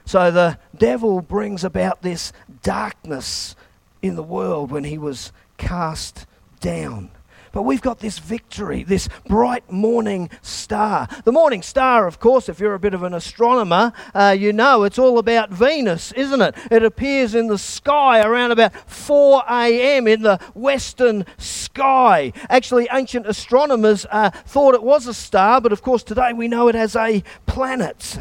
So 0.05 0.29
the 0.29 0.57
devil 0.77 1.21
brings 1.21 1.63
about 1.63 2.01
this 2.01 2.33
darkness 2.63 3.55
in 4.01 4.15
the 4.15 4.23
world 4.23 4.71
when 4.71 4.83
he 4.83 4.97
was 4.97 5.31
cast 5.57 6.25
down. 6.59 7.11
But 7.51 7.63
we've 7.63 7.81
got 7.81 7.99
this 7.99 8.17
victory, 8.17 8.83
this 8.83 9.09
bright 9.27 9.69
morning 9.69 10.29
star. 10.41 11.09
The 11.25 11.33
morning 11.33 11.61
star, 11.61 12.07
of 12.07 12.19
course, 12.19 12.47
if 12.47 12.59
you're 12.59 12.73
a 12.73 12.79
bit 12.79 12.93
of 12.93 13.03
an 13.03 13.13
astronomer, 13.13 13.91
uh, 14.15 14.35
you 14.37 14.53
know 14.53 14.83
it's 14.83 14.97
all 14.97 15.17
about 15.17 15.49
Venus, 15.49 16.13
isn't 16.13 16.41
it? 16.41 16.55
It 16.71 16.83
appears 16.83 17.35
in 17.35 17.47
the 17.47 17.57
sky 17.57 18.21
around 18.21 18.51
about 18.51 18.73
4 18.89 19.43
a.m. 19.49 20.07
in 20.07 20.21
the 20.21 20.39
western 20.53 21.25
sky. 21.37 22.31
Actually, 22.49 22.87
ancient 22.91 23.27
astronomers 23.27 24.05
uh, 24.11 24.29
thought 24.29 24.73
it 24.73 24.83
was 24.83 25.05
a 25.05 25.13
star, 25.13 25.59
but 25.59 25.73
of 25.73 25.81
course, 25.81 26.03
today 26.03 26.31
we 26.31 26.47
know 26.47 26.69
it 26.69 26.75
as 26.75 26.95
a 26.95 27.21
planet. 27.47 28.19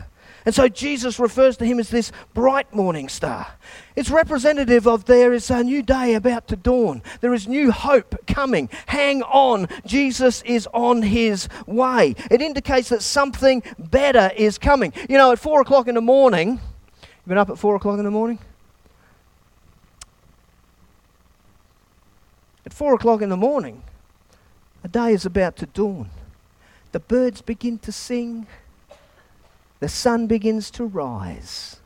And 0.51 0.55
so 0.57 0.66
Jesus 0.66 1.20
refers 1.20 1.57
to 1.59 1.64
him 1.64 1.78
as 1.78 1.90
this 1.90 2.11
bright 2.34 2.74
morning 2.74 3.09
star. 3.09 3.46
It's 3.94 4.11
representative 4.11 4.88
of 4.88 5.05
there 5.05 5.32
is 5.32 5.48
a 5.48 5.62
new 5.62 5.80
day 5.80 6.14
about 6.14 6.48
to 6.48 6.57
dawn. 6.57 7.05
There 7.20 7.32
is 7.32 7.46
new 7.46 7.70
hope 7.70 8.26
coming. 8.26 8.68
Hang 8.86 9.22
on. 9.22 9.68
Jesus 9.86 10.42
is 10.42 10.66
on 10.74 11.03
his 11.03 11.48
way. 11.68 12.16
It 12.32 12.42
indicates 12.42 12.88
that 12.88 13.03
something 13.03 13.62
better 13.78 14.32
is 14.36 14.59
coming. 14.59 14.92
You 15.09 15.18
know, 15.18 15.30
at 15.30 15.38
four 15.38 15.61
o'clock 15.61 15.86
in 15.86 15.94
the 15.94 16.01
morning, 16.01 16.59
you've 17.01 17.28
been 17.28 17.38
up 17.38 17.51
at 17.51 17.57
four 17.57 17.76
o'clock 17.76 18.01
in 18.01 18.05
the 18.05 18.11
morning? 18.11 18.40
At 22.66 22.74
four 22.74 22.94
o'clock 22.94 23.22
in 23.22 23.28
the 23.28 23.36
morning, 23.36 23.84
a 24.82 24.88
day 24.88 25.12
is 25.12 25.24
about 25.24 25.55
to 25.59 25.66
dawn. 25.66 26.11
The 26.90 26.98
birds 26.98 27.40
begin 27.40 27.78
to 27.78 27.92
sing 27.92 28.48
the 29.80 29.88
sun 29.88 30.26
begins 30.26 30.70
to 30.72 30.84
rise, 30.84 31.80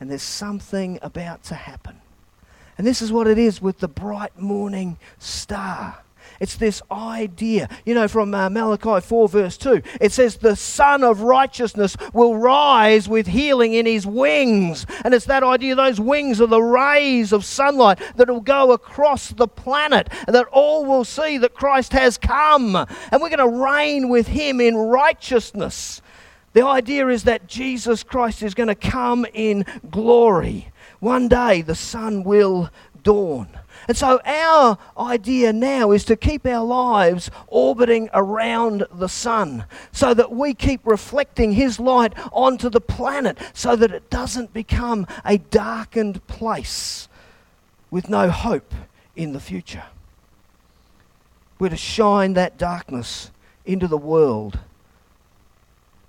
and 0.00 0.10
there's 0.10 0.22
something 0.22 0.98
about 1.02 1.42
to 1.44 1.54
happen. 1.54 2.00
And 2.78 2.86
this 2.86 3.02
is 3.02 3.12
what 3.12 3.26
it 3.26 3.38
is 3.38 3.60
with 3.60 3.78
the 3.80 3.88
bright 3.88 4.38
morning 4.38 4.96
star. 5.18 5.98
It's 6.40 6.56
this 6.56 6.82
idea, 6.90 7.68
you 7.84 7.94
know, 7.94 8.08
from 8.08 8.34
uh, 8.34 8.48
Malachi 8.48 9.00
4, 9.00 9.28
verse 9.28 9.56
2. 9.56 9.82
It 10.00 10.12
says, 10.12 10.36
The 10.36 10.56
Sun 10.56 11.04
of 11.04 11.20
Righteousness 11.20 11.96
will 12.12 12.36
rise 12.36 13.08
with 13.08 13.28
healing 13.28 13.74
in 13.74 13.86
his 13.86 14.06
wings. 14.06 14.86
And 15.04 15.14
it's 15.14 15.26
that 15.26 15.42
idea, 15.42 15.74
those 15.74 16.00
wings 16.00 16.40
are 16.40 16.46
the 16.46 16.62
rays 16.62 17.32
of 17.32 17.44
sunlight 17.44 18.00
that 18.16 18.28
will 18.28 18.40
go 18.40 18.72
across 18.72 19.28
the 19.28 19.48
planet, 19.48 20.08
and 20.26 20.34
that 20.34 20.46
all 20.52 20.84
will 20.84 21.04
see 21.04 21.38
that 21.38 21.54
Christ 21.54 21.92
has 21.92 22.18
come. 22.18 22.74
And 22.76 23.20
we're 23.20 23.30
going 23.30 23.38
to 23.38 23.64
reign 23.64 24.08
with 24.08 24.28
him 24.28 24.60
in 24.60 24.76
righteousness. 24.76 26.02
The 26.52 26.64
idea 26.66 27.08
is 27.08 27.24
that 27.24 27.46
Jesus 27.46 28.02
Christ 28.02 28.42
is 28.42 28.54
going 28.54 28.68
to 28.68 28.74
come 28.74 29.26
in 29.32 29.64
glory. 29.90 30.70
One 31.00 31.28
day 31.28 31.62
the 31.62 31.74
sun 31.74 32.24
will 32.24 32.70
dawn. 33.02 33.48
And 33.88 33.96
so 33.96 34.20
our 34.24 34.78
idea 34.96 35.52
now 35.52 35.90
is 35.90 36.04
to 36.04 36.16
keep 36.16 36.46
our 36.46 36.64
lives 36.64 37.30
orbiting 37.48 38.08
around 38.14 38.84
the 38.92 39.08
sun 39.08 39.64
so 39.90 40.14
that 40.14 40.30
we 40.30 40.54
keep 40.54 40.86
reflecting 40.86 41.52
his 41.52 41.80
light 41.80 42.12
onto 42.32 42.68
the 42.68 42.80
planet 42.80 43.38
so 43.54 43.74
that 43.74 43.90
it 43.90 44.08
doesn't 44.10 44.52
become 44.52 45.06
a 45.24 45.38
darkened 45.38 46.24
place 46.26 47.08
with 47.90 48.08
no 48.08 48.30
hope 48.30 48.74
in 49.16 49.32
the 49.32 49.40
future. 49.40 49.84
We're 51.58 51.70
to 51.70 51.76
shine 51.76 52.34
that 52.34 52.58
darkness 52.58 53.30
into 53.64 53.88
the 53.88 53.98
world. 53.98 54.58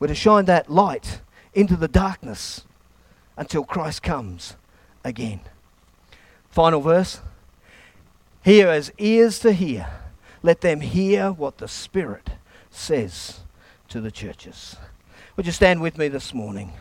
We're 0.03 0.07
to 0.07 0.15
shine 0.15 0.43
that 0.45 0.69
light 0.69 1.21
into 1.53 1.77
the 1.77 1.87
darkness 1.87 2.65
until 3.37 3.63
Christ 3.63 4.03
comes 4.03 4.57
again. 5.01 5.39
Final 6.49 6.81
verse. 6.81 7.21
Hear 8.43 8.67
as 8.67 8.91
ears 8.97 9.39
to 9.39 9.53
hear. 9.53 9.87
Let 10.41 10.59
them 10.59 10.81
hear 10.81 11.31
what 11.31 11.59
the 11.59 11.69
Spirit 11.69 12.31
says 12.69 13.39
to 13.87 14.01
the 14.01 14.11
churches. 14.11 14.75
Would 15.37 15.45
you 15.45 15.53
stand 15.53 15.81
with 15.81 15.97
me 15.97 16.09
this 16.09 16.33
morning? 16.33 16.73